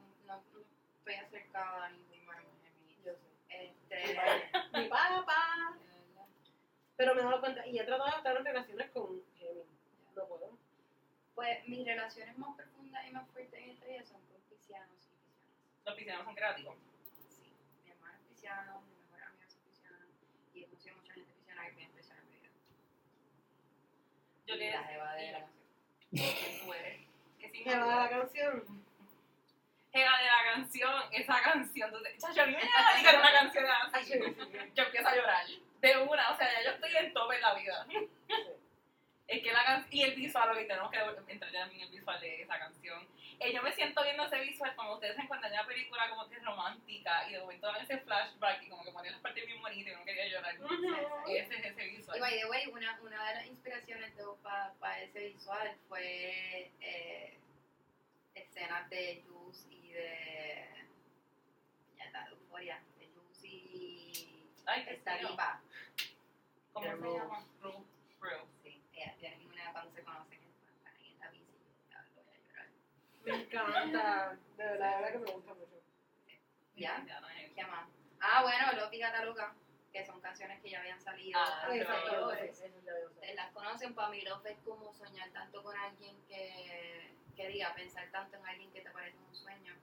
estoy 1.01 1.15
acercada 1.15 1.85
a 1.85 1.89
ningún 1.89 2.25
varón 2.27 2.45
Géminis. 2.61 3.03
Yo 3.03 3.13
sé. 3.13 3.29
Este, 3.49 4.19
Mi 4.79 4.87
papá. 4.87 5.75
de 5.75 6.25
Pero 6.95 7.15
me 7.15 7.21
he 7.21 7.23
dado 7.23 7.39
cuenta. 7.39 7.65
Y 7.65 7.79
he 7.79 7.83
tratado 7.83 8.11
de 8.11 8.17
estar 8.17 8.37
en 8.37 8.45
relaciones 8.45 8.91
con 8.91 9.23
Géminis. 9.37 9.65
No 10.15 10.27
puedo. 10.27 10.57
Pues 11.33 11.67
mis 11.67 11.85
relaciones 11.85 12.37
más 12.37 12.55
profundas 12.55 13.07
y 13.07 13.11
más 13.11 13.27
fuertes 13.29 13.59
en 13.59 13.69
esta 13.71 13.85
vida 13.87 14.03
son 14.05 14.21
con 14.27 14.41
piscianos 14.49 14.95
y 14.95 15.15
piscianas. 15.15 15.85
Los 15.85 15.95
piscianos 15.95 16.25
son 16.25 16.35
creativos. 16.35 16.75
Sí, 17.29 17.51
mi 17.83 17.89
hermano 17.89 18.13
es 18.19 18.27
pisciano, 18.27 18.81
mi 18.81 18.93
mejor 19.01 19.23
amiga 19.23 19.45
es 19.47 19.55
pisciana 19.55 20.05
y 20.53 20.63
he 20.63 20.67
conocido 20.67 20.95
mucha 20.97 21.13
gente 21.13 21.33
pisciana 21.33 21.65
que 21.65 21.75
bien 21.75 21.89
especial 21.89 22.19
en 22.19 22.25
mi 22.29 22.35
vida. 22.35 22.49
Yo 24.45 24.55
Y 24.55 24.59
que 24.59 24.71
la 24.71 24.83
jeva 24.83 25.15
de 25.15 25.31
la 25.31 25.39
canción. 25.39 25.61
¿Quién 26.11 26.65
tú 26.65 26.73
eres? 26.73 27.07
¿Qué 27.39 27.49
signo 27.49 27.71
Me 27.71 27.79
tú 27.79 27.87
va 27.87 27.95
la 27.95 28.09
canción. 28.09 28.80
Era 29.93 30.17
de 30.17 30.25
la 30.25 30.53
canción, 30.53 31.03
esa 31.11 31.41
canción. 31.41 31.91
Entonces, 32.05 32.37
a 32.43 32.45
mí 32.45 32.53
me 32.53 32.59
da 32.61 32.93
dedicar 32.93 33.17
una 33.19 33.31
canción 33.31 33.65
así. 33.91 34.05
sí, 34.05 34.19
sí, 34.19 34.35
sí. 34.51 34.57
Yo 34.73 34.83
empiezo 34.83 35.07
a 35.07 35.15
llorar. 35.15 35.45
De 35.81 35.97
una, 35.97 36.31
o 36.31 36.37
sea, 36.37 36.47
ya 36.53 36.63
yo 36.63 36.69
estoy 36.71 36.95
en 36.95 37.13
top 37.13 37.31
en 37.31 37.41
la 37.41 37.53
vida. 37.55 37.85
Es 39.27 39.41
que 39.43 39.51
la 39.53 39.63
canción, 39.63 39.93
y 39.93 40.03
el 40.03 40.15
visual, 40.15 40.57
que 40.57 40.65
tenemos 40.65 40.91
que 40.91 40.97
entrar 41.31 41.51
también 41.51 41.81
en 41.81 41.87
el 41.87 41.89
visual 41.93 42.19
de 42.19 42.41
esa 42.41 42.59
canción. 42.59 43.07
Eh, 43.39 43.53
yo 43.53 43.63
me 43.63 43.71
siento 43.71 44.03
viendo 44.03 44.23
ese 44.25 44.39
visual 44.41 44.75
como 44.75 44.93
ustedes 44.95 45.15
se 45.15 45.21
encuentran 45.21 45.51
en 45.51 45.59
una 45.59 45.67
película 45.67 46.09
como 46.09 46.29
que 46.29 46.35
es 46.35 46.43
romántica 46.43 47.27
y 47.29 47.33
de 47.33 47.39
momento 47.39 47.67
dan 47.67 47.81
ese 47.81 47.97
flashback 47.99 48.61
y 48.63 48.69
como 48.69 48.83
que 48.83 48.91
ponen 48.91 49.13
las 49.13 49.21
partes 49.21 49.45
bien 49.47 49.61
bonitas 49.61 49.93
y 49.93 49.95
uno 49.95 50.05
quería 50.05 50.27
llorar. 50.27 50.59
Ujú. 50.59 51.29
Ese 51.29 51.55
es 51.55 51.65
ese 51.65 51.87
Y 51.87 51.95
visual. 51.95 52.19
by 52.19 52.39
the 52.39 52.45
way, 52.45 52.67
una, 52.67 52.99
una 53.01 53.27
de 53.29 53.35
las 53.35 53.45
inspiraciones 53.47 54.13
para 54.79 55.01
ese 55.01 55.19
visual 55.29 55.77
fue 55.87 56.71
eh, 56.81 57.39
escenas 58.35 58.89
de 58.89 59.23
Juice 59.27 59.67
y 59.69 59.91
de. 59.93 60.87
Ya 61.97 62.05
está, 62.05 62.25
de 62.25 62.31
Euphoria. 62.31 62.81
De 62.99 63.07
Juice 63.07 63.47
y. 63.47 64.49
Ay, 64.65 64.85
qué 64.85 64.93
esta 64.93 65.17
diva. 65.17 65.61
¿Cómo 66.73 66.85
se 66.85 66.97
llama? 66.97 67.45
Sí, 68.63 68.81
ella 68.93 69.15
tiene 69.19 69.45
una 69.47 69.71
cuando 69.71 69.91
se 69.93 70.03
conocen. 70.03 70.39
Están 70.77 70.95
ahí 70.95 71.11
en 71.13 71.19
la 71.19 71.29
bici. 71.31 71.57
Ya 71.89 72.05
voy 72.15 72.23
a 72.33 72.37
llorar. 72.47 72.67
Me 73.23 73.35
encanta. 73.43 74.37
De 74.57 74.63
verdad, 74.63 74.89
de 74.89 74.95
verdad 75.01 75.11
que 75.11 75.19
me 75.19 75.31
gusta 75.31 75.53
mucho. 75.53 75.81
¿Ya? 76.75 77.05
¿Qué 77.55 77.65
más? 77.65 77.89
Ah, 78.21 78.41
bueno, 78.43 78.81
Lopi 78.81 78.99
Gata 78.99 79.25
Loca, 79.25 79.53
que 79.91 80.05
son 80.05 80.21
canciones 80.21 80.61
que 80.61 80.69
ya 80.69 80.79
habían 80.79 81.01
salido 81.01 81.37
Ah, 81.39 81.63
anteriores. 81.65 82.63
las 83.35 83.51
conocen, 83.51 83.93
para 83.93 84.09
mí 84.09 84.21
Love 84.21 84.45
es 84.45 84.57
como 84.59 84.93
soñar 84.93 85.29
tanto 85.31 85.61
con 85.63 85.75
alguien 85.75 86.15
que, 86.27 87.11
que 87.35 87.47
diga, 87.47 87.73
pensar 87.75 88.09
tanto 88.11 88.37
en 88.37 88.45
alguien 88.45 88.71
que 88.71 88.81
te 88.81 88.89
parece 88.91 89.17
un 89.17 89.35
sueño. 89.35 89.75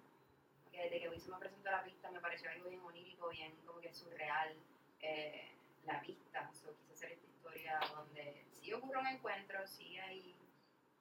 Porque 0.63 0.83
desde 0.83 1.01
que 1.01 1.09
Wiso 1.09 1.31
me 1.33 1.39
presentó 1.39 1.71
la 1.71 1.83
pista 1.83 2.11
me 2.11 2.21
pareció 2.21 2.51
algo 2.51 2.69
bien 2.69 2.83
onírico, 2.83 3.29
bien 3.29 3.55
como 3.67 3.81
que 3.81 3.93
surreal 3.93 4.57
eh, 5.01 5.53
la 5.85 6.01
pista. 6.01 6.51
So, 6.53 6.75
quise 6.77 6.93
hacer 6.93 7.13
esta 7.13 7.27
historia 7.27 7.81
donde 7.95 8.45
sí 8.53 8.73
ocurre 8.73 8.99
un 8.99 9.07
encuentro, 9.07 9.67
sí 9.67 9.99
hay 9.99 10.37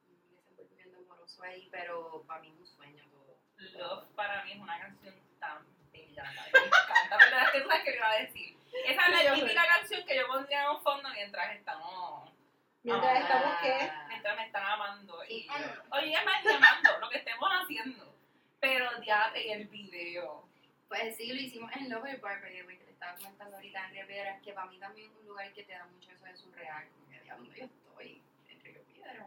un 0.08 0.34
desenvolvimiento 0.34 0.98
amoroso 0.98 1.42
ahí, 1.42 1.68
pero 1.70 2.22
para 2.26 2.40
mí 2.40 2.48
es 2.48 2.58
un 2.58 2.66
sueño 2.66 3.04
todo. 3.10 3.36
Love 3.78 4.06
para 4.14 4.44
mí 4.44 4.52
es 4.52 4.58
una 4.58 4.78
canción 4.78 5.14
tan 5.40 5.66
bella. 5.92 6.24
Me 6.52 6.58
encanta. 6.66 7.18
Pero 7.18 7.52
que 7.52 7.60
tú 7.60 7.68
sabes 7.68 7.84
que 7.84 7.90
le 7.90 7.96
iba 7.96 8.10
a 8.10 8.18
decir. 8.20 8.58
Esa 8.86 9.06
es 9.06 9.24
la 9.24 9.34
típica 9.34 9.66
canción 9.66 10.06
que 10.06 10.16
yo 10.16 10.26
pondría 10.26 10.62
en 10.62 10.70
un 10.70 10.82
fondo 10.82 11.08
mientras 11.10 11.56
estamos. 11.56 12.37
Mientras 12.82 13.12
Ah. 13.12 13.18
estamos, 13.20 13.58
¿qué? 13.60 13.90
Mientras 14.08 14.36
me 14.36 14.46
están 14.46 14.64
amando. 14.64 15.24
Y, 15.28 15.34
Y- 15.34 15.48
oye, 15.90 16.12
es 16.12 16.24
más, 16.24 16.44
ni 16.44 16.52
amando, 16.52 16.98
lo 17.00 17.08
que 17.10 17.18
estemos 17.18 17.48
haciendo. 17.50 18.14
Pero 18.60 19.02
ya 19.02 19.32
y 19.36 19.50
el 19.50 19.66
video. 19.68 20.48
Pues 20.88 21.16
sí, 21.16 21.32
lo 21.32 21.40
hicimos 21.40 21.70
en 21.76 21.90
Lover 21.90 22.18
Bar, 22.18 22.40
pero 22.40 22.66
que 22.66 22.74
le 22.74 22.90
estaba 22.90 23.14
comentando 23.16 23.56
ahorita 23.56 23.84
en 23.84 23.90
Río 23.90 24.06
Piedras, 24.06 24.42
que 24.42 24.52
para 24.52 24.66
mí 24.70 24.78
también 24.78 25.10
es 25.10 25.16
un 25.18 25.26
lugar 25.28 25.52
que 25.52 25.62
te 25.64 25.72
da 25.72 25.84
mucho 25.84 26.10
eso 26.10 26.24
de 26.24 26.34
surreal, 26.36 26.88
como 26.88 27.10
que 27.10 27.20
diablo, 27.20 27.52
yo 27.54 27.64
estoy 27.66 28.22
en 28.48 28.60
Río 28.62 28.82
Piedras. 28.84 29.26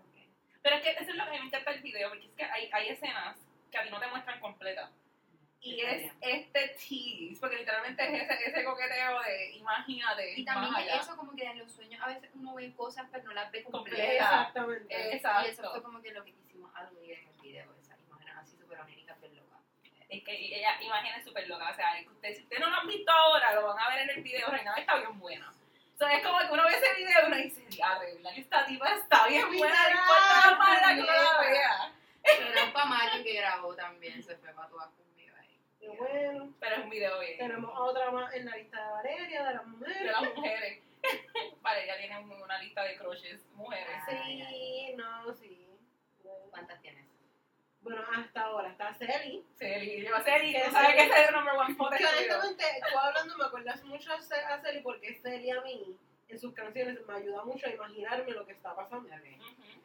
Pero 0.63 0.75
es 0.75 0.81
que 0.83 0.89
eso 0.91 1.11
es 1.11 1.15
lo 1.15 1.23
que 1.23 1.29
a 1.29 1.33
mí 1.33 1.39
me 1.39 1.45
encanta 1.45 1.71
el 1.71 1.81
video, 1.81 2.09
porque 2.09 2.25
es 2.25 2.31
que 2.33 2.43
hay, 2.45 2.69
hay 2.73 2.89
escenas 2.89 3.37
que 3.71 3.77
a 3.77 3.83
ti 3.83 3.89
no 3.91 3.99
te 3.99 4.07
muestran 4.07 4.39
completa. 4.39 4.89
Y 5.63 5.79
es 5.81 6.11
este 6.21 6.69
tease, 6.69 7.37
porque 7.39 7.57
literalmente 7.57 8.03
es 8.03 8.23
ese, 8.23 8.49
ese 8.49 8.63
coqueteo 8.63 9.21
de 9.21 9.51
imagínate. 9.51 10.39
Y 10.39 10.43
también 10.43 10.73
más 10.73 10.81
allá. 10.81 10.95
eso 10.95 11.15
como 11.15 11.35
que 11.35 11.43
en 11.43 11.59
los 11.59 11.71
sueños 11.71 12.01
a 12.01 12.07
veces 12.07 12.31
uno 12.33 12.55
ve 12.55 12.73
cosas 12.73 13.05
pero 13.11 13.25
no 13.25 13.33
las 13.33 13.51
ve 13.51 13.63
completas. 13.63 13.99
Completa. 13.99 14.41
Exactamente. 14.41 15.15
Exacto. 15.15 15.47
Y 15.47 15.51
eso 15.51 15.71
fue 15.71 15.83
como 15.83 16.01
que 16.01 16.11
lo 16.13 16.25
que 16.25 16.33
quisimos 16.33 16.75
aludir 16.75 17.13
en 17.13 17.27
el 17.27 17.41
video, 17.41 17.75
esas 17.79 17.99
imágenes 18.01 18.35
así 18.37 18.57
súper 18.57 18.79
oníricas, 18.79 19.21
bien 19.21 19.35
locas. 19.35 19.59
Es 20.09 20.23
que 20.23 20.57
ella, 20.57 20.81
imagen 20.81 21.23
súper 21.23 21.47
loca, 21.47 21.69
o 21.69 21.75
sea, 21.75 21.99
es 21.99 22.07
que 22.07 22.11
usted, 22.11 22.35
si 22.35 22.41
ustedes 22.41 22.59
no 22.59 22.69
lo 22.69 22.77
han 22.77 22.87
visto 22.87 23.11
ahora, 23.11 23.53
lo 23.53 23.67
van 23.67 23.79
a 23.79 23.89
ver 23.89 23.99
en 23.99 24.09
el 24.09 24.23
video, 24.23 24.49
Reina 24.49 24.73
está 24.75 24.97
bien 24.97 25.19
buena. 25.19 25.53
O 25.93 25.97
sea, 25.97 26.17
es 26.17 26.25
como 26.25 26.39
que 26.39 26.51
uno 26.51 26.63
ve 26.63 26.71
ese 26.71 26.95
video 26.95 27.21
y 27.21 27.25
uno 27.27 27.35
dice, 27.35 27.61
diablo, 27.67 28.07
¿verdad 28.15 28.33
que 28.33 28.41
esta 28.41 28.65
tipa 28.65 28.95
está 28.95 29.27
bien 29.27 29.45
buena? 29.55 29.83
No 29.83 29.99
importa 29.99 30.49
la 30.49 30.57
manera 30.57 30.95
que 30.95 31.01
uno 31.01 31.11
la 31.11 31.41
vea. 31.41 31.93
Pero 32.23 32.73
para 32.73 32.85
Maggie 32.85 33.23
que 33.23 33.33
grabó 33.33 33.75
también, 33.75 34.23
se 34.23 34.35
fue 34.37 34.51
para 34.53 34.67
ahí. 34.67 35.01
Y 35.10 35.10
Pero 36.59 36.75
es 36.75 36.83
un 36.83 36.89
video 36.89 37.19
bien. 37.19 37.37
tenemos 37.37 37.71
otra 37.79 38.11
más 38.11 38.33
en 38.33 38.45
la 38.45 38.55
lista 38.57 38.83
de 38.85 38.91
Valeria, 38.91 39.45
de 39.47 39.53
las 39.53 39.65
mujeres. 39.67 39.99
De 39.99 40.05
las 40.11 40.21
mujeres. 40.35 40.79
vale, 41.61 41.87
ya 41.87 41.97
tiene 41.97 42.19
un- 42.19 42.31
una 42.43 42.57
lista 42.59 42.83
de 42.83 42.95
crushes, 42.97 43.45
mujeres. 43.53 43.95
Sí, 44.09 44.93
no, 44.97 45.33
sí. 45.33 45.67
¿Cuántas 46.51 46.81
tienes? 46.81 47.05
Bueno, 47.81 48.03
hasta 48.15 48.41
ahora 48.41 48.69
está 48.69 48.93
Celi. 48.93 49.43
Celi, 49.57 50.03
yo 50.05 50.19
Celi, 50.21 50.53
sabes 50.53 50.73
Celi- 50.73 50.93
que 50.95 51.03
es 51.21 51.27
el 51.29 51.33
number 51.33 51.55
one 51.55 51.67
Que 51.75 51.97
video. 51.97 52.09
honestamente, 52.11 52.63
tú 52.91 52.97
hablando 52.97 53.37
me 53.37 53.45
acuerdas 53.45 53.83
mucho 53.83 54.13
a 54.13 54.21
Ce- 54.21 54.35
a 54.35 54.61
Celi 54.61 54.81
porque 54.81 55.15
Celi 55.15 55.49
a 55.49 55.61
mí, 55.61 55.97
en 56.27 56.39
sus 56.39 56.53
canciones, 56.53 56.99
me 57.07 57.13
ayuda 57.15 57.43
mucho 57.43 57.65
a 57.65 57.71
imaginarme 57.71 58.31
lo 58.31 58.45
que 58.45 58.51
está 58.51 58.75
pasando. 58.75 59.09
Ujú. 59.09 59.81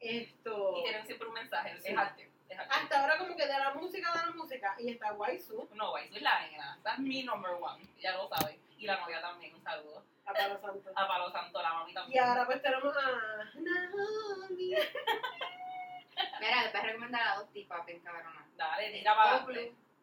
Esto. 0.00 0.74
Y 0.78 0.82
tienen 0.84 1.06
siempre 1.06 1.28
un 1.28 1.34
mensaje, 1.34 1.76
Sí. 1.80 1.92
es 1.92 1.96
arte. 1.98 2.30
Es. 2.50 2.58
Hasta 2.68 3.00
ahora 3.00 3.16
como 3.18 3.36
que 3.36 3.46
de 3.46 3.58
la 3.58 3.72
música, 3.74 4.12
de 4.12 4.26
la 4.26 4.32
música. 4.32 4.74
Y 4.78 4.90
está 4.92 5.12
Waisu, 5.14 5.68
No, 5.74 5.90
guay, 5.90 6.08
soy 6.08 6.20
la 6.20 6.40
nena. 6.46 6.76
Esa 6.80 6.92
es 6.94 6.98
mi 6.98 7.22
number 7.22 7.52
one, 7.60 7.86
ya 8.00 8.12
lo 8.16 8.28
sabes. 8.28 8.58
Y 8.76 8.86
la 8.86 8.98
novia 9.00 9.20
también, 9.20 9.54
un 9.54 9.62
saludo. 9.62 10.04
a 10.26 10.32
Palo 10.32 10.60
Santo. 10.60 10.90
A 10.94 11.06
Palo 11.08 11.30
Santo, 11.30 11.62
la 11.62 11.72
mami 11.74 11.90
Y 11.92 11.94
también. 11.94 12.24
ahora 12.24 12.46
pues 12.46 12.60
tenemos 12.62 12.94
a 12.96 13.10
Naomi. 13.54 14.74
Mira, 16.40 16.62
les 16.62 16.72
voy 16.72 16.80
a 16.80 16.84
recomendar 16.84 17.22
a 17.28 17.36
dos 17.36 17.50
tipas 17.52 17.86
bien 17.86 18.00
cabronas. 18.00 18.44
Dale, 18.56 18.90
tira 18.92 19.14
para 19.16 19.46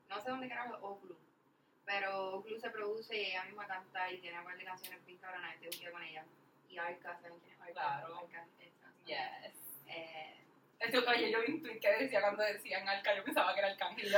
no 0.10 0.22
sé 0.22 0.30
dónde 0.30 0.48
carajo 0.48 0.74
es 0.76 0.80
Oclu, 0.82 1.18
pero 1.86 2.36
Oclu 2.36 2.58
se 2.60 2.70
produce 2.70 3.16
y 3.22 3.26
ella 3.26 3.44
misma 3.44 3.68
canta 3.68 4.10
y 4.10 4.20
tiene 4.20 4.40
un 4.40 4.46
par 4.46 4.56
de 4.58 4.64
canciones 4.64 5.06
bien 5.06 5.18
cabronas, 5.18 5.54
estoy 5.56 5.68
un 5.68 5.80
día 5.80 5.92
con 5.92 6.02
ella. 6.04 6.26
Y 6.70 6.78
Arca, 6.78 7.18
¿saben 7.22 7.40
quién 7.40 7.54
es 7.56 7.62
Arca? 7.62 7.74
Claro. 7.74 8.18
Arca, 8.20 8.46
Yes. 9.06 9.54
Eh, 9.88 10.36
oye, 10.80 11.32
yo 11.32 11.42
vi 11.42 11.54
un 11.54 11.62
tweet 11.62 11.80
que 11.80 11.92
decía 11.92 12.22
cuando 12.22 12.44
decían 12.44 12.88
Arca, 12.88 13.16
yo 13.16 13.24
pensaba 13.24 13.54
que 13.54 13.60
era 13.60 13.70
Arcángel. 13.70 14.12
Yo, 14.12 14.18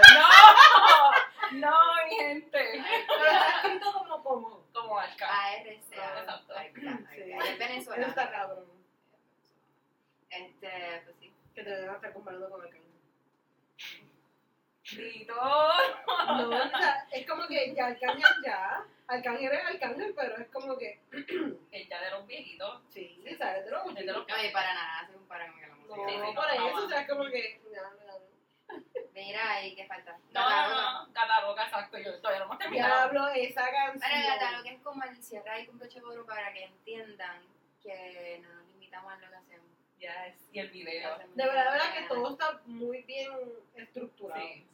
¡No! 1.51 1.69
¡No, 1.69 1.77
mi 2.05 2.15
gente! 2.15 2.83
Pero 3.07 3.31
está 3.31 3.49
escrito 3.57 3.93
como 3.93 4.23
como. 4.23 4.67
Como 4.73 4.99
Arca. 4.99 5.27
ARCA, 5.27 5.69
Exacto. 5.69 6.53
Sí. 7.15 7.31
Es 7.31 8.07
está 8.07 8.31
cabrón. 8.31 8.65
Este, 10.29 11.01
pues 11.05 11.15
sí. 11.19 11.33
Que 11.55 11.63
te 11.63 11.69
deben 11.69 11.95
estar 11.95 12.13
comparando 12.13 12.49
con 12.49 12.61
Arcángel. 12.61 12.89
Grito. 14.91 15.35
No, 15.35 16.49
o 16.49 16.69
sea, 16.69 17.07
es 17.11 17.27
como 17.27 17.47
que 17.47 17.73
ya 17.75 17.87
Arcángel 17.87 18.35
ya. 18.43 18.85
Arcángel 19.07 19.51
es 19.51 19.65
Arcángel, 19.65 20.13
pero 20.15 20.37
es 20.37 20.47
como 20.49 20.77
que. 20.77 20.99
Ya 21.89 22.01
de 22.01 22.11
los 22.11 22.27
viejitos. 22.27 22.81
Sí, 22.89 23.23
¿sabes? 23.37 23.65
De 23.65 23.71
los 23.71 23.85
los 23.85 24.25
Oye, 24.25 24.51
para 24.51 24.73
nada, 24.73 25.07
se 25.07 25.13
comparan 25.13 25.51
con 25.51 25.68
No. 25.89 25.95
Sí, 25.95 26.01
sí, 26.07 26.17
no, 26.17 26.33
por 26.35 26.49
eso, 26.51 26.69
no. 26.69 26.85
o 26.85 26.87
sea, 26.87 27.01
es 27.01 27.09
como 27.09 27.25
que. 27.25 27.61
Mira, 29.13 29.65
¿y 29.65 29.75
qué 29.75 29.85
falta? 29.87 30.17
No, 30.31 30.49
no, 30.49 31.05
no, 31.05 31.13
Cataloga, 31.13 31.63
exacto. 31.65 31.97
Yo 31.97 32.17
todavía 32.19 32.39
no 32.39 32.45
hemos 32.45 32.57
terminado. 32.59 33.09
Diablo, 33.09 33.27
esa 33.29 33.71
canción. 33.71 33.99
Para 33.99 34.35
Gata, 34.35 34.57
lo 34.57 34.63
que 34.63 34.69
es 34.69 34.81
como 34.81 35.03
el 35.03 35.23
cierre 35.23 35.49
ahí 35.49 35.65
con 35.65 35.79
broche 35.79 35.99
de 35.99 36.05
oro 36.05 36.25
para 36.25 36.53
que 36.53 36.65
entiendan 36.65 37.41
que 37.81 38.39
no 38.43 38.53
nos 38.53 38.67
limitamos 38.73 39.11
a 39.11 39.15
lo 39.17 39.29
que 39.29 39.35
hacemos. 39.35 39.67
Yes. 39.97 40.47
Y 40.53 40.59
el 40.59 40.69
video. 40.69 41.17
De 41.17 41.45
verdad, 41.45 41.65
de 41.65 41.71
verdad 41.71 41.93
que 41.93 42.07
todo 42.07 42.31
está 42.31 42.61
muy 42.65 43.01
bien 43.03 43.31
estructurado. 43.75 44.41
Sí, 44.41 44.65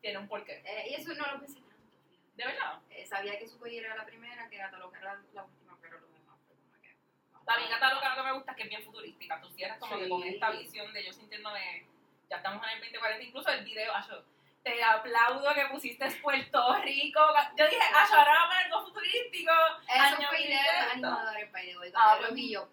tiene 0.00 0.18
un 0.18 0.28
porqué. 0.28 0.62
Eh, 0.64 0.88
y 0.90 0.94
eso 0.94 1.14
no 1.14 1.24
lo 1.32 1.38
pensé 1.38 1.60
tanto. 1.60 1.96
¿De 2.34 2.44
verdad? 2.44 2.80
Eh, 2.90 3.06
sabía 3.06 3.38
que 3.38 3.46
Suco 3.46 3.66
era 3.66 3.94
la 3.94 4.06
primera, 4.06 4.48
que 4.48 4.56
Gata 4.56 4.78
Loca 4.78 4.98
era 4.98 5.14
la, 5.14 5.22
la 5.34 5.44
última, 5.44 5.78
pero 5.80 6.00
lo 6.00 6.08
demás 6.08 6.38
fue 6.46 6.56
como 6.56 6.80
que. 6.80 6.96
También 7.44 7.70
Cataloga 7.70 8.10
lo 8.10 8.16
que 8.16 8.22
me 8.22 8.32
gusta 8.34 8.52
es 8.52 8.56
que 8.56 8.62
es 8.64 8.68
bien 8.68 8.82
futurística. 8.84 9.40
Tú 9.40 9.48
cierras 9.50 9.78
como 9.78 9.98
que 9.98 10.08
con 10.08 10.22
Sí. 10.22 10.28
esta 10.28 10.50
visión 10.50 10.92
de 10.92 11.04
yo 11.04 11.12
sintiéndome. 11.12 11.86
Ya 12.30 12.36
estamos 12.36 12.64
en 12.64 12.70
el 12.70 12.80
2040, 12.80 13.24
incluso 13.24 13.50
el 13.50 13.64
video, 13.64 13.94
Acho, 13.94 14.24
te 14.62 14.82
aplaudo 14.82 15.52
que 15.54 15.66
pusiste 15.66 16.10
Puerto 16.22 16.76
Rico. 16.82 17.20
Yo 17.56 17.64
dije, 17.68 17.82
Acho, 17.94 18.14
ahora 18.16 18.32
vamos 18.32 18.54
a 18.54 18.58
algo 18.60 18.84
futurístico. 18.86 19.52
De 19.52 20.10
los 20.10 20.18
1800. 20.18 20.92
animadores, 20.92 21.52
by 21.52 21.66
the 21.66 21.78
way. 21.78 21.92
Ah, 21.94 22.16
pues, 22.20 22.40
yo, 22.50 22.68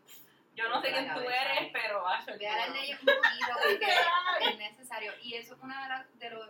Yo 0.56 0.70
no 0.70 0.82
sé 0.82 0.92
quién 0.92 1.14
tú 1.14 1.20
eres, 1.22 1.70
pero 1.74 2.08
Acho, 2.08 2.32
voy 2.36 2.46
a 2.46 2.66
ellos 2.68 3.00
un 3.00 3.06
poquito 3.06 3.60
porque 3.62 3.88
es 4.50 4.58
necesario. 4.58 5.14
Y 5.22 5.34
eso 5.36 5.56
es 5.56 5.62
una 5.62 5.84
de 5.84 5.90
las 5.90 6.20
de 6.20 6.30
lo, 6.30 6.46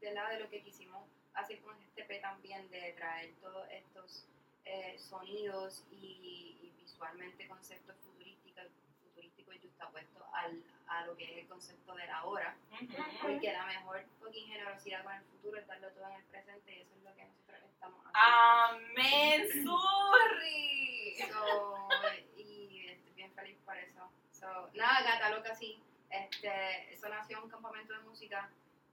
de, 0.00 0.12
la, 0.12 0.28
de 0.28 0.40
lo 0.40 0.48
que 0.50 0.62
quisimos 0.62 1.08
hacer 1.34 1.60
con 1.62 1.80
este 1.82 2.04
P 2.04 2.18
también, 2.18 2.70
de 2.70 2.92
traer 2.92 3.32
todos 3.40 3.66
estos 3.70 4.28
eh, 4.64 4.96
sonidos 4.98 5.84
y, 5.90 6.58
y 6.62 6.72
visualmente 6.78 7.48
conceptos 7.48 7.96
futurísticos, 8.04 8.64
futurísticos 9.02 9.56
justapuestos 9.60 10.22
al, 10.32 10.62
a 10.86 11.06
lo 11.06 11.16
que 11.16 11.24
es 11.24 11.38
el 11.38 11.48
concepto 11.48 11.94
de 11.94 12.06
la 12.06 12.24
hora. 12.24 12.56
Ujú. 12.70 13.02
Porque 13.22 13.52
la 13.52 13.66
mejor 13.66 14.04
fucking 14.20 14.46
generosidad 14.48 15.04
con 15.04 15.14
el 15.14 15.22
futuro 15.24 15.58
es 15.58 15.66
darlo 15.66 15.90
todo 15.92 16.06
en 16.08 16.14
el 16.14 16.24
presente 16.24 16.76
y 16.76 16.80
eso 16.80 16.94
es 16.96 17.02
lo 17.02 17.14
que 17.14 17.24
nosotros 17.24 17.60
estamos 17.72 18.00
haciendo. 18.04 18.88
Amén, 18.94 19.48
Surri. 19.64 21.16
So, 21.30 21.88
y 22.36 22.88
estoy 22.88 23.12
bien 23.14 23.32
feliz 23.34 23.58
por 23.64 23.76
eso. 23.76 24.10
So, 24.32 24.70
nada, 24.74 25.02
Gata 25.02 25.30
Loca 25.30 25.54
sí. 25.54 25.82
Este, 26.10 26.92
eso 26.92 27.08
nació 27.08 27.38
en 27.38 27.44
un 27.44 27.50
campamento 27.50 27.94
de 27.94 28.00
música 28.00 28.50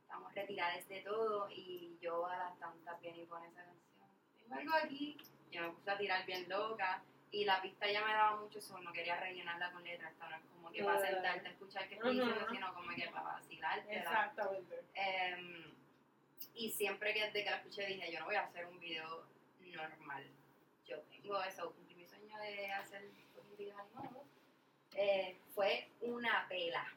estamos 0.10 0.34
retiradas 0.34 0.88
de 0.88 1.02
todo 1.02 1.48
y 1.52 1.96
yo 2.02 2.26
a 2.26 2.36
las 2.36 2.60
tantas 2.60 3.00
viene 3.00 3.20
y 3.20 3.26
pone 3.28 3.48
esa 3.48 3.64
canción. 3.64 4.10
Tengo 4.40 4.56
algo 4.56 4.74
aquí, 4.84 5.16
yo 5.52 5.62
me 5.62 5.70
puse 5.70 5.92
a 5.92 5.98
tirar 5.98 6.26
bien 6.26 6.48
loca 6.50 7.04
y 7.32 7.46
la 7.46 7.62
pista 7.62 7.90
ya 7.92 8.04
me 8.04 8.12
daba 8.12 8.38
mucho 8.38 8.60
eso, 8.60 8.80
no 8.80 8.92
quería 8.92 9.20
rellenarla 9.20 9.72
con 9.72 9.84
letras, 9.84 10.14
no 10.20 10.36
es 10.36 10.42
como 10.52 10.72
que 10.72 10.84
para 10.84 11.00
sentarte 11.00 11.48
a 11.48 11.52
escuchar 11.52 11.88
qué 11.88 11.96
estoy 11.96 12.16
diciendo, 12.16 12.48
sino 12.52 12.74
como 12.74 12.90
que 12.96 13.10
para 13.10 13.24
vacilarte. 13.24 13.98
Exactamente. 13.98 14.84
Em, 14.96 15.74
y 16.56 16.72
siempre 16.72 17.14
que 17.14 17.26
desde 17.26 17.44
que 17.44 17.50
la 17.50 17.58
escuché 17.58 17.86
dije, 17.86 18.12
yo 18.12 18.20
no 18.20 18.26
voy 18.26 18.36
a 18.36 18.46
hacer 18.46 18.66
un 18.66 18.80
video 18.80 19.26
normal. 19.60 20.26
Yo 20.88 21.00
tengo 21.02 21.42
eso, 21.44 21.72
cumplí 21.72 21.96
mi 21.96 22.06
sueño 22.06 22.38
de 22.40 22.72
hacer 22.72 23.06
un 23.38 23.58
video 23.58 23.78
animado. 23.78 24.26
Eh, 24.96 25.38
fue 25.54 25.90
una 26.02 26.48
pela, 26.50 26.92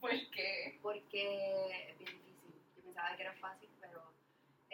¿Por 0.00 0.10
qué? 0.30 0.78
porque 0.82 1.90
es 1.90 1.98
bien 1.98 2.10
difícil. 2.10 2.54
Yo 2.76 2.82
pensaba 2.82 3.14
que 3.16 3.22
era 3.22 3.34
fácil, 3.34 3.68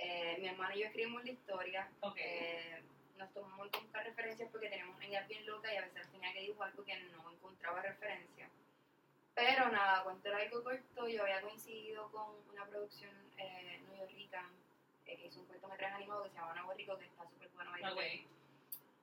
eh, 0.01 0.37
mi 0.41 0.49
hermano 0.49 0.75
y 0.75 0.81
yo 0.81 0.87
escribimos 0.87 1.25
la 1.25 1.31
historia. 1.31 1.91
Ok. 2.01 2.17
Eh, 2.19 2.83
nos 3.17 3.33
tomamos 3.35 3.69
buscar 3.71 4.05
referencias 4.05 4.49
porque 4.51 4.69
teníamos 4.69 4.97
una 4.97 5.21
bien 5.23 5.45
loca 5.47 5.73
y 5.73 5.77
a 5.77 5.83
veces 5.83 6.09
tenía 6.13 6.33
que 6.33 6.41
dibujar 6.43 6.73
porque 6.73 6.97
no 7.11 7.33
encontraba 7.33 7.83
referencia. 7.83 8.49
Pero 9.35 9.69
nada, 9.71 10.05
cuento 10.05 10.35
algo 10.35 10.63
corto, 10.65 11.09
yo 11.09 11.23
había 11.23 11.41
coincidido 11.43 12.11
con 12.11 12.37
una 12.53 12.65
producción 12.67 13.11
eh, 13.37 13.81
neoyorquina 13.89 14.51
eh, 15.07 15.17
que 15.17 15.27
hizo 15.27 15.41
un 15.41 15.47
cortometraje 15.47 15.95
animado 15.95 16.25
que 16.25 16.31
se 16.31 16.37
llama 16.37 16.55
Nuevo 16.55 16.75
Rico, 16.75 16.99
que 16.99 17.05
está 17.07 17.25
súper 17.29 17.49
bueno. 17.51 17.71
by 17.73 17.83
the 17.83 17.89
Ok. 17.91 17.97
way. 17.97 18.27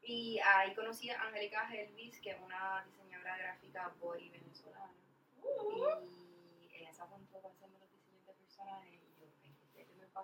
Y 0.04 0.40
ahí 0.40 0.76
conocí 0.76 1.10
a 1.10 1.20
Angélica 1.22 1.68
Helvis, 1.74 2.20
que 2.20 2.32
es 2.32 2.40
una 2.40 2.86
diseñadora 2.86 3.38
gráfica 3.38 3.92
body 4.00 4.30
venezolana. 4.30 4.94
Y 5.44 6.76
ella 6.76 6.94
se 6.94 7.02
apuntó 7.02 7.40
para 7.42 7.54
hacerme 7.54 7.80
los 7.80 7.92
diseños 7.92 8.26
de 8.28 8.34
personajes 8.34 9.00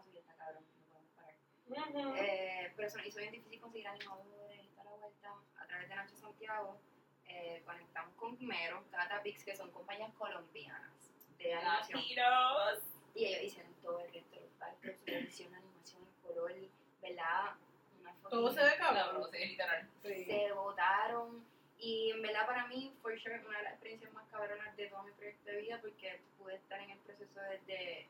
y 0.08 0.14
yo, 0.14 0.20
es 0.20 0.28
el 0.28 0.32
primer 0.32 0.32
paso 0.32 0.32
y 0.32 0.32
está 0.32 0.34
cabrón, 0.36 0.64
no 0.64 0.86
podemos 0.90 1.12
parar. 1.16 1.36
Ujú. 1.68 2.16
Eh, 2.16 2.74
pero 2.76 2.88
eso 2.88 3.00
hizo 3.00 3.20
bien 3.20 3.32
difícil 3.32 3.62
conseguir 3.62 3.88
animadores 3.88 4.64
y 4.64 4.68
toda 4.70 4.86
la 4.86 4.92
vuelta. 4.98 5.36
A 5.58 5.68
través 5.68 5.90
de 5.90 5.96
Nacho 5.96 6.16
Santiago 6.18 6.80
eh, 7.28 7.62
conectamos 7.66 8.16
con 8.16 8.38
Mero, 8.46 8.84
Cata 8.92 9.22
Pix, 9.22 9.44
que 9.44 9.56
son 9.56 9.72
compañías 9.72 10.14
colombianas 10.16 10.92
de 11.38 11.54
animación. 11.54 12.00
Latinos. 12.00 12.84
Y 13.14 13.26
ellos 13.26 13.44
hicieron 13.44 13.74
todo 13.82 14.00
el 14.00 14.14
resto 14.14 14.36
de 14.36 14.42
los 14.42 14.52
parques, 14.54 14.98
supervisión, 15.00 15.54
animación, 15.54 16.08
color, 16.24 16.54
¿verdad? 17.02 17.56
Una 18.00 18.14
foto. 18.14 18.30
Todo 18.30 18.54
se 18.54 18.64
ve 18.64 18.78
cabrón. 18.78 19.20
no, 19.20 19.28
sí, 19.28 19.38
literal. 19.46 19.90
Sí. 20.02 20.26
Se 20.26 20.52
votaron. 20.54 21.46
Y 21.78 22.12
en 22.12 22.22
verdad 22.22 22.46
para 22.46 22.68
mí 22.68 22.94
fue 23.02 23.20
sure 23.20 23.44
una 23.46 23.58
de 23.58 23.64
las 23.64 23.74
experiencias 23.74 24.14
más 24.14 24.28
cabronas 24.30 24.76
de 24.78 24.88
todo 24.88 25.02
mi 25.04 25.12
proyecto 25.14 25.50
de 25.50 25.62
vida 25.62 25.80
porque 25.82 26.22
pude 26.38 26.56
estar 26.56 26.80
en 26.80 26.92
el 26.92 27.00
proceso 27.00 27.42
desde, 27.42 28.08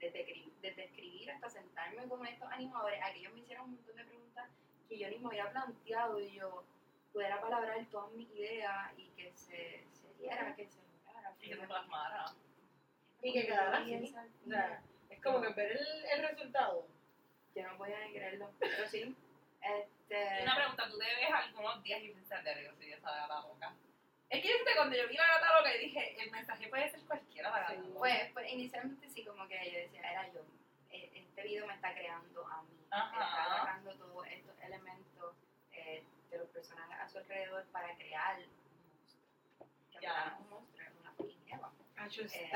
desde, 0.00 0.50
desde 0.60 0.84
escribir 0.84 1.30
hasta 1.30 1.48
sentarme 1.50 2.06
con 2.08 2.26
estos 2.26 2.50
animadores 2.50 3.00
a 3.02 3.12
que 3.12 3.18
ellos 3.20 3.32
me 3.32 3.40
hicieron 3.40 3.66
un 3.66 3.74
montón 3.76 3.96
de 3.96 4.04
preguntas 4.04 4.48
que 4.88 4.98
yo 4.98 5.08
ni 5.08 5.18
me 5.18 5.26
había 5.26 5.50
planteado 5.50 6.20
y 6.20 6.32
yo 6.32 6.64
pudiera 7.12 7.40
palabrar 7.40 7.84
todas 7.90 8.12
mis 8.12 8.30
ideas 8.30 8.92
y 8.96 9.08
que 9.10 9.32
se, 9.34 9.84
se 9.90 10.14
diera, 10.18 10.54
que 10.54 10.66
se 10.66 10.80
lograra. 10.82 11.34
Y 11.40 11.48
que 11.48 11.56
se 11.56 11.66
plasmara. 11.66 12.24
Y 13.22 13.32
que 13.32 13.46
quedara 13.46 13.78
así. 13.78 13.94
Y 13.94 14.14
O 14.46 14.50
sea, 14.50 14.82
es 15.08 15.22
como 15.22 15.40
que 15.40 15.48
ver 15.54 15.72
el, 15.72 16.04
el 16.12 16.28
resultado. 16.28 16.86
yo 17.54 17.62
no 17.66 17.78
voy 17.78 17.92
a 17.92 18.10
creerlo, 18.12 18.52
pero 18.58 18.86
sí. 18.86 19.16
Este, 19.62 20.42
Una 20.42 20.56
pregunta, 20.56 20.88
tú 20.88 20.98
te 20.98 21.04
ves 21.04 21.30
algunos 21.32 21.82
días 21.82 22.02
y 22.02 22.10
piensas 22.10 22.44
de 22.44 22.64
yo 22.64 22.74
soy 22.76 22.92
esa 22.92 23.10
gata 23.10 23.40
loca. 23.40 23.74
Es 24.28 24.42
que 24.42 24.52
viste, 24.52 24.74
cuando 24.74 24.96
yo 24.96 25.08
vi 25.08 25.16
la 25.16 25.26
gata 25.26 25.56
loca 25.58 25.74
y 25.76 25.78
dije, 25.86 26.20
el 26.22 26.30
mensaje 26.30 26.68
puede 26.68 26.90
ser 26.90 27.00
cualquiera 27.06 27.48
de 27.50 27.54
la 27.54 27.60
gata 27.60 27.72
Sí. 27.74 27.78
loca. 27.88 27.98
Pues, 27.98 28.32
pues 28.32 28.52
inicialmente 28.52 29.08
sí, 29.08 29.24
como 29.24 29.46
que 29.48 29.70
yo 29.72 29.78
decía, 29.78 30.00
era 30.10 30.32
yo. 30.32 30.40
E- 30.90 31.10
Este 31.14 31.42
video 31.42 31.66
me 31.66 31.74
está 31.74 31.94
creando 31.94 32.46
a 32.46 32.62
mí. 32.62 32.76
Ajá. 32.90 33.12
Está 33.12 33.44
agarrando 33.44 33.94
todos 33.96 34.26
estos 34.26 34.60
elementos 34.62 35.34
eh, 35.72 36.04
de 36.30 36.38
los 36.38 36.48
personajes 36.48 36.98
a 36.98 37.08
su 37.08 37.18
alrededor 37.18 37.64
para 37.66 37.94
crear 37.96 38.38
un 38.38 38.44
monstruo. 40.00 40.00
Que 40.00 40.06
un 40.42 40.48
monstruo, 40.50 40.86
es 40.86 40.92
una. 41.00 41.14
Hacho 42.04 42.22
Eh, 42.22 42.50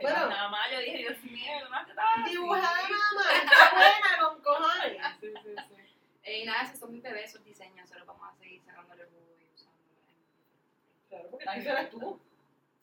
Bueno. 0.00 0.28
nada 0.28 0.48
más, 0.48 0.70
yo 0.70 0.78
dije, 0.80 0.98
Dios 0.98 1.22
mío, 1.22 1.52
una 1.68 1.84
teta 1.86 2.02
así. 2.14 2.30
Dibujada 2.30 2.88
nada 2.88 3.12
más. 3.14 3.42
Está 3.42 3.70
buena 3.72 4.18
con 4.28 4.42
cojones. 4.42 4.98
Sí, 5.20 5.32
sí, 5.42 5.54
sí. 5.68 5.98
Eh, 6.24 6.38
y 6.40 6.44
nada, 6.44 6.62
esos 6.64 6.78
son 6.78 6.92
mis 6.92 7.02
bebés, 7.02 7.30
esos 7.30 7.44
diseños, 7.44 7.88
se 7.88 7.96
los 7.98 8.06
vamos 8.06 8.28
a 8.28 8.36
seguir 8.38 8.60
sacándole 8.64 9.04
jugo 9.04 9.27
Claro, 11.08 11.30
porque 11.30 11.44
ese 11.56 11.70
eres 11.70 11.90
tú. 11.90 12.20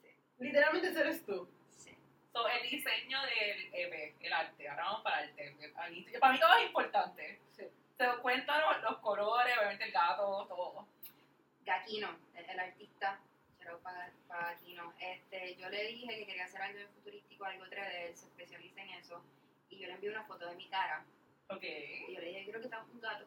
Sí. 0.01 0.07
Literalmente 0.39 0.99
eres 0.99 1.25
tú. 1.25 1.47
Sí. 1.69 1.95
So, 2.33 2.47
el 2.47 2.69
diseño 2.69 3.19
del 3.21 3.69
EP, 3.73 4.15
el 4.19 4.33
arte, 4.33 4.67
ahora 4.69 4.83
vamos 4.85 5.01
para 5.03 5.23
el 5.23 5.29
arte. 5.29 5.71
Para 6.19 6.33
mí 6.33 6.39
todo 6.39 6.57
es 6.57 6.65
importante. 6.67 7.39
Sí. 7.55 7.63
Te 7.97 8.05
cuéntanos 8.21 8.81
los 8.81 8.97
colores, 8.97 9.57
obviamente 9.57 9.85
el 9.85 9.91
gato, 9.91 10.45
todo. 10.47 10.87
Gaquino, 11.65 12.09
el, 12.35 12.45
el 12.49 12.59
artista, 12.59 13.19
para, 13.81 14.11
para 14.27 14.51
Gaquino. 14.51 14.93
Este, 14.99 15.55
yo 15.55 15.69
le 15.69 15.83
dije 15.87 16.07
que 16.19 16.25
quería 16.25 16.45
hacer 16.45 16.61
algo 16.61 16.79
futurístico, 16.95 17.45
algo 17.45 17.65
3D, 17.65 18.07
él 18.09 18.15
se 18.17 18.25
especializa 18.27 18.81
en 18.81 18.89
eso. 18.91 19.23
Y 19.69 19.79
yo 19.79 19.87
le 19.87 19.93
envié 19.93 20.09
una 20.11 20.23
foto 20.25 20.45
de 20.47 20.55
mi 20.55 20.67
cara. 20.67 21.05
Ok. 21.49 21.63
Y 21.63 22.13
yo 22.13 22.19
le 22.19 22.27
dije, 22.27 22.43
quiero 22.43 22.61
que 22.61 22.67
sea 22.69 22.83
un 22.83 22.99
gato. 23.01 23.25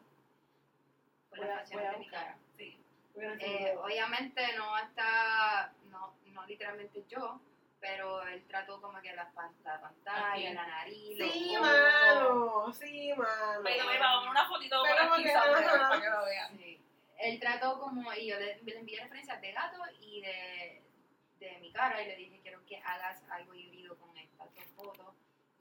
Con 1.29 1.39
Voy 1.39 1.47
las 1.47 1.49
a- 1.57 1.59
facciones 1.59 1.85
voy 1.87 1.87
a 1.87 1.91
de 1.97 2.05
mi 2.05 2.09
cara. 2.11 2.37
Sí. 2.57 2.79
Eh, 3.21 3.75
obviamente 3.81 4.41
no 4.55 4.77
está, 4.77 5.73
no, 5.89 6.15
no 6.27 6.45
literalmente 6.45 7.03
yo, 7.07 7.39
pero 7.79 8.21
él 8.27 8.45
trató 8.47 8.81
como 8.81 9.01
que 9.01 9.13
la, 9.13 9.29
pan- 9.31 9.55
la 9.63 9.79
pantalla, 9.81 10.53
la 10.53 10.67
nariz, 10.67 11.17
los 11.19 11.31
Sí, 11.31 11.55
ojos. 11.55 11.67
mano. 11.67 12.73
Sí, 12.73 13.13
mano. 13.15 13.61
Pero 13.63 13.85
me 13.85 13.99
vamos 13.99 14.29
una 14.29 14.47
fotito 14.47 14.81
Pero 14.83 14.95
por 15.09 15.19
aquí 15.19 15.23
para 15.33 16.01
que 16.01 16.09
lo 16.09 16.25
vean. 16.25 16.57
Sí. 16.57 16.81
Él 17.17 17.39
trató 17.39 17.79
como, 17.79 18.13
y 18.13 18.27
yo 18.27 18.39
le, 18.39 18.61
le 18.63 18.77
envié 18.79 19.01
referencias 19.01 19.41
de 19.41 19.51
gato 19.51 19.77
y 19.99 20.21
de, 20.21 20.83
de 21.39 21.57
mi 21.59 21.71
cara 21.73 22.01
y 22.01 22.07
le 22.07 22.15
dije, 22.15 22.39
quiero 22.41 22.65
que 22.65 22.77
hagas 22.77 23.21
algo 23.29 23.53
híbrido 23.53 23.97
con 23.97 24.15
estas 24.17 24.53
dos 24.55 24.63
fotos. 24.75 25.15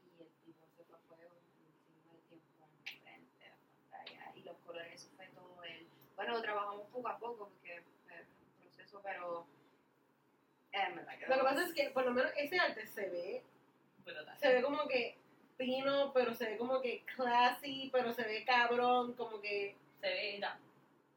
Y 0.04 0.22
el 0.22 0.28
tipo 0.44 0.64
se 0.76 0.84
fue 0.84 0.96
a 0.96 1.00
fuego 1.08 1.34
encima 1.34 2.12
del 2.12 2.22
tiempo 2.28 2.46
en 2.54 2.60
la 2.60 3.00
frente, 3.02 3.48
la 3.48 3.56
pantalla 3.90 4.32
y 4.36 4.42
los 4.42 4.56
colores, 4.58 4.94
eso 5.02 5.10
fue 5.16 5.26
todo 5.28 5.64
él. 5.64 5.88
Bueno, 6.18 6.32
lo 6.34 6.42
trabajamos 6.42 6.86
poco 6.88 7.08
a 7.08 7.16
poco 7.18 7.48
porque 7.48 7.80
fue 8.06 8.16
un 8.20 8.60
proceso, 8.74 9.00
pero... 9.04 9.46
eh, 10.72 10.88
me 10.94 11.02
la 11.04 11.14
Lo 11.28 11.36
que 11.36 11.42
pasa 11.44 11.64
es 11.64 11.72
que, 11.72 11.90
por 11.90 12.04
lo 12.04 12.10
menos, 12.12 12.32
ese 12.36 12.58
arte 12.58 12.86
se 12.88 13.08
ve, 13.08 13.42
se 14.40 14.52
ve 14.54 14.62
como 14.62 14.86
que 14.88 15.16
fino, 15.56 16.12
pero 16.12 16.34
se 16.34 16.46
ve 16.50 16.58
como 16.58 16.80
que 16.82 17.04
classy, 17.16 17.88
pero 17.92 18.12
se 18.12 18.24
ve 18.24 18.44
cabrón, 18.44 19.12
como 19.14 19.40
que... 19.40 19.76
Se 20.00 20.08
ve 20.08 20.38
ya. 20.40 20.58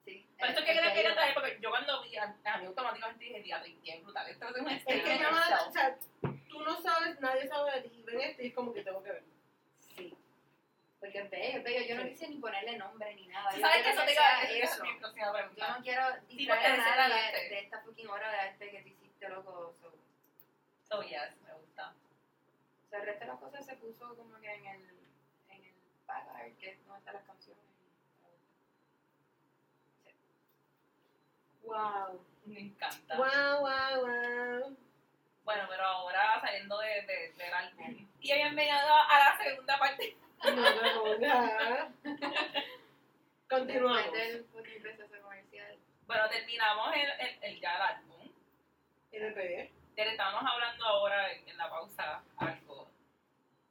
Sí, 0.06 0.24
Por 0.38 0.50
el- 0.50 0.56
es 0.56 0.62
que 0.64 0.72
el 0.72 0.78
creo 0.80 0.94
que 0.94 1.00
pelo- 1.00 1.06
era 1.06 1.14
traje, 1.16 1.34
porque 1.34 1.58
yo 1.60 1.70
cuando 1.72 2.04
vi 2.04 2.18
a, 2.18 2.36
a 2.46 2.58
mí 2.60 2.66
automáticamente 2.68 3.26
dije, 3.26 3.42
diablo, 3.42 3.74
qué 3.84 4.00
brutal. 4.02 4.30
Esto 4.30 4.50
es 4.50 4.62
un 4.62 4.68
Es 4.70 4.84
que 4.86 4.98
itself. 4.98 5.68
o 5.68 5.72
sea, 5.72 5.98
tú 6.48 6.60
no 6.62 6.80
sabes, 6.82 7.20
nadie 7.20 7.48
sabe 7.48 7.72
de 7.82 7.90
ti, 7.90 8.04
ven 8.06 8.22
esto 8.22 8.42
y 8.44 8.48
es 8.48 8.54
como 8.54 8.72
que 8.74 8.84
tengo 8.84 9.02
que 9.04 9.12
ver. 9.12 9.24
Sí. 11.02 11.08
Porque 11.08 11.20
es 11.20 11.30
bello, 11.32 11.58
es 11.58 11.64
bello. 11.64 11.82
Yo 11.88 11.96
no 11.96 12.04
Sí. 12.04 12.10
quise 12.10 12.28
ni 12.30 12.38
ponerle 12.38 12.78
nombre 12.78 13.16
ni 13.16 13.28
nada. 13.28 13.52
Yo 13.56 13.60
sabes 13.62 13.84
que 13.84 13.90
eso 13.90 14.04
te 14.06 14.12
es 14.14 14.70
eso. 14.72 14.84
Yo 14.86 14.92
no 15.02 15.82
quiero 15.82 16.04
distraer 16.28 16.80
a 16.80 16.94
era 16.94 17.06
el 17.06 17.12
nadie 17.12 17.50
de 17.50 17.60
esta 17.60 17.82
fucking 17.82 18.08
obra 18.08 18.30
de 18.32 18.38
arte 18.40 18.70
que 18.70 18.82
tú 18.84 18.88
hiciste, 18.90 19.30
loco. 19.30 19.76
So, 19.82 19.92
So, 20.84 21.02
yes, 21.04 21.36
me 21.48 21.54
gusta. 21.54 21.94
o 22.86 22.90
sea, 22.90 23.00
el 23.00 23.06
resto 23.06 23.22
de 23.22 23.28
las 23.32 23.40
cosas 23.40 23.66
se 23.66 23.76
puso 23.78 24.16
como 24.16 24.40
que 24.42 24.54
en 24.54 24.66
el, 24.68 24.82
en 25.50 25.64
el 25.64 25.74
pagar, 26.06 26.52
que 26.60 26.70
es 26.72 26.86
donde 26.86 27.00
están 27.00 27.14
las 27.16 27.24
canciones. 27.24 27.64
Wow. 31.64 32.26
Me 32.46 32.60
encanta. 32.60 33.16
Wow, 33.18 33.62
wow, 33.62 34.06
wow. 34.06 34.78
Bueno, 35.44 35.64
pero 35.70 35.84
ahora 35.84 36.40
saliendo 36.42 36.78
de, 36.80 37.02
de- 37.04 37.34
del 37.38 37.54
álbum. 37.54 38.08
Y 38.20 38.34
bienvenido 38.34 38.76
a 38.78 39.20
la 39.20 39.38
segunda 39.44 39.80
parte. 39.80 40.18
No 40.44 41.06
me 41.06 41.16
pongas. 41.18 41.92
Continuamos. 43.50 44.04
Después 44.04 44.32
del 44.34 44.46
fucking 44.46 44.82
proceso 44.82 45.22
comercial. 45.22 45.78
Bueno, 46.08 46.30
terminamos 46.30 46.96
el, 46.96 47.10
el, 47.28 47.44
el 47.44 47.60
ya 47.60 47.76
el 47.76 47.82
álbum. 47.82 48.32
Le 49.12 50.10
estábamos 50.12 50.50
hablando 50.52 50.86
ahora 50.86 51.32
en, 51.32 51.48
en 51.50 51.58
la 51.58 51.70
pausa 51.70 52.24
algo 52.38 52.88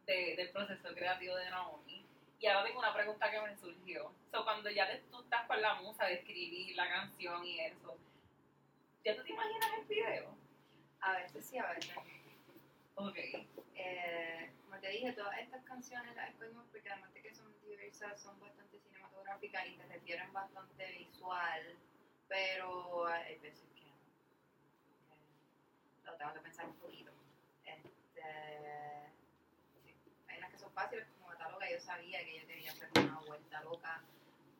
de- 0.06 0.36
del 0.36 0.50
proceso 0.50 0.94
creativo 0.94 1.34
de 1.36 1.50
Naomi. 1.50 2.06
Y 2.38 2.46
ahora 2.46 2.64
tengo 2.66 2.78
una 2.78 2.94
pregunta 2.94 3.30
que 3.30 3.40
me 3.40 3.56
surgió. 3.56 4.12
So, 4.30 4.44
cuando 4.44 4.70
ya 4.70 4.86
te- 4.86 4.98
tú 5.10 5.20
estás 5.22 5.46
con 5.46 5.60
la 5.60 5.74
musa 5.74 6.04
de 6.06 6.14
escribir 6.14 6.76
la 6.76 6.88
canción 6.88 7.44
y 7.44 7.60
eso, 7.60 7.96
¿ya 9.04 9.16
tú 9.16 9.22
te 9.24 9.32
imaginas 9.32 9.70
el 9.80 9.84
video? 9.86 10.34
A 11.00 11.12
veces 11.14 11.44
sí, 11.46 11.58
a 11.58 11.66
veces. 11.72 11.96
Ok. 12.94 13.16
Eh, 13.74 14.50
te 14.80 14.88
dije, 14.88 15.12
todas 15.12 15.38
estas 15.38 15.62
canciones 15.64 16.14
las 16.16 16.30
escogimos 16.30 16.66
porque 16.70 16.90
además 16.90 17.12
de 17.14 17.22
que 17.22 17.34
son 17.34 17.54
diversas, 17.62 18.20
son 18.20 18.38
bastante 18.40 18.78
cinematográficas 18.80 19.66
y 19.66 19.76
te 19.76 19.86
refieren 19.86 20.32
bastante 20.32 20.86
visual, 20.92 21.78
pero 22.28 23.06
hay 23.06 23.38
veces 23.38 23.68
que 23.74 23.82
no. 23.82 23.96
que 26.02 26.10
lo 26.10 26.16
tengo 26.16 26.34
que 26.34 26.40
pensar 26.40 26.66
un 26.66 26.76
poquito. 26.76 27.12
Este, 27.64 29.10
espacios, 30.70 31.06
como 31.18 31.32
Está 31.32 31.48
Loca, 31.50 31.70
yo 31.70 31.80
sabía 31.80 32.24
que 32.24 32.40
yo 32.40 32.46
tenía 32.46 32.72
que 32.74 32.84
hacer 32.84 33.04
una 33.04 33.20
vuelta 33.20 33.60
loca, 33.62 34.02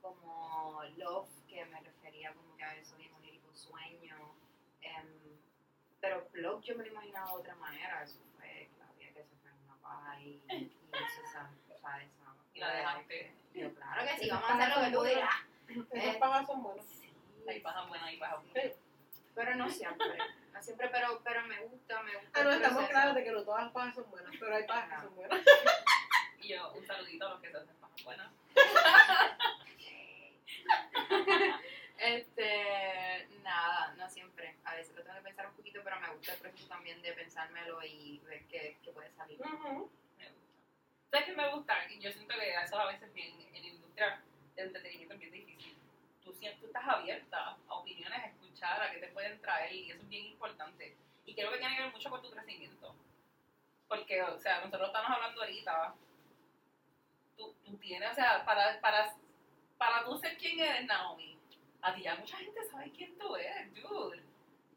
como 0.02 0.82
Love, 0.96 1.28
que 1.48 1.64
me 1.66 1.80
refería 1.80 2.32
como 2.34 2.56
que 2.56 2.64
a 2.64 2.74
eso 2.76 2.96
mismo, 2.96 3.18
lírico 3.20 3.54
sueño. 3.54 4.34
em, 4.82 5.38
pero 6.00 6.26
Blog 6.32 6.62
yo 6.62 6.76
me 6.76 6.84
lo 6.84 6.90
imaginaba 6.90 7.32
de 7.32 7.36
otra 7.36 7.54
manera, 7.56 8.02
eso 8.02 8.18
que 8.22 8.29
paja 9.90 10.20
y, 10.20 10.42
y. 10.48 10.72
Y 12.54 12.60
la 12.60 12.74
dejaste. 12.74 13.34
Yo, 13.54 13.74
claro 13.74 14.02
que 14.06 14.18
sí, 14.18 14.30
vamos 14.30 14.50
a 14.50 14.54
hacer 14.54 14.76
lo 14.76 14.84
que 14.84 14.90
tú 14.90 15.02
dirás. 15.02 15.34
Esas 15.92 16.16
pajas 16.16 16.46
son 16.46 16.62
buenas. 16.62 16.84
Sí, 16.86 17.12
Ahí 17.48 17.60
pasan 17.60 17.88
buenas 17.88 18.12
y 18.12 18.16
pasan 18.16 18.40
Sí. 18.54 18.72
pero 19.34 19.54
no 19.56 19.68
siempre, 19.70 20.18
no 20.52 20.62
siempre, 20.62 20.88
pero, 20.88 21.20
pero 21.24 21.46
me 21.46 21.60
gusta, 21.64 22.02
me 22.02 22.14
gusta. 22.16 22.40
Ah, 22.40 22.44
no, 22.44 22.50
estamos 22.50 22.88
claros 22.88 23.14
de 23.14 23.24
que 23.24 23.32
no 23.32 23.42
todas 23.42 23.64
las 23.64 23.72
pajas 23.72 23.94
son 23.94 24.10
buenas, 24.10 24.34
pero 24.38 24.54
hay 24.54 24.66
pajas 24.66 24.88
que 24.88 25.06
son 25.06 25.14
buenas. 25.16 25.40
Y 26.42 26.48
yo, 26.48 26.72
un 26.72 26.86
saludito 26.86 27.26
a 27.26 27.30
los 27.30 27.40
que 27.42 27.50
se 27.50 27.56
hacen 27.58 27.76
pajas 27.76 28.04
buenas. 28.04 28.32
Este, 32.00 33.28
nada, 33.42 33.92
no 33.98 34.08
siempre. 34.08 34.56
A 34.64 34.74
veces 34.74 34.96
lo 34.96 35.02
tengo 35.02 35.16
que 35.16 35.24
pensar 35.24 35.46
un 35.46 35.54
poquito, 35.54 35.80
pero 35.84 36.00
me 36.00 36.08
gusta 36.14 36.32
el 36.32 36.38
proceso 36.40 36.66
también 36.66 37.02
de 37.02 37.12
pensármelo 37.12 37.82
y 37.84 38.18
ver 38.24 38.46
qué, 38.46 38.78
qué 38.82 38.90
puede 38.90 39.10
salir. 39.12 39.38
Ujú. 39.38 39.90
Me 40.16 40.30
gusta. 40.30 40.50
¿Sabes 41.10 41.26
qué 41.26 41.32
me 41.34 41.54
gusta? 41.54 41.88
Yo 41.98 42.10
siento 42.10 42.34
que 42.36 42.54
eso 42.54 42.78
a 42.78 42.86
veces 42.86 43.12
bien, 43.12 43.38
en 43.52 43.62
la 43.62 43.68
industria 43.68 44.22
del 44.56 44.68
entretenimiento 44.68 45.14
es 45.14 45.20
bien 45.20 45.32
difícil. 45.32 45.76
Tú, 46.24 46.32
tú 46.32 46.66
estás 46.66 46.88
abierta 46.88 47.58
a 47.68 47.74
opiniones, 47.74 48.18
a 48.18 48.26
escuchar, 48.28 48.82
a 48.82 48.90
qué 48.92 48.98
te 48.98 49.08
pueden 49.08 49.38
traer, 49.42 49.70
y 49.70 49.90
eso 49.90 50.00
es 50.00 50.08
bien 50.08 50.24
importante. 50.24 50.96
Y 51.26 51.34
creo 51.34 51.52
que 51.52 51.58
tiene 51.58 51.76
que 51.76 51.82
ver 51.82 51.92
mucho 51.92 52.08
con 52.08 52.22
tu 52.22 52.30
crecimiento. 52.30 52.94
Porque, 53.88 54.22
o 54.22 54.38
sea, 54.38 54.60
nosotros 54.60 54.88
estamos 54.88 55.10
hablando 55.10 55.42
ahorita, 55.42 55.94
tú, 57.36 57.54
tú 57.62 57.76
tienes, 57.76 58.10
o 58.10 58.14
sea, 58.14 58.42
para, 58.46 58.80
para, 58.80 59.14
para 59.76 60.04
tú 60.04 60.16
ser 60.16 60.38
quien 60.38 60.60
eres, 60.60 60.86
Naomi, 60.86 61.39
a 61.82 61.94
ti 61.94 62.02
ya 62.02 62.14
mucha 62.16 62.36
gente 62.36 62.60
sabe 62.70 62.90
quién 62.90 63.18
tú 63.18 63.36
eres, 63.36 63.74
dude. 63.74 64.22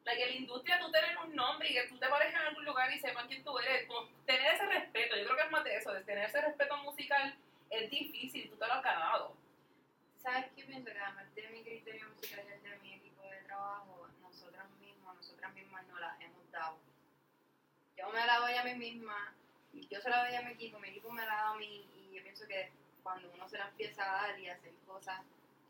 Like, 0.05 0.21
en 0.21 0.29
la 0.29 0.35
industria 0.35 0.79
tú 0.79 0.91
tener 0.91 1.17
un 1.17 1.33
nombre 1.35 1.69
y 1.69 1.73
que 1.73 1.87
tú 1.87 1.97
te 1.97 2.07
parejas 2.07 2.41
en 2.41 2.47
algún 2.47 2.65
lugar 2.65 2.91
y 2.91 2.99
sepan 2.99 3.27
quién 3.27 3.43
tú 3.43 3.57
eres, 3.59 3.87
como 3.87 4.07
tener 4.25 4.53
ese 4.53 4.65
respeto, 4.65 5.15
yo 5.15 5.23
creo 5.23 5.37
que 5.37 5.43
es 5.43 5.51
más 5.51 5.63
de 5.63 5.77
eso, 5.77 5.93
de 5.93 6.03
tener 6.03 6.25
ese 6.25 6.41
respeto 6.41 6.77
musical 6.77 7.35
es 7.69 7.89
difícil, 7.89 8.49
tú 8.49 8.57
te 8.57 8.67
lo 8.67 8.73
has 8.73 8.83
ganado. 8.83 9.33
¿Sabes 10.21 10.45
qué 10.55 10.63
pienso? 10.63 10.91
Que 10.91 10.99
además 10.99 11.33
de 11.35 11.47
mi 11.49 11.63
criterio 11.63 12.07
musical 12.09 12.45
y 12.47 12.53
el 12.53 12.63
de 12.63 12.77
mi 12.79 12.93
equipo 12.93 13.23
de 13.23 13.37
trabajo, 13.43 14.07
nosotras 14.21 14.69
mismas, 14.79 15.15
nosotras 15.15 15.53
mismas 15.53 15.85
no 15.87 15.99
las 15.99 16.19
hemos 16.21 16.51
dado. 16.51 16.77
Yo 17.97 18.09
me 18.09 18.25
la 18.25 18.39
doy 18.39 18.53
a 18.55 18.63
mí 18.63 18.75
misma, 18.75 19.33
yo 19.73 20.01
se 20.01 20.09
la 20.09 20.25
doy 20.25 20.35
a 20.35 20.41
mi 20.41 20.51
equipo, 20.51 20.79
mi 20.79 20.89
equipo 20.89 21.11
me 21.11 21.25
la 21.25 21.35
da 21.35 21.49
a 21.49 21.55
mí, 21.55 21.87
y 21.95 22.15
yo 22.15 22.23
pienso 22.23 22.47
que 22.47 22.71
cuando 23.01 23.29
uno 23.33 23.47
se 23.49 23.57
la 23.57 23.67
empieza 23.67 24.03
a 24.03 24.27
dar 24.27 24.39
y 24.39 24.49
hacer 24.49 24.73
cosas 24.85 25.21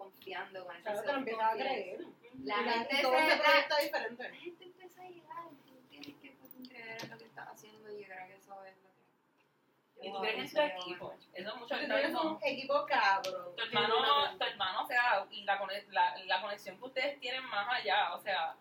confiando 0.03 0.65
con 0.65 0.75
esa 0.75 0.91
Claro, 0.91 1.01
te 1.05 1.11
lo 1.13 1.17
empiezas 1.19 1.43
a 1.43 1.53
creer. 1.53 1.99
La 2.43 2.61
Y 2.61 2.63
gente 2.69 3.01
todo 3.01 3.11
se 3.13 3.17
ese 3.19 3.29
da- 3.37 3.43
proyecto 3.43 3.75
es 3.77 3.83
diferente. 3.83 4.23
la 4.23 4.35
gente 4.35 4.63
empieza 4.65 5.01
a 5.01 5.09
llegar, 5.09 5.49
tú 5.65 5.81
tienes 5.89 6.15
que 6.21 6.31
fucking 6.31 6.65
creer 6.65 7.03
en 7.03 7.09
lo 7.11 7.17
que 7.17 7.25
estás 7.25 7.47
haciendo 7.49 7.91
y 7.91 8.01
yo 8.01 8.05
creo 8.07 8.27
que 8.27 8.35
eso 8.35 8.63
es 8.65 8.75
lo 8.77 8.89
que... 8.89 10.07
Y 10.07 10.11
tú 10.11 10.19
crees 10.19 10.53
en 10.55 10.75
tu 10.75 10.81
equipo. 10.81 11.13
Eso 11.33 11.49
es 11.49 11.55
mucho 11.55 11.67
también 11.69 11.91
tienes 11.91 12.11
son- 12.17 12.27
un 12.35 12.39
equipo 12.43 12.85
cabrón. 12.85 13.55
tu 13.55 13.63
hermano, 13.63 14.37
tu 14.37 14.43
hermano, 14.43 14.83
o 14.83 14.87
sea, 14.87 15.25
y 15.31 15.43
la, 15.43 15.61
la, 15.91 16.17
la 16.25 16.41
conexión 16.41 16.77
que 16.77 16.85
ustedes 16.85 17.19
tienen 17.19 17.43
más 17.45 17.67
allá, 17.69 18.13
o 18.13 18.19
sea, 18.19 18.55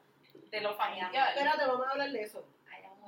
de 0.51 0.61
lo 0.61 0.75
familiar. 0.75 1.31
Espérate, 1.31 1.67
vamos 1.67 1.87
a 1.87 1.91
hablar 1.91 2.11
de 2.13 2.23
eso. 2.23 2.45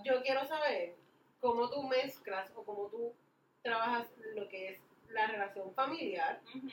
Yo 0.03 0.23
quiero 0.23 0.45
saber 0.45 0.97
cómo 1.41 1.71
tú 1.71 1.83
mezclas 1.85 2.51
o 2.57 2.65
cómo 2.65 2.89
tú 2.89 3.15
trabajas 3.63 4.11
lo 4.35 4.49
que 4.49 4.69
es 4.71 4.81
la 5.09 5.27
relación 5.27 5.73
familiar 5.75 6.41
Ujú. 6.55 6.69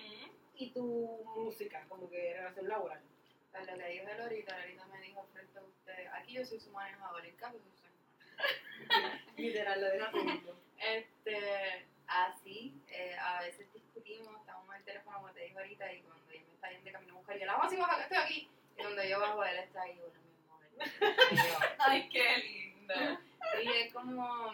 Y 0.56 0.70
tu 0.72 1.24
música, 1.36 1.86
como 1.88 2.10
que 2.10 2.34
relación 2.34 2.68
laboral. 2.68 3.02
Pues 3.52 3.68
lo 3.68 3.78
que 3.78 3.88
dijo 3.88 4.08
él 4.08 4.22
ahorita, 4.22 4.56
ahorita 4.56 4.86
me 4.86 5.02
dijo 5.02 5.26
frente 5.34 5.60
a 5.60 5.64
usted, 5.64 6.08
aquí 6.14 6.34
yo 6.34 6.46
soy 6.46 6.60
su 6.60 6.72
manejador, 6.72 7.26
en 7.26 7.36
yo 7.36 7.50
soy 7.50 7.60
su. 7.76 7.92
Literal, 9.42 9.82
lo 9.82 9.88
de 9.88 10.24
mismo. 10.24 10.54
Este, 10.82 11.86
así, 12.08 12.74
eh, 12.90 13.16
a 13.16 13.42
veces 13.42 13.72
discutimos, 13.72 14.36
estamos 14.40 14.68
en 14.70 14.80
el 14.80 14.84
teléfono 14.84 15.18
como 15.18 15.32
te 15.32 15.42
dijo 15.42 15.60
ahorita 15.60 15.94
y 15.94 16.02
cuando 16.02 16.32
él 16.32 16.42
me 16.48 16.54
está 16.56 16.72
yendo 16.72 16.86
de 16.86 16.92
camino 16.92 17.14
a 17.14 17.18
buscar, 17.18 17.38
yo 17.38 17.46
la 17.46 17.56
vamos 17.56 17.74
y 17.74 17.78
baja 17.78 17.98
que 17.98 18.02
estoy 18.02 18.18
aquí. 18.18 18.50
Y 18.78 18.82
cuando 18.82 19.04
yo 19.04 19.20
bajo, 19.20 19.44
él 19.44 19.58
está 19.60 19.82
ahí, 19.84 20.00
bueno, 20.00 20.20
mi 20.24 20.34
amor. 20.48 21.76
Ay, 21.78 22.10
qué 22.10 22.38
lindo. 22.38 22.94
Y 23.64 23.68
es 23.68 23.94
como, 23.94 24.54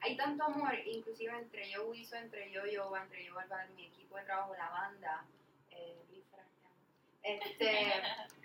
hay 0.00 0.16
tanto 0.16 0.44
amor, 0.44 0.74
inclusive 0.84 1.32
entre 1.36 1.70
yo, 1.70 1.86
Wiso, 1.88 2.16
entre 2.16 2.50
yo, 2.50 2.66
Yoba, 2.66 3.02
entre 3.02 3.24
yo, 3.24 3.38
Álvaro, 3.38 3.68
mi 3.74 3.86
equipo 3.86 4.16
de 4.16 4.24
trabajo, 4.24 4.54
la 4.56 4.68
banda, 4.70 5.24
eh, 5.70 5.96
Luis 6.10 6.24
Fran, 6.30 6.46
te 6.58 6.66
amo. 6.66 6.76
Este, 7.34 7.92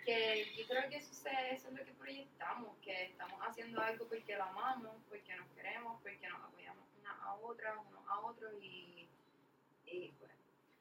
que 0.05 0.53
yo 0.55 0.67
creo 0.67 0.89
que 0.89 0.97
eso, 0.97 1.13
se- 1.13 1.53
eso 1.55 1.67
es 1.69 1.73
lo 1.73 1.85
que 1.85 1.91
proyectamos, 1.93 2.77
que 2.83 3.03
estamos 3.05 3.39
haciendo 3.41 3.81
algo 3.81 4.07
porque 4.07 4.35
lo 4.35 4.43
amamos, 4.43 4.95
porque 5.09 5.35
nos 5.35 5.47
queremos, 5.51 6.01
porque 6.01 6.27
nos 6.27 6.43
apoyamos 6.43 6.85
una 6.99 7.11
a 7.23 7.33
otra, 7.35 7.77
unos 7.79 8.07
a 8.07 8.19
otros 8.19 8.53
y, 8.61 9.07
y 9.85 10.09
pues, 10.19 10.31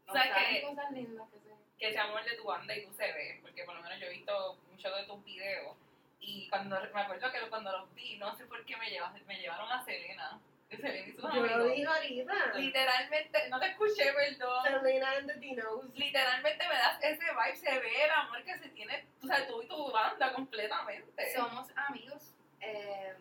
nos 0.07 0.16
¿Sabes 0.16 0.30
salen 0.32 0.55
qué? 0.55 0.62
cosas 0.62 0.90
lindas 0.92 1.28
que 1.30 1.38
se... 1.40 1.48
que 1.78 1.88
ese 1.88 1.98
amor 1.98 2.24
de 2.24 2.36
tu 2.36 2.44
banda 2.44 2.76
y 2.76 2.84
tú 2.84 2.92
se 2.92 3.12
ve, 3.12 3.38
porque 3.42 3.64
por 3.64 3.74
lo 3.76 3.82
menos 3.82 4.00
yo 4.00 4.07
he 4.07 4.11
visto 4.11 4.59
muchos 4.70 4.96
de 4.96 5.05
tus 5.07 5.24
videos 5.24 5.76
y 6.20 6.48
cuando 6.48 6.78
me 6.92 7.00
acuerdo 7.00 7.32
que 7.32 7.40
cuando 7.48 7.72
los 7.72 7.94
vi, 7.94 8.16
no 8.18 8.34
sé 8.36 8.46
por 8.46 8.64
qué 8.64 8.76
me, 8.76 8.88
llevas, 8.90 9.12
me 9.26 9.38
llevaron 9.40 9.70
a 9.70 9.84
Selena, 9.84 10.40
Yo 10.79 11.43
lo 11.59 11.64
dije 11.64 11.87
ahorita. 11.87 12.55
Literalmente, 12.55 13.49
no 13.49 13.61
te 13.61 13.66
escuché, 13.68 14.12
perdón. 14.12 14.62
Selena 14.64 15.11
and 15.18 15.27
the 15.27 15.39
Dinos. 15.39 15.95
Literalmente 15.95 16.68
me 16.68 16.75
das 16.75 16.99
ese 17.03 17.25
vibe, 17.25 17.57
se 17.57 17.79
ve 17.79 18.05
el 18.05 18.11
amor 18.11 18.43
que 18.45 18.59
se 18.59 18.68
tiene, 18.70 19.07
o 19.23 19.27
sea, 19.27 19.47
tú 19.47 19.62
y 19.62 19.66
tu 19.68 19.91
banda 19.93 20.33
completamente. 20.33 21.33
Somos 21.35 21.68
amigos, 21.77 22.35
eh, 22.61 23.14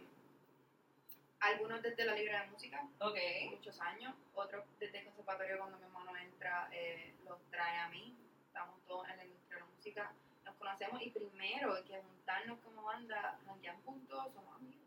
algunos 1.40 1.82
desde 1.82 2.06
la 2.06 2.14
Libre 2.14 2.38
de 2.40 2.46
Música, 2.48 2.84
Ok. 3.00 3.18
muchos 3.52 3.80
años, 3.82 4.16
otros 4.36 4.64
desde 4.80 5.00
el 5.00 5.06
conservatorio 5.06 5.58
cuando 5.58 5.78
mi 5.78 5.84
hermano 5.86 6.16
entra 6.18 6.70
eh, 6.72 7.14
los 7.26 7.40
trae 7.50 7.78
a 7.80 7.88
mí, 7.90 8.16
estamos 8.48 8.80
todos 8.88 9.08
en 9.10 9.18
la 9.18 9.26
industria 9.26 9.56
de 9.58 9.62
la 9.62 9.68
música, 9.76 10.14
nos 10.46 10.56
conocemos 10.56 11.02
y 11.02 11.10
primero 11.10 11.84
que 11.86 12.00
juntarnos 12.00 12.60
como 12.60 12.84
banda, 12.84 13.40
janguear 13.46 13.76
juntos, 13.84 14.34
somos 14.34 14.56
amigos. 14.56 14.82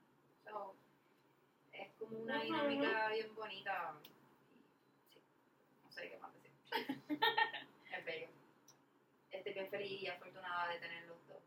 So, 0.45 0.77
es 1.75 1.89
como 1.99 2.19
una 2.19 2.41
dinámica 2.43 3.09
bien 3.11 3.35
bonita. 3.35 3.95
Sí, 5.13 5.21
no 5.83 5.93
sé 5.93 6.11
qué 6.11 6.19
más 6.19 6.33
decir. 6.35 6.53
es 7.93 8.05
bello. 8.05 8.29
Estoy 9.31 9.53
bien 9.53 9.71
feliz 9.71 10.03
y 10.03 10.07
afortunada 10.07 10.73
de 10.73 10.79
tener 10.79 11.05
los 11.07 11.27
dos 11.27 11.43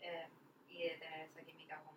eh, 0.00 0.28
y 0.68 0.82
de 0.84 0.96
tener 0.96 1.28
esa 1.28 1.42
química 1.42 1.80
con 1.82 1.94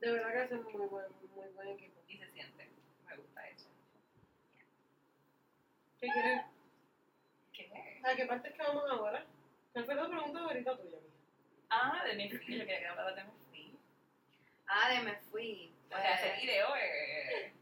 De 0.00 0.10
verdad 0.10 0.32
que 0.32 0.38
hacen 0.38 0.62
muy 0.64 0.86
buen, 0.86 1.06
muy 1.34 1.48
buen 1.48 1.68
equipo. 1.68 2.00
Y 2.08 2.18
se 2.18 2.30
siente, 2.32 2.68
me 3.06 3.16
gusta 3.16 3.46
eso. 3.48 3.68
¿Qué 6.00 6.08
quieres? 6.08 6.42
¿Qué? 7.52 8.00
¿A 8.04 8.14
qué 8.14 8.26
parte 8.26 8.48
es 8.48 8.54
que 8.54 8.62
vamos 8.62 8.84
ahora? 8.90 9.24
¿Cuál 9.72 9.84
fue 9.84 9.94
la 9.94 10.08
pregunta 10.08 10.40
ahorita 10.40 10.76
tuya, 10.76 10.98
mía? 11.00 11.10
Ah, 11.70 12.02
de 12.04 12.14
mi 12.14 12.30
fui, 12.30 12.58
yo 12.58 12.64
quería 12.64 12.78
que 12.78 12.86
hablara 12.86 13.12
de 13.12 13.24
mi 13.24 13.32
fui. 13.50 13.78
Ah, 14.66 14.90
de 14.90 15.00
me 15.00 15.16
fui. 15.30 15.75
O 15.92 15.96
sea, 15.98 16.14
ese 16.14 16.40
video 16.40 16.74
es... 16.76 17.52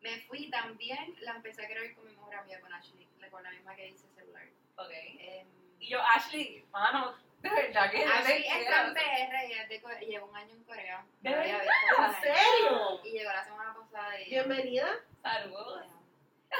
me 0.00 0.20
fui 0.22 0.50
también, 0.50 1.14
la 1.20 1.32
empecé 1.32 1.64
a 1.64 1.68
crear 1.68 1.94
con 1.94 2.04
mi 2.06 2.12
mejor 2.12 2.34
amiga, 2.34 2.60
con 2.60 2.72
Ashley, 2.72 3.08
con 3.30 3.42
la 3.42 3.50
misma 3.50 3.74
que 3.74 3.88
hice 3.88 4.06
celular. 4.14 4.46
Ok. 4.76 4.90
Em, 4.92 5.46
Y 5.80 5.88
yo, 5.88 6.00
Ashley, 6.02 6.64
mano, 6.70 7.16
de 7.40 7.50
verdad 7.50 7.90
que 7.90 8.04
Ashley 8.04 8.46
está 8.46 8.86
en. 8.88 8.94
PR 8.94 9.48
y 9.48 9.52
es 9.52 9.68
de 9.68 9.82
Core- 9.82 10.06
lleva 10.06 10.24
un 10.26 10.36
año 10.36 10.52
en 10.54 10.64
Corea. 10.64 11.04
¿De 11.20 11.30
No 11.30 11.36
había 11.40 11.58
verdad? 11.58 11.72
visto 11.72 12.04
¿En 12.04 12.34
serio? 12.34 13.00
Y 13.04 13.10
llegó 13.12 13.30
la 13.32 13.44
semana 13.44 13.74
pasada 13.74 14.20
y... 14.20 14.30
Bienvenida. 14.30 14.88
Saludos. 15.22 15.86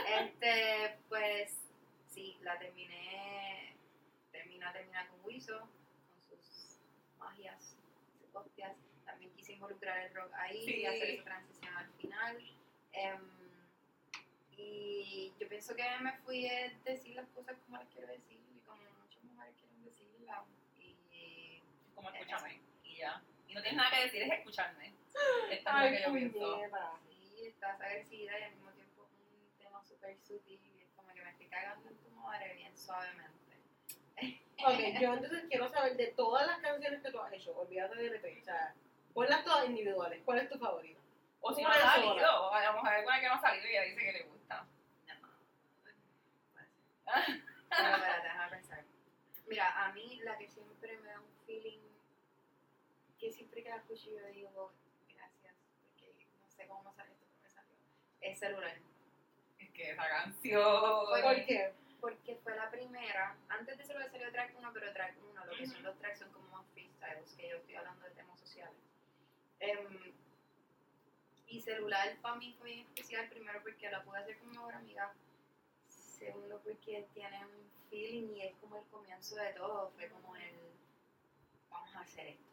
Este, 0.09 0.99
pues, 1.09 1.57
sí, 2.11 2.37
la 2.43 2.59
terminé, 2.59 3.77
termina, 4.33 4.73
termina 4.73 5.07
con 5.09 5.21
Wiso, 5.25 5.59
con 6.29 6.39
sus 6.43 6.79
magias, 7.19 7.77
sus 8.21 8.35
hostias. 8.35 8.73
Involucrar 9.65 9.99
el 9.99 10.15
rock 10.15 10.31
ahí 10.35 10.63
Sí. 10.63 10.77
y 10.81 10.85
hacer 10.87 11.11
esa 11.11 11.25
transición 11.25 11.75
al 11.75 11.89
final. 11.95 12.39
Em, 12.93 13.21
y 14.59 15.33
yo 15.41 15.49
pienso 15.49 15.75
que 15.75 15.83
me 16.03 16.13
fui 16.19 16.47
a 16.47 16.71
decir 16.85 17.15
las 17.17 17.27
cosas 17.31 17.57
como 17.65 17.79
las 17.79 17.89
quiero 17.89 18.09
decir 18.09 18.39
y 18.55 18.59
como 18.67 18.83
muchas 19.03 19.25
mujeres 19.25 19.55
quieren 19.59 19.83
decirlas. 19.85 20.41
Y 21.11 21.63
Como 21.95 22.11
escúchame. 22.11 22.61
Y 22.83 22.97
ya. 22.97 23.23
Y 23.49 23.55
no 23.55 23.63
tienes 23.63 23.77
nada 23.79 23.91
que 23.97 24.03
decir, 24.05 24.23
es 24.23 24.33
escucharme. 24.33 24.93
Esto 25.51 25.51
es 25.51 25.65
lo 25.65 25.71
Ay, 25.71 25.97
que 25.97 26.03
yo 26.03 26.13
pienso. 26.13 26.61
sí, 27.09 27.47
está 27.47 27.73
esa 27.75 27.85
agresividad 27.87 28.39
y 28.39 28.43
al 28.43 28.53
mismo 28.53 28.71
tiempo 28.73 29.03
un 29.03 29.59
tema 29.59 29.83
súper 29.83 30.19
sutil 30.19 30.61
y 30.63 30.83
es 30.83 30.91
como 30.95 31.09
que 31.15 31.23
me 31.23 31.31
estoy 31.31 31.47
cagando 31.47 31.89
en 31.89 31.97
tu 31.97 32.11
madre 32.11 32.53
bien 32.55 32.77
suavemente. 32.77 33.33
Ok, 34.67 34.79
yo 35.01 35.15
entonces 35.15 35.45
quiero 35.49 35.69
saber 35.69 35.97
de 35.97 36.09
todas 36.09 36.47
las 36.47 36.59
canciones 36.61 37.03
que 37.03 37.11
tú 37.11 37.19
has 37.21 37.33
hecho, 37.33 37.57
olvídate 37.57 37.97
de 37.97 38.07
LP, 38.07 38.39
o 38.41 38.45
sea, 38.45 38.75
Ponlas 39.15 39.45
todas 39.45 39.67
individuales. 39.67 40.21
¿Cuál 40.25 40.41
es 40.41 40.49
tu 40.51 40.59
favorito? 40.59 41.01
O 41.41 41.55
si 41.55 41.63
no 41.63 41.69
ha 41.69 41.75
salido. 41.75 42.53
A 42.53 42.65
lo 42.65 42.73
mejor 42.75 42.89
alguna 42.89 43.21
que 43.21 43.29
no 43.29 43.35
ha 43.35 43.41
salido 43.41 43.67
y 43.67 43.71
ella 43.71 43.83
dice 43.83 44.01
que 44.01 44.13
le 44.13 44.23
gusta. 44.25 44.67
No. 45.07 45.15
Pensar. 48.51 48.85
Mira, 49.47 49.85
a 49.85 49.93
mí 49.93 50.21
la 50.25 50.37
que 50.37 50.49
siempre 50.49 50.99
me 50.99 51.09
da 51.09 51.21
un 51.21 51.47
feeling 51.47 51.81
que 53.19 53.33
siempre 53.33 53.63
que 53.63 53.71
la 53.71 53.77
escucho 53.77 54.11
yo 54.11 54.27
digo 54.27 54.73
gracias, 55.09 55.55
porque 55.81 56.13
no 56.43 56.51
sé 56.51 56.67
cómo 56.67 56.83
me 56.83 56.93
sale 56.93 57.13
esto, 57.13 57.25
pero 57.31 57.43
me 57.43 57.51
salió. 57.51 57.73
Es 58.21 58.39
celular. 58.39 58.77
Es 59.59 59.71
que 59.71 59.91
esa 59.93 60.09
canción. 60.09 61.07
¿Por, 61.07 61.23
¿Por 61.23 61.47
qué? 61.47 61.73
Porque 62.01 62.37
fue 62.37 62.55
la 62.55 62.71
primera. 62.71 63.37
Antes 63.49 63.79
de 63.79 63.85
celular 63.85 64.11
salió 64.11 64.31
track 64.31 64.55
1, 64.59 64.71
pero 64.73 64.93
track 64.93 65.17
1, 65.31 65.45
lo 65.47 65.57
que 65.57 65.67
son 65.67 65.83
los 65.83 65.99
tracks 65.99 66.19
son 66.19 66.33
como 66.33 66.49
más 66.49 66.67
freestyles, 66.73 67.33
que 67.35 67.49
yo 67.49 67.57
estoy 67.57 67.77
hablando 67.77 68.05
de 68.05 68.11
temas 68.11 68.39
sociales. 68.39 68.77
Em, 69.65 70.13
y 71.47 71.61
celular 71.61 72.17
para 72.21 72.37
mí 72.37 72.55
fue 72.59 72.71
bien 72.71 72.87
especial, 72.87 73.29
primero 73.29 73.63
porque 73.63 73.91
la 73.91 74.03
pude 74.03 74.19
hacer 74.19 74.39
con 74.39 74.49
mi 74.51 74.57
mejor 74.57 74.75
amiga, 74.75 75.15
segundo 75.89 76.61
porque 76.65 77.07
tiene 77.15 77.45
un 77.45 77.71
feeling 77.91 78.35
y 78.37 78.43
es 78.43 78.55
como 78.61 78.77
el 78.77 78.85
comienzo 78.87 79.37
de 79.37 79.53
todo, 79.53 79.91
fue 79.97 80.09
como 80.09 80.35
el, 80.37 80.55
vamos 81.71 81.95
a 81.95 82.01
hacer 82.01 82.27
esto. 82.29 82.45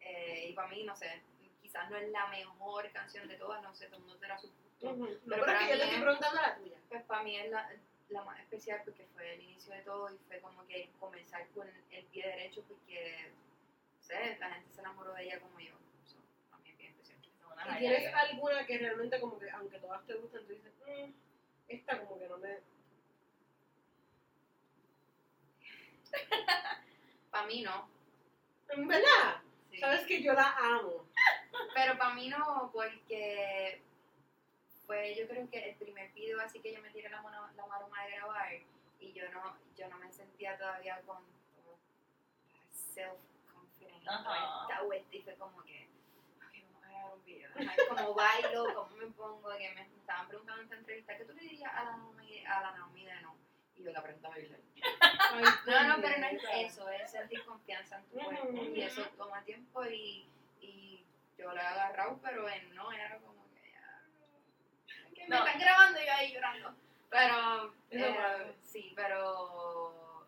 Eh, 0.00 0.48
y 0.50 0.52
para 0.52 0.68
mí, 0.68 0.84
no 0.84 0.94
sé, 0.94 1.22
quizás 1.62 1.90
no 1.90 1.96
es 1.96 2.08
la 2.10 2.26
mejor 2.28 2.90
canción 2.92 3.26
de 3.26 3.36
todas, 3.36 3.62
no 3.62 3.74
sé, 3.74 3.86
todo 3.86 3.96
el 3.96 4.02
mundo 4.02 4.18
tendrá 4.18 4.38
su 4.38 4.48
gusto. 4.48 4.96
Pero 5.28 5.44
para 5.44 5.58
que 5.60 5.64
yo 5.68 5.74
mí 5.74 5.78
te 5.78 5.84
estoy 5.84 5.96
es- 5.96 6.02
preguntando 6.02 6.40
la 6.42 6.56
tuya. 6.56 6.78
Pues 6.88 7.02
para 7.04 7.22
mí 7.22 7.36
es 7.36 7.50
la, 7.50 7.70
la 8.10 8.24
más 8.24 8.38
especial 8.40 8.82
porque 8.84 9.06
fue 9.14 9.34
el 9.34 9.42
inicio 9.42 9.72
de 9.72 9.80
todo 9.82 10.12
y 10.14 10.18
fue 10.28 10.40
como 10.40 10.66
que 10.66 10.90
comenzar 11.00 11.46
con 11.48 11.66
el 11.90 12.04
pie 12.06 12.26
derecho 12.28 12.62
porque, 12.68 13.32
no 13.96 14.02
sé, 14.04 14.36
la 14.38 14.50
gente 14.52 14.72
se 14.74 14.80
enamoró 14.80 15.14
de 15.14 15.24
ella 15.24 15.40
como 15.40 15.58
yo. 15.58 15.72
So, 16.04 16.16
para 16.50 16.62
mí 16.62 16.70
es 16.70 16.76
bien 16.76 16.90
especial. 16.92 17.18
Son 17.22 17.52
unas 17.52 17.53
¿Y 17.72 17.78
tienes 17.78 18.14
alguna 18.14 18.66
que 18.66 18.78
realmente 18.78 19.20
como 19.20 19.38
que, 19.38 19.50
aunque 19.50 19.78
todas 19.78 20.04
te 20.06 20.14
gustan, 20.14 20.44
tú 20.46 20.52
dices, 20.52 20.72
"Mm, 20.86 21.12
esta 21.68 21.98
como 22.00 22.18
que 22.18 22.28
no 22.28 22.38
me... 22.38 22.58
Para 27.30 27.46
mí 27.46 27.62
no. 27.62 27.88
¿En 28.68 28.86
verdad? 28.88 29.42
sí. 29.70 29.78
Sabes 29.78 30.06
que 30.06 30.22
yo 30.22 30.32
la 30.32 30.54
amo. 30.56 31.06
Pero 31.74 31.96
para 31.98 32.14
mí 32.14 32.28
no 32.28 32.70
porque 32.72 33.80
fue 34.86 35.14
yo 35.16 35.26
creo 35.28 35.48
que 35.50 35.70
el 35.70 35.76
primer 35.76 36.12
video 36.12 36.40
así 36.40 36.60
que 36.60 36.72
yo 36.72 36.82
me 36.82 36.90
tiré 36.90 37.08
la 37.08 37.22
mano, 37.22 37.48
la 37.56 37.66
maroma 37.66 38.04
de 38.04 38.12
grabar 38.12 38.52
y 39.00 39.12
yo 39.12 39.28
no, 39.30 39.56
yo 39.76 39.88
no 39.88 39.98
me 39.98 40.12
sentía 40.12 40.56
todavía 40.58 41.00
con 41.06 41.16
como 41.56 41.78
self 42.72 43.18
confident. 43.52 44.06
Ajá. 44.06 44.62
Esta 44.62 45.24
fue 45.24 45.34
como 45.36 45.62
que 45.64 45.88
Como 47.88 48.14
bailo, 48.14 48.74
cómo 48.74 48.96
me 48.96 49.06
pongo, 49.06 49.50
que 49.56 49.70
me 49.74 49.82
estaban 49.82 50.28
preguntando 50.28 50.60
en 50.62 50.64
esta 50.66 50.76
entrevista, 50.76 51.16
¿qué 51.16 51.24
tú 51.24 51.32
le 51.34 51.42
dirías 51.42 51.72
a 51.72 51.84
la 51.84 51.96
Naomi, 51.96 52.44
a 52.46 52.60
la 52.60 52.70
Naomi 52.72 53.04
de 53.04 53.20
no? 53.22 53.36
Y 53.76 53.82
yo 53.84 53.92
la 53.92 53.98
aprendí 54.00 54.24
a 54.26 54.28
bailar. 54.30 54.60
No, 55.66 55.88
no, 55.88 56.02
pero 56.02 56.18
no 56.18 56.26
es 56.26 56.42
eso, 56.54 56.88
es 56.90 57.10
sentir 57.10 57.44
confianza 57.44 57.96
en 57.98 58.04
tu 58.06 58.16
cuerpo. 58.18 58.52
Y 58.52 58.82
eso 58.82 59.02
toma 59.16 59.42
tiempo 59.44 59.84
y, 59.86 60.28
y 60.60 61.04
yo 61.38 61.52
lo 61.52 61.56
he 61.56 61.60
agarrado, 61.60 62.18
pero 62.22 62.48
él 62.48 62.74
no, 62.74 62.92
era 62.92 63.18
como 63.18 63.44
que 63.54 63.70
ya. 63.72 64.02
que 65.14 65.22
me 65.22 65.28
No. 65.28 65.44
están 65.44 65.58
grabando 65.60 66.00
y 66.00 66.06
yo 66.06 66.12
ahí 66.12 66.32
llorando. 66.32 66.74
Pero, 67.10 67.74
eh, 67.90 68.54
sí, 68.62 68.92
pero. 68.96 70.18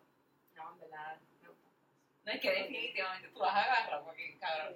No, 0.55 0.71
en 0.71 0.79
verdad, 0.79 1.17
me 1.41 1.49
gusta. 1.49 1.69
No 2.25 2.31
es 2.31 2.41
que 2.41 2.51
definitivamente 2.51 3.29
tú 3.29 3.39
vas 3.39 3.55
a 3.55 3.63
agarrar 3.63 4.03
porque, 4.03 4.37
cabrón. 4.39 4.75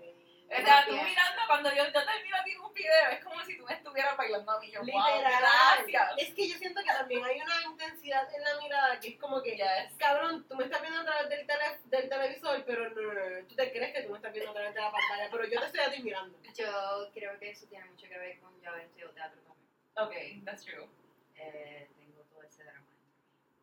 O 0.52 0.62
sea, 0.66 0.86
tú 0.86 0.92
mirando, 0.92 1.42
cuando 1.48 1.70
yo, 1.74 1.86
yo 1.86 1.92
te 1.94 2.24
miro 2.24 2.38
a 2.38 2.44
ti 2.44 2.52
en 2.52 2.60
un 2.62 2.74
video, 2.74 3.10
es 3.12 3.24
como 3.24 3.42
si 3.46 3.58
tú 3.58 3.66
me 3.66 3.74
estuvieras 3.74 4.18
bailando 4.18 4.52
a 4.52 4.60
mí. 4.60 4.70
Yo, 4.70 4.80
wow, 4.82 4.86
Literal. 4.88 5.42
gracias. 5.86 6.12
Es 6.18 6.34
que 6.34 6.50
yo 6.50 6.58
siento 6.58 6.82
que 6.82 6.88
también 6.92 7.24
hay 7.24 7.40
una 7.42 7.62
intensidad 7.64 8.28
en 8.36 8.44
la 8.44 8.56
mirada 8.62 9.00
que 9.00 9.08
es 9.10 9.18
como 9.20 9.42
que, 9.42 9.56
Yes. 9.56 9.94
cabrón, 9.98 10.46
tú 10.50 10.56
me 10.56 10.66
estás 10.66 10.82
viendo 10.82 11.00
a 11.00 11.06
través 11.06 11.30
del, 11.30 11.48
tele- 11.48 11.80
del 11.86 12.10
televisor, 12.10 12.64
pero 12.66 12.90
no, 12.90 13.02
no, 13.02 13.14
no, 13.14 13.48
tú 13.48 13.56
te 13.56 13.72
crees 13.72 13.94
que 13.94 14.02
tú 14.04 14.10
me 14.12 14.18
estás 14.18 14.34
viendo 14.34 14.52
a 14.52 14.54
través 14.54 14.74
de 14.74 14.82
la 14.82 14.92
pantalla, 14.92 15.30
pero 15.32 15.46
yo 15.46 15.60
te 15.62 15.66
estoy 15.68 15.80
a 15.82 15.92
ti 15.92 16.04
mirando. 16.04 16.38
Yo 16.54 17.10
creo 17.14 17.40
que 17.40 17.50
eso 17.52 17.66
tiene 17.68 17.86
mucho 17.86 18.08
que 18.10 18.18
ver 18.18 18.40
con 18.42 18.62
yo 18.62 18.70
haber 18.70 18.84
estudiado 18.84 19.12
teatro 19.14 19.40
también. 19.44 20.40
Ok, 20.40 20.46
that's 20.46 20.66
true. 20.66 20.88
Eh, 21.36 21.88
tengo 21.98 22.22
todo 22.24 22.44
ese 22.44 22.64
drama. 22.66 22.86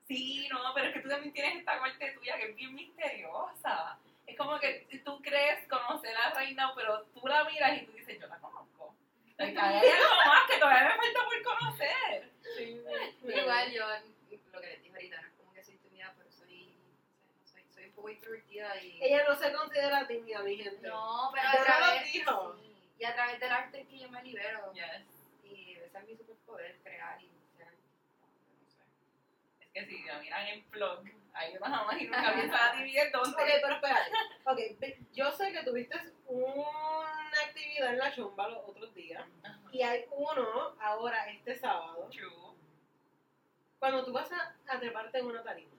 Sí, 0.07 0.49
no, 0.51 0.73
pero 0.75 0.89
es 0.89 0.95
que 0.95 1.01
tú 1.01 1.09
también 1.11 1.33
tienes 1.35 1.59
esta 1.59 1.79
parte 1.79 2.13
tuya 2.13 2.37
que 2.39 2.45
es 2.51 2.57
bien 2.57 2.75
misteriosa. 2.75 3.99
Es 4.29 4.37
como 4.37 4.59
que 4.61 4.87
tú 5.05 5.21
crees 5.23 5.67
conocer 5.69 6.15
a 6.17 6.31
Reina, 6.35 6.73
pero 6.77 7.03
tú 7.15 7.27
la 7.27 7.45
miras 7.45 7.83
y 7.83 7.87
tú 7.87 7.93
dices, 7.93 8.21
yo 8.21 8.27
la 8.27 8.39
conozco. 8.39 8.95
Hay 9.39 9.57
algo 9.57 10.17
más 10.27 10.51
que 10.51 10.59
todavía 10.59 10.85
me 10.91 10.97
falta 10.97 11.25
por 11.25 11.43
conocer. 11.43 12.31
Sí, 12.57 12.83
Igual 13.25 13.73
yo, 13.73 13.85
lo 14.53 14.61
que 14.61 14.67
les 14.67 14.83
dije 14.83 14.95
ahorita, 14.95 15.21
no 15.23 15.27
es 15.29 15.35
como 15.35 15.53
que 15.55 15.65
soy 15.65 15.77
tímida, 15.79 16.15
pero 16.19 16.31
soy, 16.31 16.77
soy, 17.45 17.65
soy 17.73 17.85
un 17.87 17.93
poco 17.93 18.11
introvertida 18.11 18.83
y... 18.83 18.99
Ella 19.03 19.25
no 19.27 19.35
se 19.35 19.53
considera 19.53 20.07
tímida, 20.07 20.43
mi 20.43 20.57
gente. 20.57 20.87
No, 20.89 21.31
pero 21.33 21.49
a 21.49 21.53
no 21.53 21.59
lo 21.59 21.65
través, 21.65 22.13
dijo. 22.13 22.57
sí, 22.61 22.77
y 22.99 23.05
a 23.05 23.15
través 23.15 23.41
del 23.41 23.51
arte 23.53 23.81
es 23.81 23.89
que 23.89 23.99
yo 23.99 24.11
me 24.11 24.23
libero. 24.23 24.73
Yes. 24.75 25.07
Y 25.45 25.73
ese 25.73 25.99
es 25.99 26.05
mi 26.05 26.17
superpoder, 26.17 26.77
crear 26.83 27.19
y 27.23 27.31
ser, 27.57 27.73
no 27.73 28.69
sé. 28.69 28.83
Es 29.61 29.69
que 29.73 29.87
si 29.87 30.03
la 30.05 30.19
miran 30.19 30.47
en 30.49 30.71
vlog, 30.71 31.03
ahí 31.39 31.57
uno 31.57 31.67
jamás 31.67 32.01
y 32.01 32.05
nunca 32.05 32.35
piensa 32.35 32.67
a 32.69 32.73
ti 32.73 32.83
bien 32.85 33.09
Ok, 33.09 33.13
dónde. 33.25 33.61
pero 33.63 33.75
espérate. 33.75 34.11
Ok, 34.45 34.59
yo 35.13 35.31
sé 35.33 35.53
que 35.53 35.63
tuviste 35.63 35.97
una 36.27 37.41
actividad 37.47 37.93
en 37.93 37.99
la 37.99 38.13
chumba 38.15 38.49
los 38.49 38.69
otros 38.69 38.93
días. 38.95 39.25
Y 39.73 39.83
hay 39.83 40.05
uno 40.11 40.75
ahora, 40.81 41.29
este 41.31 41.55
sábado, 41.59 42.09
True. 42.11 42.57
cuando 43.79 44.05
tú 44.05 44.13
vas 44.13 44.31
a, 44.33 44.57
a 44.67 44.79
treparte 44.81 45.19
en 45.19 45.27
una 45.27 45.43
tarima. 45.43 45.73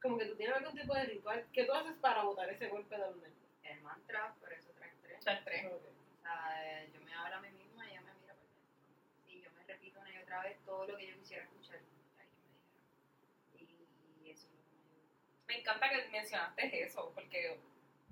Como 0.00 0.16
que 0.16 0.26
tú 0.26 0.36
tienes 0.36 0.56
algún 0.56 0.74
tipo 0.74 0.94
de 0.94 1.04
ritual. 1.04 1.46
¿Qué 1.52 1.64
tú 1.64 1.72
haces 1.72 1.96
para 2.00 2.22
botar 2.22 2.48
ese 2.50 2.68
golpe 2.68 2.96
de 2.96 3.02
nervios? 3.02 3.32
El 3.64 3.80
mantra, 3.82 4.32
por 4.40 4.52
eso 4.52 4.70
trae 4.76 4.92
tres. 5.02 5.22
Son 5.24 5.36
tres. 5.44 5.66
Ok. 5.66 5.82
O 5.82 6.22
sea, 6.22 6.82
eh, 6.82 6.90
yo 6.94 7.00
me 7.00 7.12
hablo 7.14 7.36
a 7.36 7.40
mí 7.40 7.50
misma 7.50 7.84
y 7.86 7.90
ella 7.90 8.00
me 8.02 8.14
mira 8.14 8.34
por 8.34 8.44
dentro. 8.46 9.26
Y 9.26 9.40
yo 9.42 9.50
me 9.50 9.64
repito 9.64 9.98
una 10.00 10.12
y 10.14 10.18
otra 10.18 10.42
vez 10.42 10.56
todo 10.64 10.86
lo 10.86 10.96
que 10.96 11.08
yo 11.08 11.16
quisiera 11.18 11.42
escuchar. 11.44 11.80
ay, 12.20 12.28
que 12.28 13.58
me 13.58 13.58
dijeron. 13.58 14.24
Y 14.24 14.30
eso 14.30 14.46
es 14.46 14.52
lo 14.54 14.62
que 14.62 14.76
me 14.76 14.84
ayuda. 14.86 15.10
Me 15.48 15.58
encanta 15.58 15.88
que 15.90 16.06
mencionaste 16.08 16.82
eso, 16.84 17.10
porque 17.14 17.58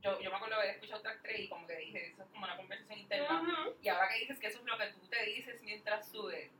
yo, 0.01 0.21
yo 0.21 0.31
me 0.31 0.37
acuerdo 0.37 0.57
de 0.57 0.63
haber 0.63 0.75
escuchado 0.77 1.03
track 1.03 1.21
3 1.23 1.41
y 1.41 1.49
como 1.49 1.67
que 1.67 1.77
dije, 1.77 2.09
eso 2.09 2.23
es 2.23 2.29
como 2.31 2.45
una 2.45 2.57
conversación 2.57 2.99
interna. 2.99 3.41
Ujú. 3.43 3.77
Y 3.83 3.89
ahora 3.89 4.09
que 4.09 4.21
dices 4.21 4.39
que 4.41 4.47
eso 4.49 4.59
es 4.61 4.65
lo 4.65 4.79
que 4.79 4.87
tú 4.93 5.07
te 5.09 5.23
dices 5.25 5.63
mientras 5.63 6.09
subes, 6.11 6.51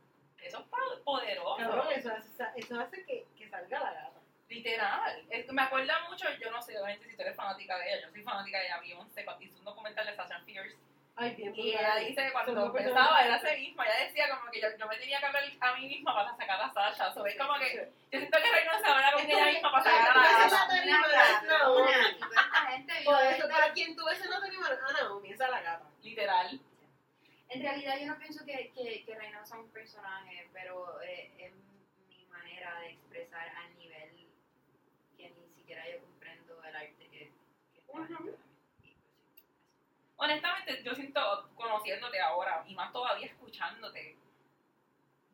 eso 0.41 0.59
es 0.59 0.65
po- 0.67 1.03
poderoso. 1.03 1.57
Cabrón, 1.57 1.87
eso 1.95 2.11
hace, 2.13 2.43
eso 2.55 2.79
hace 2.79 3.03
que, 3.05 3.25
que 3.37 3.49
salga 3.49 3.79
la 3.79 3.91
gata. 3.93 4.21
Literal. 4.49 5.25
Es 5.29 5.51
me 5.51 5.61
acuerda 5.61 6.07
mucho, 6.09 6.25
yo 6.39 6.49
no 6.51 6.61
sé 6.61 6.77
obviamente 6.79 7.09
si 7.09 7.15
tú 7.17 7.21
eres 7.21 7.35
fanática 7.35 7.77
de 7.79 7.91
ella, 7.91 8.01
yo 8.05 8.11
soy 8.11 8.23
fanática 8.23 8.59
de 8.59 8.65
ella, 8.67 8.79
Beyoncé, 8.79 9.25
hizo 9.41 9.57
un 9.57 9.65
documental 9.65 10.05
de 10.05 10.15
Sasha 10.15 10.39
Fierce. 10.45 10.77
Ay, 11.19 11.33
bien 11.33 11.51
Y 11.55 11.71
ella 11.71 11.95
dice 11.95 12.31
cuando 12.31 12.71
personas- 12.71 13.25
era 13.25 13.37
ella 13.37 13.57
misma, 13.59 13.85
ella 13.85 14.05
decía 14.05 14.29
como 14.29 14.51
que 14.51 14.61
yo, 14.61 14.67
yo 14.77 14.87
me 14.87 14.97
tenía 14.97 15.19
que 15.19 15.25
hablar 15.25 15.43
a 15.61 15.75
mí 15.75 15.87
misma 15.87 16.13
para 16.13 16.37
sacar 16.37 16.61
a 16.61 16.71
Sasha. 16.71 17.11
So, 17.11 17.25
es 17.25 17.35
como 17.35 17.55
que 17.57 17.75
yo 17.75 18.19
siento 18.19 18.37
que 18.37 18.51
Reina 18.51 18.79
se 18.79 18.85
habla 18.85 19.11
con 19.13 19.21
ella 19.25 19.45
misma 19.45 19.71
para 19.71 19.83
sacar 19.83 20.11
a 20.11 20.47
la 20.47 21.69
Una 21.69 22.71
gente 22.71 22.93
vio 23.01 23.11
Por 23.11 23.23
eso, 23.25 23.49
para 23.49 23.73
quien 23.73 23.95
tú 23.95 24.05
ves 24.05 24.19
tarima, 24.19 24.67
ah, 24.69 24.93
Naomi, 24.93 25.31
esa 25.31 25.45
es 25.45 25.51
la 25.51 25.61
gata. 25.61 25.85
Literal. 26.03 26.59
En 27.49 27.61
realidad 27.61 27.97
yo 27.99 28.05
no 28.07 28.17
pienso 28.19 28.45
que, 28.45 28.71
que, 28.75 29.03
que 29.03 29.15
Reina 29.15 29.43
sea 29.43 29.57
un 29.57 29.71
personaje, 29.71 30.47
pero 30.53 31.01
eh, 31.01 31.33
es 31.39 31.51
mi 32.09 32.25
manera 32.27 32.79
de 32.81 32.89
expresar 32.91 33.49
al 33.49 33.75
nivel 33.79 34.27
que 35.17 35.31
ni 35.31 35.49
siquiera 35.55 35.89
yo 35.89 35.99
comprendo 36.01 36.61
el 36.63 36.75
arte 36.75 37.07
que, 37.09 37.31
que 37.73 37.79
está 37.79 37.99
de 38.01 38.07
mí. 38.19 38.35
Y 38.83 38.93
pues 38.93 39.15
sí, 39.23 40.06
Honestamente, 40.17 40.83
yo 40.83 40.93
siento, 40.95 41.49
conociéndote 41.55 42.19
ahora, 42.19 42.63
y 42.67 42.75
más 42.75 42.91
todavía 42.91 43.27
escuchándote, 43.27 44.17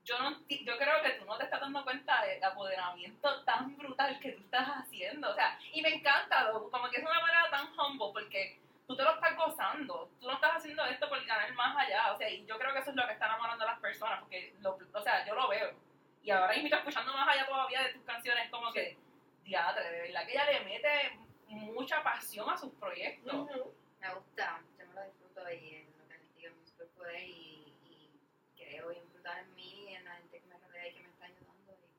yo 0.03 0.19
no 0.19 0.31
yo 0.49 0.77
creo 0.77 1.01
que 1.01 1.11
tú 1.11 1.25
no 1.25 1.37
te 1.37 1.45
estás 1.45 1.61
dando 1.61 1.83
cuenta 1.83 2.23
del 2.25 2.43
apoderamiento 2.43 3.43
tan 3.43 3.75
brutal 3.77 4.19
que 4.19 4.33
tú 4.33 4.43
estás 4.43 4.67
haciendo. 4.67 5.29
O 5.31 5.33
sea, 5.33 5.57
y 5.71 5.81
me 5.81 5.95
encanta, 5.95 6.51
como 6.51 6.89
que 6.89 6.97
es 6.97 7.03
una 7.05 7.21
manera 7.21 7.49
tan 7.49 7.67
humble, 7.79 8.09
porque 8.11 8.59
tú 8.85 8.95
te 8.95 9.03
lo 9.03 9.13
estás 9.13 9.35
gozando. 9.37 10.09
Tú 10.19 10.27
no 10.27 10.33
estás 10.33 10.57
haciendo 10.57 10.83
esto 10.85 11.07
por 11.07 11.23
ganar 11.25 11.53
más 11.53 11.77
allá. 11.77 12.11
O 12.11 12.17
sea, 12.17 12.29
y 12.29 12.45
yo 12.45 12.57
creo 12.57 12.73
que 12.73 12.79
eso 12.79 12.89
es 12.89 12.95
lo 12.97 13.07
que 13.07 13.13
está 13.13 13.27
enamorando 13.27 13.63
a 13.63 13.71
las 13.71 13.79
personas, 13.79 14.19
porque, 14.19 14.53
lo, 14.59 14.77
o 14.93 15.01
sea, 15.01 15.25
yo 15.25 15.35
lo 15.35 15.47
veo. 15.47 15.73
Y 16.21 16.31
ahora 16.31 16.53
mismo 16.53 16.75
escuchando 16.75 17.13
más 17.13 17.27
allá 17.27 17.45
todavía 17.45 17.83
de 17.83 17.93
tus 17.93 18.03
canciones, 18.03 18.49
como 18.49 18.71
que, 18.73 18.97
diatre, 19.43 19.89
de 19.89 20.01
verdad 20.01 20.25
que 20.25 20.31
ella 20.33 20.45
le 20.45 20.59
mete 20.65 21.19
mucha 21.47 22.03
pasión 22.03 22.49
a 22.49 22.57
sus 22.57 22.73
proyectos. 22.73 23.33
Ujú. 23.33 23.73
Me 23.99 24.13
gusta, 24.13 24.61
yo 24.77 24.87
me 24.87 24.93
lo 24.95 25.03
disfruto 25.05 25.42
y 25.55 25.75
en 25.75 25.97
lo 25.97 26.07
que 26.07 26.17
les 26.17 26.35
digo, 26.35 26.55
mi 26.55 26.65
superpoder 26.65 27.21
y, 27.23 27.73
y 27.85 28.09
creo 28.55 28.91
en 28.91 29.55
mí 29.55 29.85
y 29.89 29.95
en 29.95 30.05
la 30.05 30.15
gente 30.15 30.39
que 30.39 30.47
me 30.47 30.57
rodea 30.57 30.87
y 30.87 30.93
que 30.93 30.99
me 31.01 31.09
está 31.09 31.25
ayudando. 31.25 31.73
Y, 31.73 31.93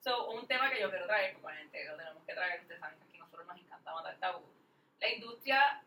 So, 0.00 0.28
un 0.28 0.46
tema 0.46 0.70
que 0.70 0.80
yo 0.80 0.88
quiero 0.88 1.06
traer, 1.06 1.32
porque 1.32 1.46
obviamente 1.46 1.84
lo 1.84 1.96
tenemos 1.96 2.24
que 2.24 2.32
traer, 2.32 2.60
ustedes 2.60 2.80
saben 2.80 2.98
que 2.98 3.04
aquí 3.04 3.18
nosotros 3.18 3.46
nos 3.46 3.58
encanta 3.58 3.92
matar 3.92 4.16
tabú. 4.18 4.44
La 5.00 5.12
industria 5.12 5.82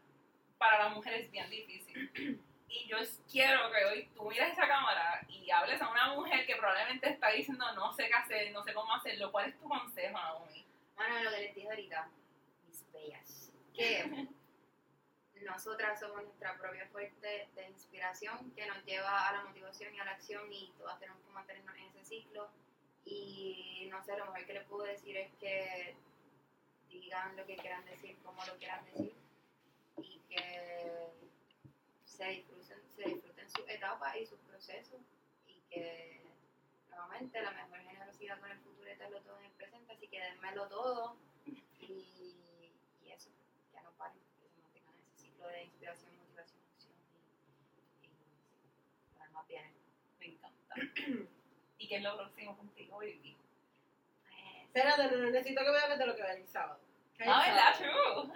para 0.57 0.83
las 0.83 0.93
mujeres 0.93 1.25
es 1.25 1.31
bien 1.31 1.49
difícil. 1.49 2.43
Y 2.67 2.87
yo 2.87 2.97
quiero 3.31 3.71
que 3.71 3.85
hoy 3.85 4.09
tú 4.13 4.29
mires 4.29 4.51
esa 4.51 4.67
cámara 4.67 5.25
y 5.27 5.49
hables 5.49 5.81
a 5.81 5.89
una 5.89 6.13
mujer 6.13 6.45
que 6.45 6.55
probablemente 6.55 7.09
está 7.09 7.29
diciendo 7.31 7.65
no 7.73 7.91
sé 7.93 8.07
qué 8.07 8.13
hacer, 8.13 8.51
no 8.51 8.61
sé 8.63 8.73
cómo 8.73 8.93
hacerlo. 8.93 9.31
¿Cuál 9.31 9.49
es 9.49 9.57
tu 9.57 9.67
consejo, 9.67 10.13
Naomi? 10.19 10.65
bueno, 10.95 11.23
lo 11.23 11.31
que 11.31 11.39
les 11.39 11.55
dije 11.55 11.67
ahorita, 11.67 12.09
mis 12.67 12.91
bellas, 12.91 13.51
que 13.73 14.27
nosotras 15.45 15.99
somos 15.99 16.23
nuestra 16.23 16.57
propia 16.57 16.87
fuente 16.87 17.49
de 17.55 17.69
inspiración 17.69 18.51
que 18.51 18.65
nos 18.65 18.83
lleva 18.85 19.27
a 19.27 19.33
la 19.33 19.43
motivación 19.43 19.93
y 19.93 19.99
a 19.99 20.05
la 20.05 20.11
acción 20.11 20.51
y 20.51 20.71
todas 20.77 20.99
tenemos 20.99 21.21
que 21.23 21.31
mantenernos 21.31 21.75
en 21.75 21.83
ese 21.85 22.03
ciclo. 22.03 22.49
Y 23.05 23.87
no 23.89 24.03
sé, 24.03 24.17
lo 24.17 24.25
mejor 24.25 24.45
que 24.45 24.53
les 24.53 24.67
puedo 24.67 24.83
decir 24.83 25.17
es 25.17 25.31
que 25.39 25.95
digan 26.89 27.35
lo 27.37 27.45
que 27.45 27.55
quieran 27.57 27.85
decir, 27.85 28.17
como 28.23 28.43
lo 28.45 28.57
quieran 28.57 28.83
decir 28.85 29.13
y 29.97 30.19
que 30.29 31.09
se 32.05 32.25
disfruten, 32.25 32.81
se 32.95 33.03
disfruten 33.03 33.49
sus 33.49 33.67
etapas 33.69 34.15
y 34.17 34.25
sus 34.25 34.39
procesos 34.39 34.99
y 35.47 35.61
que 35.69 36.21
nuevamente 36.89 37.41
la 37.41 37.51
mejor 37.51 37.79
generosidad 37.79 38.39
con 38.39 38.51
el 38.51 38.59
futuro 38.59 38.89
es 38.89 38.99
darlo 38.99 39.21
todo 39.21 39.39
en 39.39 39.45
el 39.45 39.51
presente, 39.51 39.93
así 39.93 40.07
que 40.07 40.21
denmelo 40.21 40.67
todo 40.67 41.17
y 41.79 43.11
eso, 43.11 43.29
ya 43.73 43.81
no 43.81 43.91
paren, 43.91 44.19
que 44.73 44.81
se 45.15 45.28
ciclo 45.39 45.47
de 45.49 45.63
inspiración, 45.63 46.11
motivación, 46.17 46.59
acción 46.75 46.93
y, 48.01 48.05
y 48.07 49.17
lo 49.17 49.23
demás 49.23 49.47
viene. 49.47 49.71
Me 50.19 50.25
encanta. 50.27 50.75
¿Y 51.77 51.87
qué 51.87 51.95
es 51.95 52.03
lo 52.03 52.17
próximo 52.17 52.57
contigo? 52.57 52.97
Pues, 52.97 53.15
Espérate, 54.65 55.15
no 55.15 55.29
necesito 55.29 55.61
que 55.63 55.71
me 55.71 55.77
hables 55.79 55.97
de 55.99 56.05
lo 56.05 56.15
que 56.15 56.21
va 56.23 56.29
a 56.29 56.33
ir 56.33 56.41
el 56.41 56.47
sábado. 56.47 56.79
¿Qué 57.17 57.23
hay 57.23 57.29
el 57.29 57.33
Ah, 57.35 57.43
¿verdad? 57.47 57.77
True. 57.77 58.33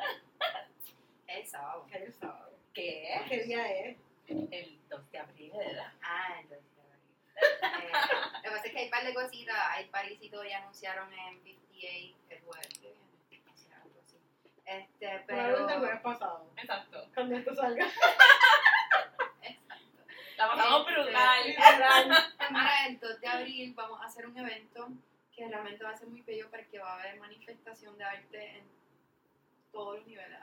el 1.28 1.46
sábado. 1.48 1.86
¿Qué 1.88 1.98
hay 1.98 2.04
el 2.04 2.14
sábado? 2.14 2.58
¿Qué? 2.74 3.22
¿Qué 3.30 3.44
día 3.44 3.72
es? 3.72 3.98
El 4.28 4.80
2 4.90 5.12
de 5.12 5.18
abril, 5.20 5.52
¿verdad? 5.56 5.92
Ah, 6.02 6.38
entonces 6.40 6.66
ya 6.78 6.84
va 6.84 6.96
bien. 6.96 7.84
Eh, 7.84 7.92
Lo 8.38 8.42
que 8.42 8.50
pasa 8.50 8.66
es 8.68 8.72
que 8.72 8.80
hay 8.80 8.86
un 8.86 8.92
par 8.92 9.04
de 9.06 9.14
cositas, 9.14 9.56
hay 9.72 9.86
parisitos 9.90 10.46
ya 10.50 10.58
anunciaron 10.60 11.14
en 11.14 11.44
58 11.44 12.16
el 12.30 12.42
jueves 12.42 12.68
que 12.70 12.80
viene, 12.80 13.44
no 13.46 13.56
sé, 13.56 13.74
algo 13.74 14.00
así. 14.02 14.18
Este, 14.66 15.20
Probablemente 15.28 15.62
el 15.62 15.68
pero... 15.68 15.80
jueves 15.80 16.02
pasado. 16.02 16.52
Exacto. 16.58 17.10
Cuando 17.14 17.36
esto 17.36 17.56
salga. 17.56 17.86
Exacto. 19.42 20.04
La 20.38 20.48
pasamos 20.48 20.88
Este, 20.88 21.02
brutal. 21.02 21.40
El 22.88 23.00
2 23.00 23.22
de 23.22 23.28
abril 23.28 23.74
vamos 23.76 24.02
a 24.02 24.06
hacer 24.06 24.26
un 24.28 24.38
evento 24.38 24.90
que 25.36 25.48
realmente 25.48 25.84
va 25.84 25.92
a 25.92 25.98
ser 25.98 26.08
muy 26.08 26.22
bello 26.22 26.50
porque 26.50 26.80
va 26.80 26.94
a 26.94 27.00
haber 27.02 27.20
manifestación 27.20 27.98
de 27.98 28.04
arte 28.04 28.58
en 28.58 28.66
todos 29.72 29.98
los 29.98 30.08
niveles. 30.08 30.40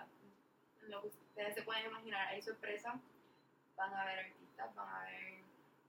Lo 0.82 1.02
que 1.02 1.08
ustedes 1.08 1.54
se 1.54 1.62
pueden 1.62 1.86
imaginar, 1.86 2.28
hay 2.28 2.42
sorpresas, 2.42 2.94
van 3.76 3.94
a 3.94 4.02
haber 4.02 4.18
artistas, 4.20 4.74
van 4.74 4.88
a 4.88 5.00
haber 5.02 5.42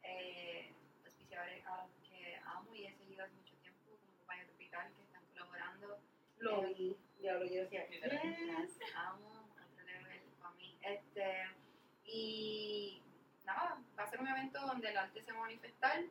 eh, 0.03 0.73
auspiciadores 1.05 1.65
a 1.65 1.77
los 1.77 1.91
que 2.07 2.39
amo 2.45 2.73
y 2.75 2.85
he 2.85 2.93
seguido 2.93 3.23
hace 3.25 3.33
mucho 3.33 3.55
tiempo, 3.55 3.79
como 3.99 4.17
Compañía 4.19 4.45
Tropical, 4.45 4.93
que 4.93 5.01
están 5.03 5.23
colaborando. 5.33 5.99
Lo 6.39 6.61
vi. 6.63 6.97
Diablo, 7.21 7.45
yo 7.45 7.61
decía, 7.61 7.87
yes. 7.87 8.79
Amo, 8.95 9.47
otro 9.53 9.85
level 9.85 10.21
para 10.39 10.55
mí. 10.55 10.75
Este, 10.81 11.47
y 12.03 13.03
nada, 13.45 13.79
va 13.97 14.03
a 14.03 14.09
ser 14.09 14.21
un 14.21 14.27
evento 14.27 14.59
donde 14.59 14.89
el 14.89 14.97
arte 14.97 15.21
se 15.21 15.31
va 15.31 15.37
a 15.37 15.41
manifestar 15.41 16.03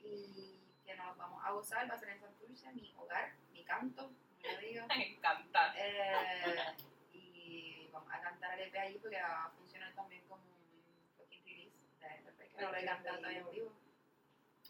y 0.00 0.58
que 0.84 0.96
nos 0.96 1.16
vamos 1.16 1.44
a 1.44 1.52
gozar. 1.52 1.88
Va 1.88 1.94
a 1.94 1.98
ser 1.98 2.08
en 2.08 2.20
Santurce, 2.20 2.72
mi 2.72 2.92
hogar, 2.96 3.34
mi 3.52 3.62
canto, 3.64 4.10
como 4.42 4.58
digo. 4.58 4.84
Me 4.88 5.14
encanta. 5.14 5.74
Eh, 5.76 6.74
y 7.12 7.88
vamos 7.92 8.12
a 8.12 8.20
cantar 8.20 8.58
el 8.58 8.68
EP 8.68 8.76
allí 8.78 8.98
porque 8.98 9.22
va 9.22 9.44
a 9.44 9.50
funcionar 9.50 9.94
también 9.94 10.22
como 10.26 10.42
un 10.42 11.12
fucking 11.16 11.44
release 11.44 11.76
de 12.02 12.48
que 12.48 12.62
lo 12.62 12.72
rico. 12.72 13.02
todavía 13.04 13.38
en 13.38 13.50
vivo. 13.52 13.72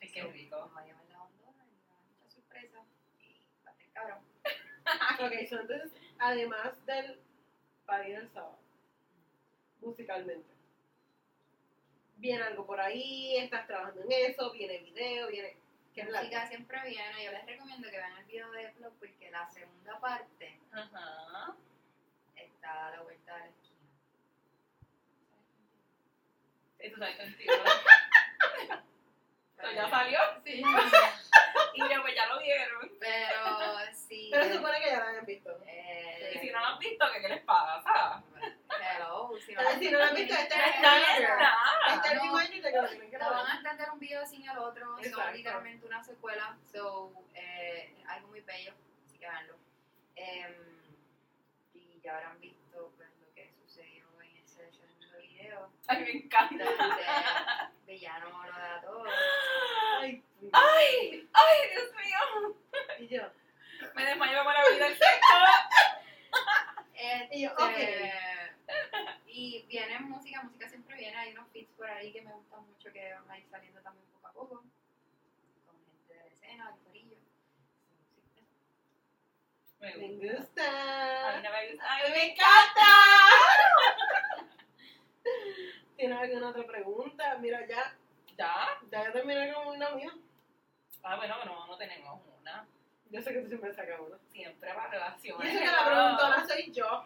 Ay, 0.03 0.13
qué 0.13 0.23
rico. 0.25 0.57
Vamos 0.59 0.77
a 0.77 0.85
llevar 0.85 1.05
la 1.07 1.23
ondona 1.23 1.65
y 1.65 1.89
va 1.89 1.97
a 1.97 2.03
muchas 2.03 2.31
sorpresas 2.35 2.87
y 3.19 3.41
va 3.67 3.71
a 3.71 3.75
ser 3.75 3.91
cabrón. 3.93 4.28
Ok, 5.21 5.33
so 5.49 5.61
entonces, 5.61 5.93
además 6.19 6.87
del 6.87 7.21
para 7.87 8.09
ir 8.09 8.17
el 8.17 8.29
sábado, 8.31 8.59
musicalmente. 9.81 10.49
Viene 12.17 12.43
algo 12.43 12.67
por 12.67 12.81
ahí, 12.81 13.37
estás 13.37 13.67
trabajando 13.67 14.03
en 14.03 14.13
eso, 14.13 14.53
viene 14.53 14.79
video, 14.79 15.29
viene. 15.29 15.57
¿Qué 15.95 16.03
es 16.03 16.11
la 16.11 16.21
música 16.21 16.47
siempre 16.47 16.79
viene. 16.85 17.25
Yo 17.25 17.33
les 17.33 17.47
recomiendo 17.47 17.91
que 17.91 17.97
vean 17.97 18.19
el 18.19 18.25
video 18.27 18.51
de 18.53 18.69
Plop 18.71 18.93
porque 18.99 19.31
la 19.31 19.49
segunda 19.49 19.99
parte 19.99 20.61
Ajá. 20.71 21.57
está 22.37 22.89
a 22.89 22.91
la 22.91 23.03
vuelta 23.03 23.35
de 23.35 23.41
la 23.41 23.47
esquina. 23.47 23.79
Eso 26.79 26.99
sabes 26.99 27.17
contigo. 27.17 27.53
Eso 29.59 29.73
ya 29.73 29.89
salió. 29.91 30.19
Sí. 30.45 30.63
Y 31.75 31.81
yo, 31.81 32.03
pues 32.03 32.15
ya 32.15 32.27
lo 32.27 32.41
vieron. 32.41 32.91
Pero 32.99 33.79
sí. 33.95 34.29
Pero 34.33 34.45
se 34.45 34.55
supone 34.55 34.81
que 34.81 34.87
ya 34.87 34.99
la 34.99 35.09
habían 35.09 35.27
visto. 35.27 35.57
eh, 35.67 36.33
Y 36.35 36.39
si 36.39 36.51
no 36.51 36.59
lo 36.59 36.67
han 36.67 36.79
visto, 36.79 37.07
¿qué, 37.13 37.21
qué 37.21 37.29
les 37.29 37.43
pasa? 37.43 38.23
Hello, 38.81 39.31
si 39.45 39.53
no, 39.55 39.61
Pero 39.63 39.79
si 39.79 39.91
no 39.91 39.99
lo 39.99 40.05
han 40.05 40.15
visto, 40.15 40.35
este 40.35 40.57
No 40.57 40.65
es 40.65 40.75
están 40.75 40.97
en 40.97 41.03
reminder. 41.07 41.39
nada. 41.39 41.57
Este 41.95 42.07
es 42.09 42.13
el 42.13 42.19
no. 42.19 42.39
reminder 42.39 42.63
de 42.63 42.73
que 42.73 42.83
lo 42.83 42.89
tienen 42.89 43.11
que 43.11 43.19
Te 43.19 43.25
van 43.25 43.47
a 43.47 43.57
entender 43.57 43.91
un 43.91 43.99
video 44.01 44.27
sin 44.27 44.49
el 44.49 44.59
otro, 44.59 44.99
son 45.05 45.33
literalmente 45.33 45.87
una 45.87 46.03
secuela, 46.03 46.57
so, 46.73 47.13
eh, 47.35 47.95
algo 48.09 48.29
muy 48.29 48.41
bello, 48.41 48.73
así 49.07 49.19
que 49.19 49.27
veanlo. 49.29 49.55
Em, 50.17 50.55
y 51.75 52.01
ya 52.01 52.17
habrán 52.17 52.41
visto 52.41 52.93
pues, 52.97 53.09
lo 53.21 53.33
que 53.35 53.53
sucedió 53.63 54.05
en 54.23 54.37
ese 54.39 54.71
Ay, 55.87 56.03
me 56.05 56.11
encanta. 56.11 56.65
Villano 57.87 58.29
lo 58.31 58.53
da 58.53 58.81
todo. 58.83 59.05
Ay, 60.01 60.23
Ay, 60.53 61.29
ay, 61.33 61.57
Dios 61.73 61.91
mío. 61.95 62.57
y 62.99 63.09
yo. 63.09 63.23
Me 63.95 64.05
desmayo 64.05 64.45
con 64.45 64.53
la 64.55 64.69
vida 64.71 64.85
del 64.89 64.99
sexo. 64.99 65.35
Y 67.31 67.43
yo, 67.43 67.51
Este, 67.51 67.63
ok. 67.65 68.75
Y 69.27 69.63
viene 69.69 70.01
música, 70.01 70.43
música 70.43 70.69
siempre 70.69 70.97
viene, 70.97 71.17
hay 71.17 71.33
unos 71.33 71.49
feats 71.53 71.71
por 71.77 71.89
ahí 71.89 72.13
que 72.13 72.23
me 72.23 72.33
gustan 72.33 72.67
mucho 72.67 72.93
que 72.93 73.13
van 73.15 73.31
a 73.31 73.39
ir 73.39 73.47
saliendo 73.51 73.81
también 73.83 74.05
poco 74.13 74.27
a 74.27 74.33
poco, 74.33 74.55
con 75.67 75.77
gente 75.87 76.15
de 76.15 76.21
la 76.21 76.27
escena, 76.27 76.71
del 76.73 76.81
corillo. 76.85 77.17
Me 79.81 79.95
Me 79.97 80.09
gusta. 80.39 81.35
A 81.35 81.37
mí 81.37 81.43
no 81.45 81.53
me 81.53 81.69
gusta. 81.71 81.85
Ay, 81.89 82.11
me 82.13 82.25
encanta. 82.33 82.89
¿Tienes 85.97 86.19
alguna 86.19 86.49
otra 86.51 86.67
pregunta? 86.67 87.37
Mira, 87.39 87.67
ya, 87.67 87.97
¿Ya? 88.37 88.79
ya 88.91 89.05
yo 89.07 89.13
terminé 89.13 89.53
con 89.53 89.67
una 89.69 89.91
mía. 89.91 90.13
Ah, 91.03 91.17
bueno, 91.17 91.45
no, 91.45 91.67
no 91.67 91.77
tenemos 91.77 92.21
una. 92.41 92.67
Yo 93.11 93.21
sé 93.23 93.33
que 93.33 93.41
tú 93.41 93.49
siempre 93.49 93.73
sacas 93.75 94.01
una. 94.01 94.19
Siempre 94.31 94.73
para 94.75 94.89
Y 94.89 94.91
relaciones. 94.93 95.49
eso 95.55 95.59
que 95.61 95.67
la 95.67 95.85
preguntona 95.87 96.47
soy 96.47 96.73
yo. 96.73 97.05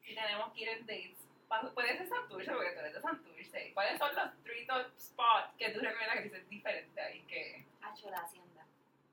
Si 0.00 0.14
tenemos 0.14 0.52
que 0.52 0.60
ir 0.62 0.68
en 0.68 0.86
dates. 0.86 1.18
pa- 1.48 1.70
Puede 1.72 1.96
ser 1.96 2.08
Santurce 2.08 2.50
porque 2.52 2.70
tú 2.72 2.78
eres 2.80 2.94
de 2.94 3.00
Santurce. 3.00 3.70
¿Cuáles 3.74 3.98
son 3.98 4.14
los 4.14 4.42
three 4.42 4.66
top 4.66 4.86
spots 4.98 5.54
que 5.58 5.70
tú 5.70 5.80
recomiendas 5.80 6.16
que 6.18 6.22
dices 6.24 6.48
diferente 6.48 7.00
ahí? 7.00 7.20
Que... 7.22 7.64
Hacho 7.82 8.10
la 8.10 8.18
hacienda 8.18 8.66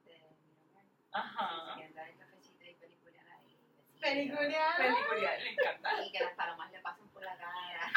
de. 0.05 0.21
Ajá. 1.11 1.75
Quieren 1.75 1.93
dar 1.95 2.07
el 2.09 2.17
cafecito 2.17 2.63
y 2.65 2.73
peliculear 2.75 3.25
Película. 4.01 4.75
Película, 4.77 5.37
le 5.37 5.49
encanta. 5.51 6.05
Y 6.05 6.11
que 6.11 6.19
las 6.19 6.33
palomas 6.33 6.71
le 6.71 6.79
pasen 6.79 7.07
por 7.09 7.23
la 7.23 7.37
cara. 7.37 7.91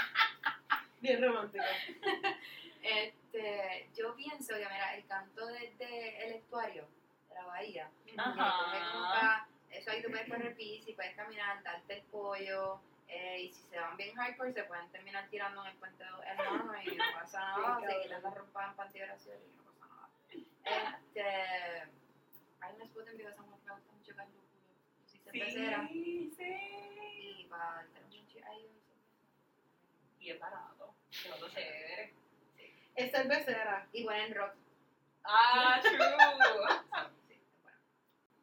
Bien 1.01 1.23
romántica. 1.23 1.65
Este, 2.83 3.89
yo 3.97 4.15
pienso 4.15 4.55
que, 4.55 4.61
mira, 4.61 4.95
el 4.95 5.07
canto 5.07 5.47
desde 5.47 6.27
el 6.27 6.35
estuario 6.35 6.87
de 7.29 7.35
la 7.35 7.45
bahía, 7.47 7.91
Ajá. 8.17 9.49
eso 9.71 9.91
ahí 9.91 10.03
tú 10.03 10.11
puedes 10.11 10.29
correr 10.29 10.55
bici, 10.55 10.93
puedes 10.93 11.17
caminar, 11.17 11.63
darte 11.63 11.95
el 11.95 12.03
pollo, 12.05 12.81
eh, 13.09 13.41
y 13.43 13.53
si 13.53 13.63
se 13.69 13.79
van 13.79 13.97
bien 13.97 14.15
hardcore 14.17 14.53
se 14.53 14.65
pueden 14.65 14.89
terminar 14.91 15.29
tirando 15.31 15.63
en 15.63 15.71
el 15.71 15.77
puente 15.77 16.05
hermanos 16.05 16.77
y 16.85 16.97
no 16.97 17.05
pasa 17.15 17.41
nada, 17.59 17.79
Bien 17.79 17.91
se 17.91 18.03
quitan 18.03 18.23
la 18.23 18.31
ropa 18.31 18.67
en 18.67 18.75
panty 18.77 18.99
de 18.99 19.05
oración 19.05 19.39
y 19.53 19.57
no 19.57 19.63
pasa 19.65 19.87
nada. 19.95 20.09
Este, 20.65 21.23
hay 22.61 22.75
un 22.75 22.83
spot 22.83 23.09
en 23.09 23.17
Viva 23.17 23.33
San 23.33 23.47
Juan 23.47 23.61
que 23.61 23.67
me 23.67 23.75
gusta 23.75 23.93
mucho 23.93 24.15
que 24.15 24.23
es 24.23 24.29
soy 25.25 25.41
cervecera, 25.41 25.89
Sí, 25.89 26.33
sí. 26.37 27.41
y 27.41 27.47
para 27.49 27.65
darte 27.65 28.01
un 28.05 28.11
chinche 28.11 28.43
ahí 28.45 28.69
Y 30.21 30.31
es 30.31 30.39
barato. 30.39 30.95
Que 31.23 31.29
no 31.29 31.39
lo 31.39 31.49
chévere. 31.51 32.13
Es 32.97 33.11
cervecera. 33.11 33.87
y 33.93 34.05
ponen 34.05 34.35
rock. 34.35 34.55
Ah, 35.25 35.81
true. 35.83 35.99
Sí, 37.29 37.41
bueno. 37.63 37.79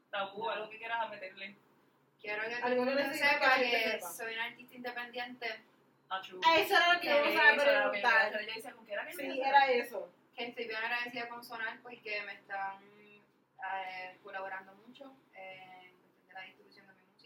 Tabú, 0.10 0.50
algo 0.50 0.70
que 0.70 0.78
quieras 0.78 1.10
meterle. 1.10 1.56
Quiero 2.20 2.44
que 2.48 2.56
Algo 2.56 2.84
el 2.84 2.98
que 2.98 3.04
que 3.12 3.18
sepa 3.18 3.50
gente 3.52 3.84
que 3.84 3.92
sepa. 3.92 4.12
soy 4.12 4.34
una 4.34 4.46
artista 4.46 4.76
independiente, 4.76 5.62
Ah, 6.10 6.22
true. 6.22 6.40
Eso 6.58 6.76
era 6.76 6.94
lo 6.94 7.00
que 7.00 7.08
íbamos 7.08 7.36
a 7.42 7.52
que 7.56 7.62
preguntar. 7.62 8.32
Yo 8.34 8.38
decía, 8.54 8.74
¿con 8.74 8.86
qué 8.86 8.94
era 8.94 9.06
que 9.08 9.14
Sí, 9.14 9.42
era 9.42 9.72
eso. 9.72 10.12
que 10.36 10.44
estoy 10.48 10.66
bien 10.68 10.78
agradecida 10.84 11.30
con 11.30 11.42
Sonar 11.44 11.80
porque 11.82 12.22
me 12.24 12.34
están 12.34 12.84
eh, 12.84 14.18
colaborando 14.22 14.74
mucho 14.76 15.16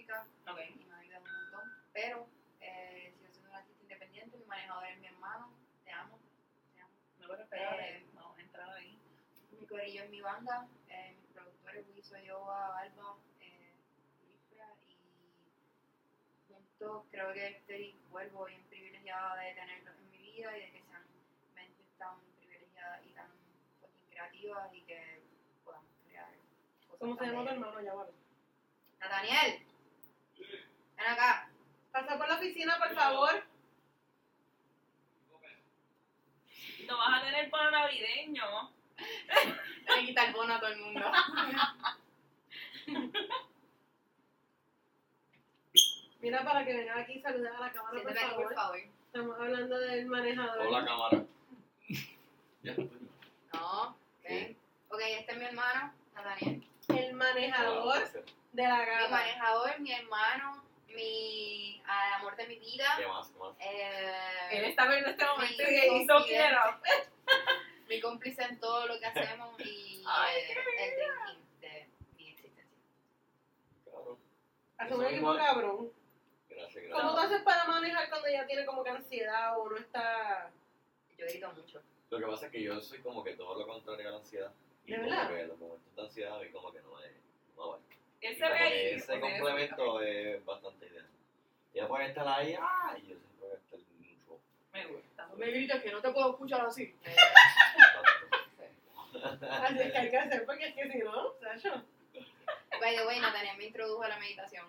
música 0.05 0.27
Ok. 0.51 0.59
y 0.69 0.85
me 0.85 0.93
ha 0.95 0.99
ayudado 0.99 1.23
un 1.23 1.41
montón. 1.41 1.71
Pero 1.93 2.27
eh, 2.61 3.13
sigo 3.17 3.29
siendo 3.31 3.49
una 3.49 3.59
artista 3.59 3.83
independiente, 3.83 4.37
mi 4.37 4.45
manejador 4.45 4.85
es 4.87 4.99
mi 4.99 5.07
hermano, 5.07 5.51
te 5.83 5.91
amo, 5.91 6.19
te 6.73 6.81
amo. 6.81 6.91
No 7.19 7.27
puedo 7.27 7.41
esperar. 7.41 7.79
Eh, 7.79 8.05
Vamos 8.13 8.37
a 8.37 8.41
entrar 8.41 8.69
ahí. 8.69 8.99
Mi 9.59 9.65
corillo 9.67 10.03
es 10.03 10.09
mi 10.09 10.21
banda, 10.21 10.67
eh, 10.89 11.15
mis 11.19 11.31
productores 11.31 11.85
Wiso, 11.95 12.17
Yoba, 12.19 12.79
Alba, 12.79 13.17
eh, 13.39 13.73
Wilfra 14.23 14.67
y 14.87 14.97
un 16.49 16.55
adultos, 16.55 17.05
creo 17.09 17.33
que 17.33 17.47
estoy, 17.47 17.95
vuelvo 18.09 18.45
bien 18.45 18.63
privilegiada 18.65 19.35
de 19.37 19.53
tenerlos 19.53 19.95
en 19.97 20.11
mi 20.11 20.17
vida 20.19 20.57
y 20.57 20.61
de 20.61 20.71
que 20.71 20.83
sean 20.83 21.03
mentes 21.55 21.85
tan 21.97 22.19
privilegiadas 22.37 23.05
y 23.05 23.09
tan 23.13 23.27
fucking 23.81 24.07
creativas 24.09 24.73
y 24.73 24.81
que 24.81 25.23
podamos 25.63 25.89
crear 26.05 26.29
cosas 26.87 26.99
¿Cómo 26.99 27.17
se 27.17 27.25
llama 27.25 27.43
tu 27.43 27.49
hermano? 27.49 27.81
Ya 27.81 27.93
vale. 27.93 28.11
Nathaniel, 28.99 29.65
ven 30.39 31.07
acá. 31.07 31.49
Pasa 31.91 32.17
por 32.17 32.27
la 32.27 32.35
oficina, 32.35 32.77
por 32.77 32.93
favor. 32.93 33.43
No 36.87 36.97
vas 36.97 37.21
a 37.21 37.25
tener 37.25 37.49
para 37.49 37.71
navideño. 37.71 38.71
Le 39.95 40.05
quita 40.05 40.25
el 40.25 40.33
bono 40.33 40.53
a 40.53 40.59
todo 40.59 40.69
el 40.71 40.79
mundo. 40.79 41.01
Mira 46.21 46.43
para 46.43 46.65
que 46.65 46.73
venga 46.75 46.97
aquí 46.99 47.13
y 47.13 47.21
saludar 47.21 47.55
a 47.55 47.59
la 47.59 47.71
cámara, 47.71 48.01
por 48.01 48.03
por 48.03 48.15
favor. 48.15 48.55
favor. 48.55 48.77
Estamos 48.77 49.39
hablando 49.39 49.79
del 49.79 50.05
manejador. 50.07 50.67
Hola 50.67 50.85
cámara. 50.85 51.23
Ya. 52.63 52.73
No, 53.53 53.83
ok. 53.91 54.25
Ok, 54.89 54.99
este 55.19 55.31
es 55.33 55.37
mi 55.37 55.45
hermano, 55.45 55.93
Nathaniel. 56.15 56.63
El 56.87 57.13
manejador 57.13 58.09
de 58.55 58.63
la 58.63 58.77
Mi 59.05 59.11
manejador, 59.11 59.79
mi 59.81 59.91
hermano, 59.91 60.63
mi 60.87 61.81
amor 62.15 62.35
de 62.37 62.47
mi 62.47 62.59
vida. 62.59 62.85
¿Qué 62.97 63.07
más? 63.07 63.29
¿Qué 63.29 63.37
más? 63.39 63.55
Eh, 63.59 64.47
Él 64.51 64.65
está 64.65 64.87
viendo 64.87 65.09
este 65.09 65.25
momento 65.25 65.63
y 65.69 66.01
hizo 66.01 66.17
up. 66.17 66.25
mi 67.89 67.99
cómplice 67.99 68.43
en 68.43 68.59
todo 68.59 68.87
lo 68.87 68.99
que 68.99 69.05
hacemos 69.05 69.59
y 69.59 70.03
Ay, 70.07 70.37
eh, 70.37 70.55
el 70.79 70.95
drinking 70.95 71.59
de 71.61 71.89
mi 72.17 72.29
existencia. 72.29 72.77
Claro. 73.83 74.17
Hace 74.77 74.95
un 74.95 75.05
equipo 75.05 75.35
cabrón. 75.35 75.91
Gracias, 76.49 76.83
¿Cómo 76.91 76.95
gracias. 76.95 77.13
tú 77.13 77.19
haces 77.19 77.41
para 77.43 77.65
manejar 77.65 78.09
cuando 78.09 78.29
ya 78.29 78.47
tiene 78.47 78.65
como 78.65 78.83
que 78.83 78.89
ansiedad 78.89 79.59
o 79.59 79.69
no 79.69 79.77
está... 79.77 80.49
Yo 81.17 81.25
grito 81.25 81.51
mucho. 81.53 81.81
Lo 82.09 82.19
que 82.19 82.25
pasa 82.25 82.45
es 82.45 82.51
que 82.53 82.63
yo 82.63 82.79
soy 82.79 82.99
como 83.01 83.23
que 83.23 83.33
todo 83.33 83.59
lo 83.59 83.67
contrario 83.67 84.07
a 84.07 84.11
la 84.11 84.17
ansiedad. 84.19 84.53
Y 84.85 84.91
¿De 84.91 84.97
como 84.99 85.09
verdad? 85.09 85.27
que 85.29 85.43
los 85.47 85.57
momentos 85.59 85.95
de 85.95 86.01
ansiedad 86.01 86.35
a 86.37 86.39
mí 86.39 86.49
como 86.51 86.71
que 86.71 86.81
no 86.81 86.91
me, 86.95 87.07
no 87.57 87.77
me. 87.77 87.84
Él 88.27 88.33
Y 88.33 88.35
se 88.35 88.41
como 88.41 88.51
ve 88.53 88.57
que 88.57 88.63
ahí. 88.63 88.95
ese 88.95 89.19
complemento 89.19 90.01
es 90.01 90.45
bastante 90.45 90.85
ideal. 90.87 91.07
Ella 91.73 91.87
puede 91.87 92.05
estar 92.07 92.27
ahí, 92.27 92.55
¡ah! 92.59 92.95
Y 92.97 93.07
yo 93.07 93.15
estar 93.53 93.79
mucho. 93.99 94.39
Me 94.73 94.85
gusta. 94.87 95.29
grites 95.37 95.83
que 95.83 95.91
no 95.91 96.01
te 96.01 96.09
puedo 96.11 96.31
escuchar 96.31 96.61
así. 96.61 96.95
Así 99.49 99.79
es 99.79 99.91
que 99.91 99.97
hay 99.97 100.09
que 100.11 100.17
hacer 100.17 100.45
porque 100.45 100.67
es 100.67 100.75
que 100.75 100.91
si 100.91 100.97
no, 100.99 101.33
Sacho. 101.39 101.83
By 102.79 102.95
the 102.95 103.05
way, 103.07 103.19
Nathaniel 103.19 103.57
me 103.57 103.65
introdujo 103.65 104.03
a 104.03 104.09
la 104.09 104.19
meditación. 104.19 104.65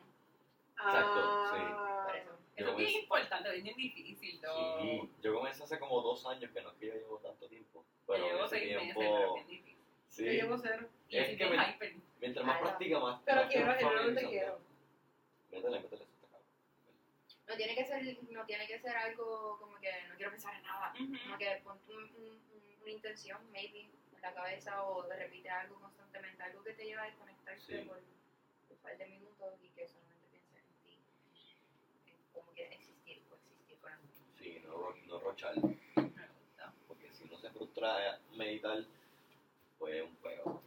Exacto, 0.76 1.50
sí. 1.52 1.60
Ah. 1.62 2.02
Por 2.06 2.16
eso. 2.16 2.30
Eso 2.56 2.70
es 2.70 2.76
bien 2.76 2.90
me- 2.92 2.98
importante, 3.00 3.56
es 3.56 3.62
bien 3.62 3.76
difícil. 3.76 4.40
Yo, 4.40 4.78
Sí, 4.80 5.10
yo 5.22 5.34
comencé 5.34 5.64
hace 5.64 5.78
como 5.78 6.00
dos 6.00 6.24
años, 6.26 6.50
que 6.52 6.62
no 6.62 6.70
es 6.70 6.76
que 6.76 6.86
yo 6.86 6.94
llevo 6.94 7.18
tanto 7.18 7.48
tiempo. 7.48 7.84
yo 8.08 8.14
llevo 8.16 8.46
seis 8.48 8.66
meses, 8.66 8.82
tiempo, 8.82 9.00
pero 9.00 9.26
es 9.26 9.34
bien 9.34 9.48
difícil. 9.48 9.65
Yo 10.16 10.24
sí, 10.24 10.30
llevo 10.30 10.58
cero. 10.58 10.88
Es 11.10 11.36
que 11.38 11.46
me- 11.46 11.56
hyper. 11.70 11.94
mientras 12.20 12.46
más 12.46 12.56
Ah, 12.56 12.60
no. 12.60 12.66
practica, 12.66 12.98
más. 13.00 13.20
Pero 13.24 13.36
más 13.36 13.48
te 13.48 13.52
quiero, 13.54 13.66
vas 13.68 13.76
genuinamente 13.78 14.22
familiarizando. 14.22 14.66
quiero. 15.50 15.62
Métele, 15.70 15.80
métele. 15.80 16.06
No 17.48 17.56
tiene 17.56 17.74
que 17.76 17.84
ser, 17.84 18.22
no 18.32 18.44
tiene 18.46 18.66
que 18.66 18.78
ser 18.80 18.96
algo 18.96 19.58
como 19.60 19.76
que 19.78 19.90
no 20.08 20.16
quiero 20.16 20.30
pensar 20.32 20.54
en 20.56 20.62
nada. 20.62 20.92
Ujú. 20.94 21.12
Como 21.22 21.38
que 21.38 21.60
pon 21.62 21.80
un- 21.88 21.94
un- 21.94 22.42
un- 22.52 22.76
una 22.82 22.90
intención, 22.90 23.50
maybe, 23.52 23.80
en 23.82 24.20
la 24.22 24.32
cabeza 24.34 24.82
o 24.82 25.04
te 25.04 25.16
repite 25.16 25.48
algo 25.50 25.78
constantemente, 25.80 26.42
algo 26.42 26.64
que 26.64 26.72
te 26.72 26.84
lleva 26.84 27.02
a 27.02 27.06
desconectarte 27.06 27.60
Sí. 27.82 27.88
por 27.88 27.98
un 27.98 28.76
par 28.78 28.96
de 28.98 29.06
minutos 29.06 29.54
y 29.62 29.68
que 29.68 29.86
solamente 29.86 30.26
pienses 30.30 30.64
en 30.64 30.74
ti. 30.82 30.98
Como 32.32 32.52
que 32.54 32.64
existir, 32.66 33.22
coexistir 33.28 33.78
con 33.78 33.92
el 33.92 33.98
mundo. 33.98 34.14
Sí, 34.38 34.62
no, 34.64 34.94
no 35.06 35.20
rochar. 35.20 35.54
Me 35.56 35.62
gusta. 36.02 36.72
Porque 36.88 37.12
si 37.12 37.24
uno 37.24 37.38
se 37.38 37.50
frustra 37.50 38.14
a 38.14 38.18
meditar, 38.36 38.84
un. 39.86 40.60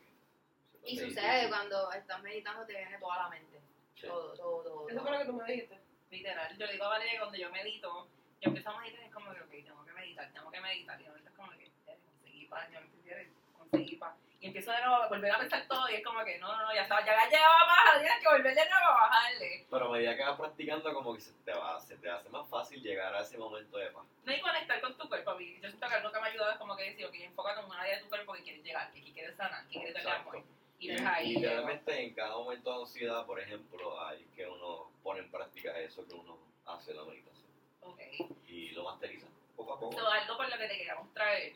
Y 0.83 0.97
sucede 0.97 1.47
cuando 1.49 1.91
estás 1.91 2.21
meditando 2.23 2.65
te 2.65 2.73
viene 2.73 2.97
toda 2.99 3.23
la 3.23 3.29
mente. 3.29 3.59
Sí. 3.95 4.07
Todo, 4.07 4.33
todo, 4.33 4.63
todo. 4.63 4.89
Eso 4.89 5.01
fue 5.01 5.11
lo 5.11 5.19
que 5.19 5.25
tú 5.25 5.33
me 5.33 5.45
dijiste. 5.45 5.79
Literal, 6.09 6.57
yo 6.57 6.65
le 6.65 6.71
digo 6.71 6.85
a 6.85 6.89
Valeria 6.89 7.13
que 7.13 7.19
cuando 7.19 7.37
yo 7.37 7.51
medito, 7.51 8.07
yo 8.41 8.47
empiezo 8.49 8.69
a 8.71 8.79
meditar 8.79 9.01
y 9.01 9.05
es 9.05 9.13
como 9.13 9.31
que, 9.31 9.41
ok, 9.41 9.49
tengo 9.51 9.85
que 9.85 9.91
meditar, 9.93 10.31
tengo 10.33 10.49
que 10.49 10.61
meditar. 10.61 11.01
Y 11.01 11.05
ahorita 11.05 11.29
es 11.29 11.35
como 11.35 11.51
que, 11.51 11.65
"Eh, 11.65 11.97
conseguí 12.05 12.45
paz, 12.45 12.69
yo 12.71 12.79
empiezo 12.79 13.31
a 13.53 13.57
conseguir 13.59 13.99
paz. 13.99 14.15
Y 14.41 14.47
empiezo 14.47 14.71
de 14.71 14.79
nuevo 14.79 14.95
a 14.95 15.07
volver 15.09 15.31
a 15.31 15.37
pensar 15.37 15.67
todo 15.67 15.89
y 15.89 15.95
es 15.95 16.03
como 16.05 16.23
que, 16.23 16.37
no, 16.39 16.47
no, 16.47 16.63
no, 16.63 16.73
ya 16.73 16.83
está, 16.83 17.05
ya 17.05 17.27
llegaba 17.29 17.65
más, 17.65 17.99
tienes 17.99 18.19
que 18.21 18.27
volver 18.29 18.55
de 18.55 18.69
nuevo 18.69 18.85
a 18.85 18.93
bajarle. 18.93 19.65
Pero 19.69 19.85
a 19.85 19.91
medida 19.91 20.15
que 20.15 20.23
vas 20.23 20.39
practicando, 20.39 20.93
como 20.93 21.13
que 21.13 21.21
se 21.21 21.33
te, 21.43 21.51
va, 21.51 21.79
se 21.79 21.97
te 21.97 22.09
hace 22.09 22.29
más 22.29 22.47
fácil 22.47 22.81
llegar 22.81 23.13
a 23.13 23.21
ese 23.21 23.37
momento 23.37 23.77
de 23.77 23.87
paz. 23.91 24.05
No 24.23 24.31
hay 24.31 24.39
conectar 24.39 24.79
con 24.79 24.97
tu 24.97 25.09
cuerpo. 25.09 25.31
a 25.31 25.35
mí, 25.35 25.59
Yo 25.61 25.67
siento 25.67 25.87
que 25.89 25.93
algo 25.95 26.11
que 26.11 26.19
me 26.21 26.27
ha 26.27 26.31
ayudado 26.31 26.51
es 26.51 26.57
como 26.57 26.75
que 26.77 26.83
decir, 26.83 27.05
ok, 27.05 27.15
enfócate 27.15 27.59
en 27.59 27.65
un 27.65 27.73
área 27.73 27.95
de 27.97 28.01
tu 28.01 28.07
cuerpo 28.09 28.33
que 28.33 28.43
quieres 28.43 28.63
llegar, 28.63 28.91
que 28.93 29.01
quieres 29.11 29.35
sanar, 29.35 29.67
que 29.67 29.79
quieres 29.79 29.95
Exacto. 29.95 30.29
amor. 30.29 30.43
Y 30.79 30.91
Y, 30.91 30.93
y 30.93 31.33
literalmente 31.33 32.01
en 32.01 32.13
cada 32.13 32.37
momento 32.37 32.73
de 32.73 32.81
ansiedad, 32.83 33.25
por 33.25 33.39
ejemplo, 33.41 34.01
hay 34.05 34.23
que 34.35 34.47
uno 34.47 34.89
pone 35.03 35.19
en 35.19 35.29
práctica 35.29 35.77
eso 35.77 36.07
que 36.07 36.13
uno 36.13 36.37
hace 36.65 36.93
la 36.93 37.03
meditación. 37.03 37.47
Ok. 37.81 37.99
Y 38.47 38.69
lo 38.69 38.85
masteriza 38.85 39.27
poco 39.57 39.73
a 39.73 39.79
poco. 39.81 39.97
So, 39.99 40.07
algo 40.07 40.37
por 40.37 40.47
lo 40.49 40.57
que 40.57 40.67
te 40.67 40.77
queríamos 40.77 41.13
traer 41.13 41.53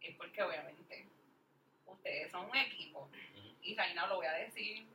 es 0.00 0.16
porque 0.16 0.42
obviamente 0.42 0.91
ustedes 2.02 2.32
son 2.32 2.50
un 2.50 2.56
equipo. 2.56 3.00
Ujú. 3.02 3.54
y 3.62 3.76
Reina 3.76 4.06
lo 4.08 4.16
voy 4.16 4.26
a 4.26 4.32
decir 4.32 4.86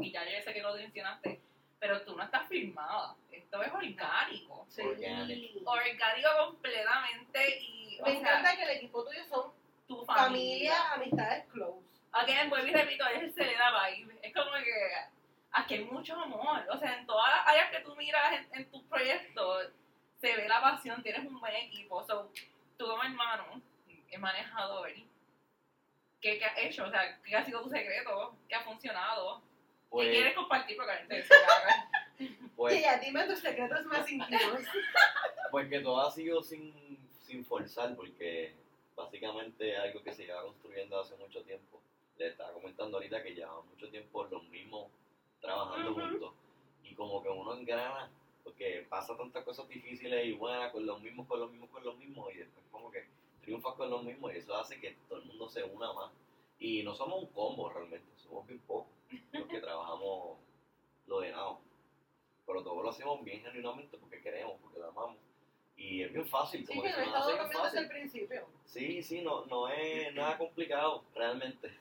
y 0.00 0.10
ya 0.12 0.24
yo 0.24 0.42
sé 0.42 0.52
que 0.52 0.60
lo 0.60 0.74
mencionaste 0.74 1.40
pero 1.78 2.02
tú 2.02 2.14
no 2.16 2.22
estás 2.22 2.46
filmada 2.48 3.16
esto 3.30 3.62
es 3.62 3.72
orgánico. 3.72 4.66
Sí. 4.68 4.82
Orgánico. 4.82 6.28
Completamente 6.46 7.58
y 7.60 7.98
o 8.00 8.04
Me 8.04 8.10
sea, 8.12 8.20
encanta 8.20 8.56
que 8.56 8.62
el 8.62 8.70
equipo 8.70 9.04
tuyo 9.04 9.24
son 9.26 9.52
tu 9.86 10.04
familia, 10.04 10.74
familia. 10.74 10.92
amistades 10.92 11.44
close. 11.52 11.86
again 12.12 12.48
vuelvo 12.50 12.66
y 12.68 12.72
repito 12.72 13.06
es 13.08 13.22
el 13.22 13.34
Selena 13.34 13.70
vibe. 13.88 14.18
Es 14.22 14.34
como 14.34 14.50
que 14.52 14.92
aquí 15.52 15.74
hay 15.74 15.84
mucho 15.84 16.14
amor. 16.18 16.64
O 16.70 16.78
sea 16.78 16.98
en 16.98 17.06
todas 17.06 17.28
las 17.36 17.46
áreas 17.48 17.70
que 17.70 17.80
tú 17.80 17.94
miras 17.96 18.32
en, 18.32 18.48
en 18.60 18.70
tus 18.70 18.82
proyectos 18.84 19.68
se 20.20 20.36
ve 20.36 20.48
la 20.48 20.60
pasión 20.60 21.02
tienes 21.02 21.24
un 21.26 21.38
buen 21.38 21.54
equipo. 21.54 22.02
So, 22.04 22.30
tú 22.76 22.86
como 22.86 23.02
hermano 23.02 23.62
manejador 24.18 24.90
¿qué, 26.24 26.38
qué 26.38 26.44
has 26.46 26.58
hecho? 26.58 26.84
o 26.84 26.90
sea 26.90 27.20
¿qué 27.22 27.36
ha 27.36 27.44
sido 27.44 27.62
tu 27.62 27.68
secreto? 27.68 28.34
¿qué 28.48 28.54
ha 28.54 28.62
funcionado? 28.62 29.40
¿qué 29.40 29.88
Pues, 29.90 30.10
quieres 30.10 30.34
compartir? 30.34 30.76
porque 30.76 30.92
a 30.92 31.00
veces 31.02 31.28
se 31.28 31.34
caga. 31.46 31.90
pues, 32.56 32.76
Y 32.76 32.80
ya, 32.80 32.96
dime 32.98 33.26
tus 33.26 33.38
secretos 33.40 33.84
más 33.84 34.10
íntimos. 34.10 34.60
pues 35.50 35.68
que 35.68 35.80
todo 35.80 36.00
ha 36.00 36.10
sido 36.10 36.42
sin, 36.42 36.98
sin 37.26 37.44
forzar, 37.44 37.94
porque 37.94 38.54
básicamente 38.96 39.72
es 39.72 39.78
algo 39.78 40.02
que 40.02 40.12
se 40.12 40.24
lleva 40.24 40.42
construyendo 40.42 40.98
hace 40.98 41.14
mucho 41.16 41.42
tiempo. 41.42 41.80
Le 42.16 42.28
estaba 42.28 42.52
comentando 42.52 42.96
ahorita 42.96 43.22
que 43.22 43.34
llevamos 43.34 43.66
mucho 43.66 43.88
tiempo 43.90 44.24
los 44.24 44.42
mismos 44.48 44.90
trabajando 45.40 45.94
juntos. 45.94 46.32
Y 46.82 46.94
como 46.94 47.22
que 47.22 47.28
uno 47.28 47.54
engrana, 47.54 48.10
porque 48.42 48.86
pasa 48.88 49.16
tantas 49.16 49.44
cosas 49.44 49.68
difíciles 49.68 50.24
y 50.26 50.32
buenas 50.32 50.72
con 50.72 50.86
los 50.86 51.00
mismos, 51.02 51.26
con 51.28 51.38
los 51.40 51.50
mismos, 51.50 51.70
con 51.70 51.84
los 51.84 51.96
mismos, 51.98 52.32
y 52.34 52.38
después 52.38 52.64
como 52.70 52.90
que 52.90 53.06
triunfas 53.44 53.74
con 53.74 53.90
los 53.90 54.02
mismos 54.02 54.32
y 54.34 54.38
eso 54.38 54.56
hace 54.56 54.80
que 54.80 54.96
todo 55.08 55.20
el 55.20 55.26
mundo 55.26 55.48
se 55.48 55.62
una 55.64 55.92
más. 55.92 56.10
Y 56.58 56.82
no 56.82 56.94
somos 56.94 57.22
un 57.22 57.28
combo 57.32 57.70
realmente, 57.70 58.06
somos 58.16 58.46
bien 58.46 58.60
pocos 58.60 58.92
los 59.32 59.48
que 59.48 59.60
trabajamos 59.60 60.38
lo 61.06 61.20
de 61.20 61.30
nada. 61.30 61.58
Pero 62.46 62.62
todo 62.62 62.82
lo 62.82 62.90
hacemos 62.90 63.22
bien 63.24 63.42
genuinamente 63.42 63.96
porque 63.98 64.20
queremos, 64.20 64.60
porque 64.60 64.78
lo 64.78 64.88
amamos. 64.88 65.18
Y 65.76 66.02
es 66.02 66.12
bien 66.12 66.26
fácil, 66.28 66.60
Sí, 66.60 66.66
como 66.66 66.82
que 66.82 66.94
que 66.94 67.06
no 67.06 67.16
hace 67.16 67.62
desde 67.62 67.78
el 67.80 67.88
principio. 67.88 68.46
Sí, 68.64 69.02
sí, 69.02 69.22
no, 69.22 69.44
no 69.46 69.68
es 69.68 70.14
nada 70.14 70.38
complicado 70.38 71.04
realmente. 71.14 71.76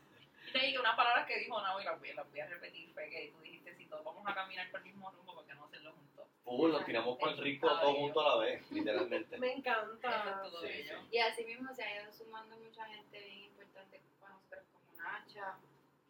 Te 0.52 0.60
dije 0.60 0.80
unas 0.80 0.96
palabras 0.96 1.28
que 1.28 1.40
dijo 1.40 1.62
Nao 1.62 1.80
y 1.80 1.84
las 1.84 2.00
voy, 2.00 2.40
a 2.40 2.48
repetir. 2.48 2.92
Fue 2.94 3.10
que 3.10 3.32
tú 3.36 3.42
dijiste: 3.42 3.76
si 3.76 3.86
todos 3.86 4.04
vamos 4.04 4.24
a 4.28 4.34
caminar 4.34 4.70
por 4.72 4.80
el 4.80 4.88
mismo 4.88 5.12
rumbo, 5.12 5.36
¿por 5.36 5.46
qué 5.46 5.54
no 5.54 5.66
hacerlo 5.66 5.92
juntos? 5.92 6.03
Fútbol, 6.44 6.72
nos 6.74 6.86
tiramos 6.86 7.18
por 7.18 7.30
el 7.30 7.38
rico 7.38 7.68
todos 7.68 7.96
juntos 7.96 8.26
a 8.26 8.30
la 8.30 8.36
vez, 8.44 8.72
literalmente. 8.72 9.38
Me 9.40 9.54
encanta. 9.54 10.42
es 10.46 10.52
todo 10.52 10.62
Sí, 10.62 10.68
ello. 10.68 11.00
sí. 11.02 11.08
Y 11.12 11.18
así 11.20 11.46
mismo 11.46 11.74
se 11.74 11.84
ha 11.84 12.02
ido 12.04 12.12
sumando 12.14 12.58
mucha 12.58 12.86
gente 12.86 13.20
bien 13.20 13.44
importante 13.46 14.02
para 14.20 14.34
nosotros 14.34 14.64
como 14.74 14.98
Nacha, 14.98 15.58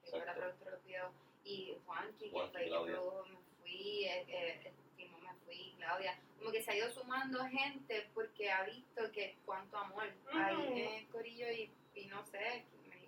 que 0.03 0.09
fue 0.09 0.25
la 0.25 0.33
productora 0.33 0.71
de 0.71 0.77
los 0.77 0.85
videos, 0.85 1.11
y 1.45 1.77
Juanqui, 1.85 2.25
que 2.25 2.31
fue 2.31 2.43
el 2.45 2.51
que 2.51 2.69
Me 2.69 3.37
Fui, 3.61 4.05
eh, 4.05 4.25
eh, 4.27 4.73
Timón 4.97 5.21
Me 5.23 5.33
Fui, 5.45 5.75
Claudia. 5.77 6.19
Como 6.39 6.51
que 6.51 6.61
se 6.63 6.71
ha 6.71 6.75
ido 6.77 6.89
sumando 6.91 7.45
gente 7.45 8.09
porque 8.13 8.51
ha 8.51 8.63
visto 8.63 9.11
que 9.11 9.37
cuánto 9.45 9.77
amor 9.77 10.03
hay 10.33 10.55
en 10.55 10.77
el 10.95 11.07
corillo 11.09 11.49
y, 11.51 11.71
y 11.95 12.05
no 12.07 12.25
sé. 12.25 12.65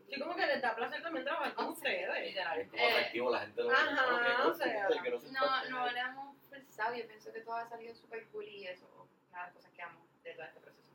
Sí, 0.10 0.20
como 0.20 0.36
que 0.36 0.46
les 0.46 0.62
da 0.62 0.76
placer 0.76 1.02
también 1.02 1.26
trabajar 1.26 1.54
con 1.54 1.66
ustedes. 1.70 2.26
Literal. 2.28 2.60
Es 2.60 2.70
como 2.70 2.84
Eh, 2.84 2.92
atractivo, 2.92 3.32
la 3.32 3.40
gente 3.42 3.64
lo 3.64 3.72
ajá, 3.72 4.06
"Ok, 4.16 4.22
cool, 4.42 4.52
o 4.52 4.54
sea, 4.56 4.88
el 4.88 5.02
que 5.02 5.10
no 5.12 5.20
No, 5.32 5.66
no 5.70 5.92
le 5.92 6.00
hemos 6.00 6.38
forzado, 6.50 6.96
yo 6.96 7.08
pienso 7.08 7.34
que 7.34 7.42
todo 7.42 7.56
ha 7.56 7.68
salido 7.68 7.96
súper 7.96 8.28
cool 8.28 8.46
y 8.48 8.68
eso 8.68 8.86
es 8.86 8.92
una 9.32 9.40
de 9.40 9.46
las 9.48 9.54
cosas 9.54 9.72
que 9.72 9.82
amo 9.82 10.06
de 10.24 10.34
todo 10.34 10.44
este 10.46 10.60
proceso. 10.60 10.90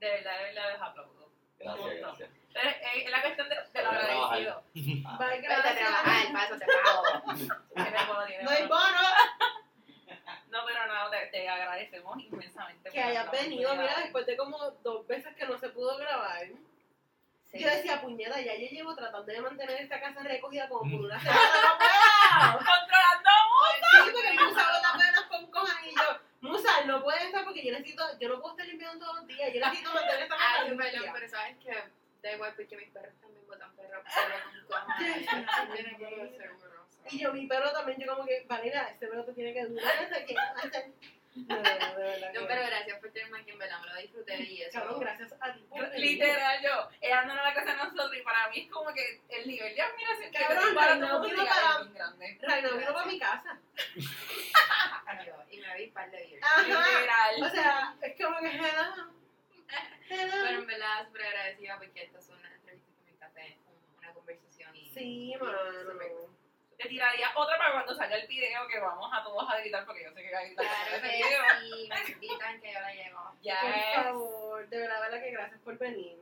De 0.00 0.10
verdad, 0.10 0.38
de 0.38 0.44
verdad, 0.44 0.72
les 0.72 0.80
aplaudo. 0.82 1.30
Gracias, 1.58 1.98
gracias. 1.98 2.30
Pero 2.52 2.68
es, 2.68 2.76
es 3.04 3.10
la 3.10 3.20
cuestión 3.22 3.48
de, 3.48 3.54
de 3.72 3.82
lo 3.82 3.88
agradecido. 3.90 4.64
Bye, 4.74 5.40
Vete 5.40 5.52
a 5.54 5.62
trabajar, 5.62 6.04
gracias. 6.04 6.32
para 6.32 6.44
eso 6.44 6.58
te 6.58 6.66
pago. 6.66 7.02
Tiene 7.74 8.06
bono, 8.06 8.26
tiene 8.26 8.44
No 8.44 8.50
hay 8.50 8.62
bono. 8.66 8.84
bono. 8.84 9.44
No, 10.48 10.60
pero 10.66 10.86
tenido, 13.30 13.74
mira, 13.76 13.98
después 14.00 14.26
de 14.26 14.36
como 14.36 14.58
dos 14.82 15.06
veces 15.06 15.34
que 15.36 15.46
no 15.46 15.58
se 15.58 15.68
pudo 15.70 15.96
grabar. 15.96 16.46
Sí. 17.54 17.60
Yo 17.62 17.68
decía, 17.70 18.00
puñeta, 18.00 18.40
ya 18.40 18.54
yo 18.54 18.66
llevo 18.68 18.94
tratando 18.94 19.32
de 19.32 19.40
mantener 19.40 19.80
esta 19.80 20.00
casa 20.00 20.20
recogida 20.22 20.68
como 20.68 20.90
por 20.90 21.06
una 21.06 21.20
semana, 21.20 21.40
no 21.40 21.78
puedo. 21.78 22.58
Controlando. 22.58 23.30
Sí, 23.90 24.10
porque 24.12 24.32
Musa 24.32 24.72
bota 24.72 24.92
penas 24.98 25.22
con 25.30 25.50
cojas 25.50 25.76
y 25.86 25.94
yo, 25.94 26.18
Musa, 26.40 26.84
no 26.86 27.02
puede 27.02 27.24
estar 27.26 27.44
porque 27.44 27.64
yo 27.64 27.72
necesito, 27.72 28.02
yo 28.18 28.28
no 28.28 28.40
puedo 28.40 28.54
estar 28.54 28.66
limpiando 28.66 28.98
todos 29.04 29.16
los 29.20 29.26
días, 29.28 29.52
yo 29.54 29.60
necesito 29.60 29.92
mantener 29.94 30.22
esta 30.24 30.36
casa 30.36 30.60
Ay, 30.62 30.76
perdón, 30.76 31.10
pero 31.14 31.28
sabes 31.28 31.56
que 31.58 31.72
da 32.22 32.32
igual 32.32 32.52
porque 32.56 32.76
mis 32.76 32.90
perros 32.90 33.14
también 33.20 33.46
botan 33.46 33.76
perro, 33.76 34.02
pero 34.04 34.66
con 34.66 34.88
no 35.92 35.98
puedo 35.98 36.28
ser 36.30 36.48
grosa. 36.48 36.66
Y 37.10 37.18
yo, 37.20 37.32
mi 37.32 37.46
perro 37.46 37.70
también, 37.72 38.00
yo 38.00 38.06
como 38.14 38.26
que, 38.26 38.44
Valeria, 38.48 38.82
este 38.90 39.06
perro 39.06 39.24
te 39.24 39.32
tiene 39.34 39.52
que 39.54 39.64
durar 39.66 39.92
hasta 39.96 40.24
que... 40.24 40.34
hasta- 40.36 40.84
No, 41.34 41.56
no, 41.56 41.62
no, 41.62 41.94
de 41.96 42.02
verdad 42.04 42.32
No, 42.32 42.40
que- 42.40 42.46
pero 42.46 42.66
gracias 42.66 43.00
por 43.00 43.10
tenerme 43.10 43.40
aquí, 43.40 43.50
en 43.50 43.58
verdad, 43.58 43.80
me 43.80 43.86
lo 43.88 44.00
disfruté 44.00 44.42
y 44.42 44.62
eso. 44.62 44.78
Cabrón, 44.78 45.00
gracias 45.00 45.34
a 45.40 45.52
ti. 45.52 45.64
Literal, 45.96 46.62
yo, 46.62 46.88
ella 47.00 47.20
anda 47.20 47.34
a 47.40 47.48
la 47.48 47.54
casa 47.54 47.72
de 47.72 47.76
nosotros 47.78 48.10
y 48.16 48.22
para 48.22 48.48
mí 48.50 48.60
es 48.60 48.70
como 48.70 48.92
que 48.92 49.20
el 49.30 49.48
nivel 49.48 49.74
de 49.74 49.82
admiración 49.82 50.30
que 50.30 50.38
Cabrón, 50.38 50.58
tengo 50.64 50.74
para 50.76 50.94
no, 50.96 51.08
todo 51.08 51.22
vino 51.24 51.44
para- 51.44 51.82
es 51.82 51.94
grande. 51.94 52.38
Reina 52.40 52.70
vino 52.70 52.92
para 52.94 53.06
mi 53.06 53.18
casa. 53.18 53.60
Yo, 55.26 55.34
y 55.50 55.60
me 55.60 55.76
vi 55.76 55.86
par 55.88 56.10
de. 56.10 56.38
Ajá. 56.42 56.62
Literal. 56.62 57.42
O 57.42 57.48
sea, 57.50 57.96
es 58.02 58.22
como 58.24 58.38
que 58.40 58.48
hello. 58.48 59.12
Pero 60.08 60.22
Hello. 60.32 60.48
en 60.60 60.66
verdad, 60.66 61.06
súper 61.06 61.22
agradecida 61.26 61.78
porque 61.78 62.02
estas 62.04 62.26
son 62.26 62.38
unas 62.38 62.52
entrevistas 62.52 62.94
que 62.96 63.04
me 63.04 63.10
encanta, 63.12 63.40
un- 63.66 63.98
una 63.98 64.12
conversación 64.12 64.76
y... 64.76 64.90
Sí, 64.92 65.34
mano. 65.40 66.36
Te 66.84 66.90
tiraría 66.90 67.30
otra 67.34 67.56
para 67.56 67.72
cuando 67.72 67.94
salga 67.94 68.14
el 68.16 68.26
video 68.26 68.68
que 68.68 68.78
vamos 68.78 69.10
a 69.10 69.24
todos 69.24 69.50
a 69.50 69.58
gritar 69.58 69.86
porque 69.86 70.04
yo 70.04 70.12
sé 70.12 70.22
que 70.22 70.30
va 70.30 70.40
a 70.40 70.44
gritar 70.44 70.66
Claro 70.66 71.02
que 71.02 71.08
sí, 71.08 71.88
me 71.88 72.12
invitan 72.12 72.60
que 72.60 72.72
yo 72.74 72.80
la 72.80 72.92
llevo. 72.92 73.32
Yes. 73.40 73.54
Por 73.94 74.04
favor, 74.04 74.68
de 74.68 74.78
verdad, 74.78 75.00
verdad 75.00 75.22
que 75.22 75.30
gracias 75.30 75.60
por 75.62 75.78
venir. 75.78 76.18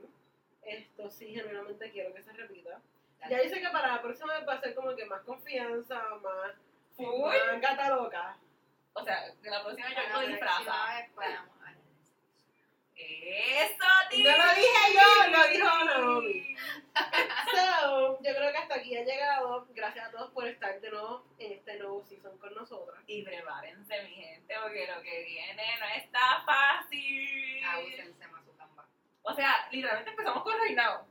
Esto 0.63 1.11
sí, 1.11 1.35
genuinamente 1.35 1.91
quiero 1.91 2.15
que 2.15 2.23
se 2.23 2.33
repita. 2.35 2.81
Ya 3.29 3.41
dice 3.41 3.61
que 3.61 3.71
para 3.71 3.89
la 3.89 4.03
próxima 4.03 4.35
vez 4.39 4.49
va 4.49 4.53
a 4.55 4.61
ser 4.61 4.77
como 4.77 4.95
que 4.95 5.05
más 5.05 5.23
confianza, 5.23 6.01
más, 6.23 6.53
Full. 6.95 7.25
más 7.25 7.61
gata 7.61 7.97
loca. 7.97 8.37
O 8.93 9.03
sea, 9.03 9.35
que 9.43 9.51
la 9.51 9.65
próxima 9.65 9.89
yo 9.89 10.21
lo 10.21 10.29
disfraza. 10.29 11.09
Eso, 12.97 13.77
No 13.79 14.09
tío. 14.11 14.31
lo 14.37 14.55
dije 14.55 14.95
yo, 14.95 15.31
lo 15.31 15.49
dijo 15.49 15.85
Naomi. 15.85 16.57
So, 17.51 18.19
yo 18.23 18.35
creo 18.35 18.53
que 18.53 18.59
hasta 18.59 18.75
aquí 18.77 18.97
ha 18.97 19.05
llegado. 19.05 19.67
Gracias 19.71 20.07
a 20.09 20.11
todos 20.11 20.31
por 20.33 20.47
estar 20.47 20.81
de 20.81 20.91
nuevo 20.91 21.25
en 21.39 21.53
este 21.53 21.79
nuevo 21.79 22.05
season 22.05 22.37
con 22.39 22.55
nosotras. 22.55 23.01
Y 23.07 23.23
prepárense, 23.23 24.03
mi 24.05 24.11
gente, 24.15 24.55
porque 24.63 24.87
lo 24.95 25.03
que 25.03 25.23
viene 25.25 25.65
no 25.81 25.87
está 25.97 26.43
fácil. 26.45 27.65
Abúsense 27.65 28.29
más 28.29 28.45
su 28.45 28.57
camba. 28.57 28.87
O 29.23 29.35
sea, 29.35 29.69
literalmente 29.71 30.11
empezamos 30.11 30.43
con 30.43 30.59
reinado. 30.61 31.07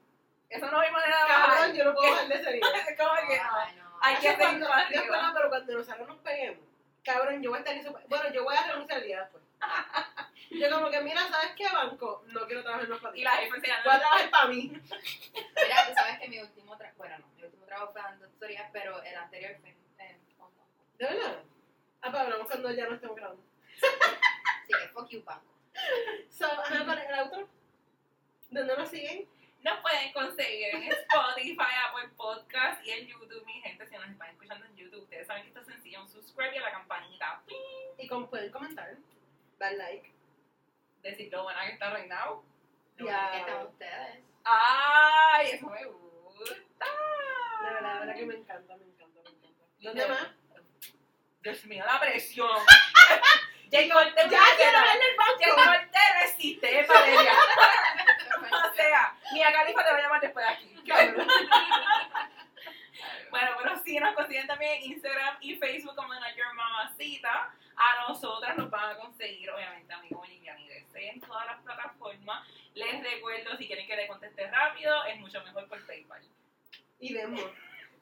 Eso 0.50 0.70
no 0.70 0.80
hay 0.80 0.92
manera 0.92 1.18
de 1.24 1.28
Cabrón, 1.28 1.50
bajar. 1.50 1.74
yo 1.74 1.84
no 1.86 1.94
puedo 1.94 2.12
dejar 2.14 2.28
de 2.28 2.44
seguir. 2.44 2.62
Es 2.90 2.98
como 2.98 3.16
que 3.28 3.38
no. 3.38 3.56
Ay, 3.58 3.76
no. 3.76 3.98
Hay 4.02 4.16
que 4.18 4.30
arriba. 4.30 5.22
no, 5.22 5.34
pero 5.34 5.50
cuando 5.50 5.74
nosotros 5.78 6.08
nos 6.08 6.18
peguemos, 6.20 6.66
cabrón, 7.04 7.42
yo 7.42 7.50
voy 7.52 7.58
a 7.58 7.60
estar 7.60 7.74
en 7.74 7.80
eso. 7.82 8.00
Bueno, 8.08 8.32
yo 8.34 8.44
voy 8.44 8.56
a 8.56 8.68
renunciar 8.68 9.00
el 9.00 9.06
día 9.08 9.22
después. 9.22 9.44
Yo 10.52 10.70
como 10.70 10.90
que, 10.90 11.02
mira, 11.02 11.22
¿sabes 11.30 11.52
qué, 11.56 11.66
banco? 11.72 12.24
No 12.28 12.46
quiero 12.46 12.62
trabajar 12.62 12.88
más 12.90 13.00
para 13.00 13.14
ti. 13.14 13.22
Y 13.22 13.24
la 13.24 13.32
jefa 13.32 13.56
enseñando. 13.56 13.90
Voy 13.90 13.96
a 13.96 14.00
trabajar 14.00 14.30
para 14.30 14.48
mí. 14.48 14.68
Mira, 14.68 15.88
tú 15.88 15.94
sabes 15.96 16.20
que 16.20 16.28
mi 16.28 16.40
último 16.40 16.78
trabajo, 16.78 16.98
bueno, 16.98 17.20
no, 17.20 17.28
mi 17.38 17.44
último 17.44 17.66
trabajo 17.66 17.94
fue 17.94 18.02
dando 18.02 18.28
tutorías, 18.28 18.70
pero 18.74 19.02
el 19.02 19.16
anterior 19.16 19.56
fue 19.62 19.70
en, 19.70 20.20
Hong 20.38 20.52
Kong. 20.52 20.68
¿De 20.98 21.06
verdad? 21.06 21.44
Ah, 22.02 22.12
pues 22.12 22.22
hablamos 22.22 22.48
cuando 22.48 22.72
ya 22.74 22.86
no 22.88 22.96
estemos 22.96 23.16
grabando. 23.16 23.44
Así 23.78 24.74
que 24.74 24.88
fuck 24.90 25.10
you, 25.10 25.24
banco. 25.24 25.46
So, 26.30 26.46
ajá, 26.46 26.84
¿cuál 26.84 26.98
es 27.00 27.10
el 27.10 27.20
outro? 27.20 27.50
¿Dónde 28.50 28.76
nos 28.76 28.90
siguen? 28.90 29.30
Nos 29.64 29.80
pueden 29.80 30.12
conseguir 30.12 30.76
en 30.76 30.92
Spotify, 30.92 31.74
Apple 31.88 32.10
Podcast 32.18 32.86
y 32.86 32.92
en 32.92 33.08
YouTube, 33.08 33.46
mi 33.46 33.62
gente. 33.62 33.88
Si 33.88 33.96
nos 33.96 34.10
están 34.10 34.32
escuchando 34.32 34.66
en 34.66 34.76
YouTube, 34.76 35.04
ustedes 35.04 35.28
saben 35.28 35.44
que 35.44 35.50
esto 35.50 35.62
es 35.62 35.68
sencillo. 35.68 36.02
Un 36.02 36.10
subscribe 36.10 36.56
y 36.56 36.58
a 36.58 36.62
la 36.62 36.72
campanita. 36.72 37.42
¡Ping! 37.46 37.96
Y 38.00 38.08
como 38.08 38.30
pueden 38.30 38.52
comentar, 38.52 38.98
dar 39.58 39.74
like. 39.76 40.12
Decir 41.02 41.32
lo 41.32 41.44
buena 41.44 41.66
que 41.66 41.72
está. 41.74 41.90
Lo 41.90 41.98
Ya. 43.08 43.18
bueno 43.18 43.32
que 43.32 43.38
están 43.40 43.66
ustedes. 43.68 44.20
¡Ay! 44.44 45.48
Eso 45.52 45.68
me 45.70 45.86
gusta. 45.86 46.86
De 47.62 47.74
verdad, 47.74 47.94
de 47.94 48.00
verdad 48.00 48.16
que 48.16 48.26
me 48.26 48.36
encanta, 48.36 48.78
me 48.78 48.86
encanta, 48.86 49.20
me 49.24 49.30
encanta. 49.30 49.64
¿Dónde 49.80 50.02
De- 50.04 50.08
más? 50.10 50.28
Dios 51.42 51.66
mío, 51.66 51.84
la 51.86 52.00
presión. 52.00 52.50
Jay 53.72 53.90
Cortez, 53.90 54.30
Ya 54.30 54.40
quiero 54.58 54.80
verle 54.82 55.06
el 55.10 55.18
banco. 55.18 55.56
Cortez 55.56 56.14
resiste, 56.24 56.86
Valeria. 56.88 57.34
O 58.72 58.74
sea, 58.76 59.16
Mia 59.34 59.52
Califa 59.52 59.84
te 59.84 59.92
va 59.92 59.98
a 59.98 60.02
llamar 60.02 60.22
después 60.22 60.46
de 60.46 60.52
aquí. 60.52 60.76
Bueno, 63.30 63.52
pero 63.64 63.78
sí 63.84 63.98
nos 63.98 64.14
consiguen 64.14 64.46
también 64.46 64.74
en 64.74 64.92
Instagram 64.92 65.38
y 65.40 65.56
Facebook 65.56 65.96
como 65.96 66.14
Not 66.14 66.36
Your 66.36 66.54
Mamacita. 66.54 67.54
A 67.78 68.08
nosotras 68.10 68.58
nos 68.58 68.70
van 68.70 68.90
a 68.92 68.98
conseguir, 68.98 69.50
obviamente, 69.50 69.94
a 69.94 70.00
mí 70.00 70.10
como 70.10 70.26
Liliana 70.26 70.60
en 70.96 71.20
todas 71.22 71.46
las 71.46 71.62
plataformas. 71.62 72.48
Les 72.74 73.04
recuerdo, 73.04 73.58
si 73.58 73.68
quieren 73.68 73.88
que 73.88 73.96
le 73.96 74.08
conteste 74.08 74.48
rápido, 74.50 75.04
es 75.06 75.20
mucho 75.20 75.44
mejor 75.44 75.68
por 75.68 75.86
PayPal. 75.86 76.22
Y 77.00 77.14
vemos. 77.14 77.42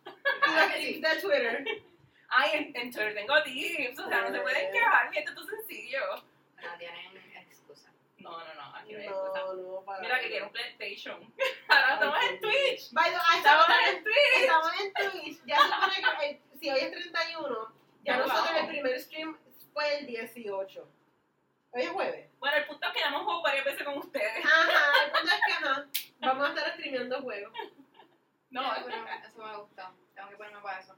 Y 0.79 0.99
de 1.01 1.21
Twitter. 1.21 1.65
Ay, 2.29 2.49
en, 2.53 2.75
en 2.75 2.91
Twitter 2.91 3.13
tengo 3.15 3.43
tips, 3.43 3.99
o 3.99 4.07
sea, 4.07 4.21
no 4.21 4.31
se 4.31 4.39
pueden 4.41 4.71
quejar, 4.71 5.09
mi 5.09 5.17
esto 5.17 5.31
es 5.41 5.47
sencillo. 5.47 5.99
No 6.61 6.77
tienen 6.77 7.17
excusa. 7.47 7.91
No, 8.17 8.31
no, 8.31 8.53
no, 8.53 8.75
aquí 8.75 8.93
no 8.93 8.99
hay 8.99 9.05
excusa. 9.05 9.39
No, 9.39 9.53
no, 9.53 9.85
para. 9.85 10.01
Mira 10.01 10.19
que 10.19 10.27
quiero 10.29 10.45
un 10.47 10.51
PlayStation. 10.51 11.33
Ahora 11.69 11.93
estamos 11.95 12.17
en 12.29 12.39
Twitch. 12.41 12.91
By 12.91 13.09
the 13.11 13.17
way, 13.17 13.37
Estamos 13.37 13.65
estamos 13.67 13.89
en 13.95 14.03
Twitch. 14.03 14.41
Estamos 14.41 14.71
en 14.81 14.93
Twitch. 14.93 15.45
Ya 15.45 15.57
se 15.57 15.63
supone 15.63 15.95
que 16.19 16.29
el- 16.29 16.59
si 16.59 16.69
hoy 16.69 16.79
es 16.79 16.91
31, 16.91 17.73
ya 18.03 18.13
Ya 18.13 18.17
nosotros 18.17 18.45
vamos. 18.45 18.61
el 18.61 18.67
primer 18.69 18.99
stream 18.99 19.37
fue 19.73 19.97
el 19.99 20.05
18. 20.07 20.87
Hoy 21.71 21.81
es 21.83 21.89
jueves. 21.89 22.29
Bueno, 22.39 22.57
el 22.57 22.65
punto 22.65 22.87
es 22.87 22.93
que 22.93 22.99
ya 22.99 23.07
hemos 23.07 23.21
jugado 23.23 23.41
varias 23.43 23.65
veces 23.65 23.83
con 23.83 23.97
ustedes. 23.97 24.45
Ajá, 24.45 25.05
el 25.05 25.11
punto 25.11 25.27
es 25.35 25.41
que 25.45 25.51
ajá, 25.53 25.85
vamos 26.19 26.45
a 26.45 26.49
estar 26.49 26.73
streameando 26.73 27.21
juegos. 27.21 27.53
No, 28.51 28.75
Eso, 28.75 28.89
eso 28.89 29.45
me 29.45 29.57
gustó. 29.57 29.83
Tengo 30.15 30.29
que 30.29 30.35
ponerme 30.37 30.59
para 30.61 30.79
eso. 30.79 30.95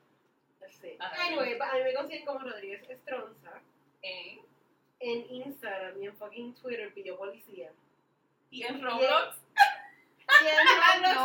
Sí. 0.79 0.97
Anyway, 1.19 1.57
a 1.59 1.73
mí 1.73 1.83
me 1.83 1.93
consiguen 1.93 2.25
como 2.25 2.39
Rodríguez 2.39 2.89
Estronza 2.89 3.61
en, 4.01 4.39
en 5.01 5.29
Instagram 5.29 6.01
y 6.01 6.05
en 6.07 6.15
fucking 6.15 6.55
Twitter, 6.55 6.93
pillo 6.93 7.17
policía. 7.17 7.73
y 8.51 8.63
en 8.63 8.81
Roblox. 8.81 9.37
Y 10.41 10.47
en 10.47 10.57
Roblox 11.13 11.15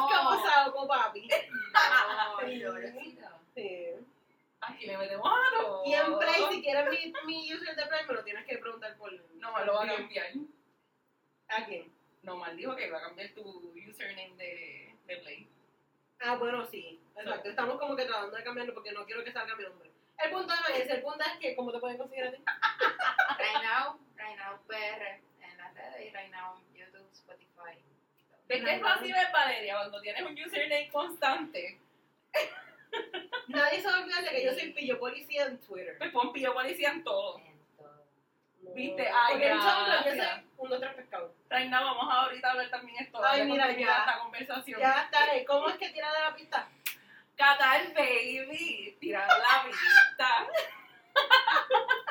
No. 0.66 0.72
como 0.72 0.88
Papi. 0.88 1.28
No, 1.72 2.40
Sí. 2.40 2.60
pobrecito. 2.64 3.28
Sí. 3.54 3.90
Aquí 4.68 4.86
le 4.86 4.98
metemos 4.98 5.26
a. 5.26 5.88
Y 5.88 5.94
en 5.94 6.18
Play, 6.18 6.44
si 6.50 6.62
quieres 6.62 6.90
mi, 6.90 7.12
mi 7.26 7.54
user 7.54 7.76
de 7.76 7.86
Play, 7.86 8.06
me 8.06 8.14
lo 8.14 8.24
tienes 8.24 8.46
que 8.46 8.58
preguntar 8.58 8.96
por. 8.96 9.12
No, 9.36 9.52
mal 9.52 9.66
lo 9.66 9.74
va 9.74 9.84
a 9.84 9.86
cambiar. 9.86 10.26
¿A 11.48 11.64
quién? 11.64 11.92
No, 12.22 12.36
mal 12.36 12.56
dijo 12.56 12.74
que 12.74 12.86
iba 12.88 12.98
a 12.98 13.02
cambiar 13.02 13.30
tu 13.30 13.42
username 13.88 14.34
de, 14.36 14.94
de 15.06 15.16
Play. 15.18 15.48
Ah, 16.20 16.36
bueno, 16.36 16.66
sí. 16.66 17.00
Exacto. 17.16 17.50
Estamos 17.50 17.78
como 17.78 17.94
que 17.94 18.04
tratando 18.04 18.36
de 18.36 18.42
cambiarlo 18.42 18.74
porque 18.74 18.92
no 18.92 19.06
quiero 19.06 19.22
que 19.22 19.32
salga 19.32 19.54
mi 19.54 19.62
nombre. 19.62 19.90
El 20.18 20.30
punto 20.30 20.54
no 20.54 20.74
es 20.74 20.88
el 20.88 21.02
punto 21.02 21.24
es 21.24 21.38
que, 21.38 21.54
¿cómo 21.54 21.72
te 21.72 21.78
pueden 21.78 21.98
conseguir 21.98 22.24
a 22.24 22.32
ti? 22.32 22.38
Right 23.38 23.62
now, 23.62 23.98
right 24.16 24.36
now 24.38 24.58
PR 24.66 25.20
en 25.42 25.58
las 25.58 25.74
redes 25.74 26.06
y 26.06 26.16
right 26.16 26.30
now 26.30 26.58
YouTube, 26.74 27.06
Spotify. 27.12 27.78
¿De 28.48 28.64
qué 28.64 28.80
fácil 28.80 29.14
es 29.14 29.32
Valeria 29.32 29.76
cuando 29.76 30.00
tienes 30.00 30.22
un 30.22 30.32
username 30.32 30.88
constante? 30.90 31.78
Nadie 33.48 33.80
se 33.80 33.88
va 33.88 33.96
a 33.96 34.00
olvidar 34.00 34.24
de 34.24 34.30
que 34.30 34.44
yo 34.44 34.52
soy 34.52 34.72
pillo 34.72 34.98
policía 34.98 35.46
en 35.46 35.58
Twitter. 35.60 35.96
Pues 35.98 36.10
pon 36.10 36.32
pillo 36.32 36.52
policía 36.52 36.90
en 36.90 37.04
todo. 37.04 37.38
En 37.38 37.58
todo. 37.76 38.04
No. 38.62 38.72
Viste, 38.72 39.08
ay, 39.08 39.32
Porque 39.32 39.46
en 39.48 39.58
Tumblr 39.58 39.70
yo 39.70 40.02
gracias. 40.04 40.30
soy 40.30 40.44
un 40.58 40.72
otro 40.72 40.96
pescado. 40.96 41.34
Reina, 41.48 41.80
vamos 41.80 42.12
a 42.12 42.22
ahorita 42.22 42.50
hablar 42.50 42.70
también 42.70 43.04
esto. 43.04 43.24
Ay, 43.24 43.44
mira, 43.44 43.70
ya. 43.76 43.96
a 43.96 44.00
esta 44.00 44.18
conversación. 44.18 44.80
Ya 44.80 45.02
está, 45.04 45.18
¿cómo 45.46 45.68
es 45.68 45.76
que 45.76 45.90
tira 45.90 46.12
de 46.12 46.20
la 46.20 46.34
pista? 46.34 46.68
Qatar 47.36 47.92
Baby, 47.94 48.96
tirar 48.98 49.28
la 49.28 49.64
pista. 49.68 50.46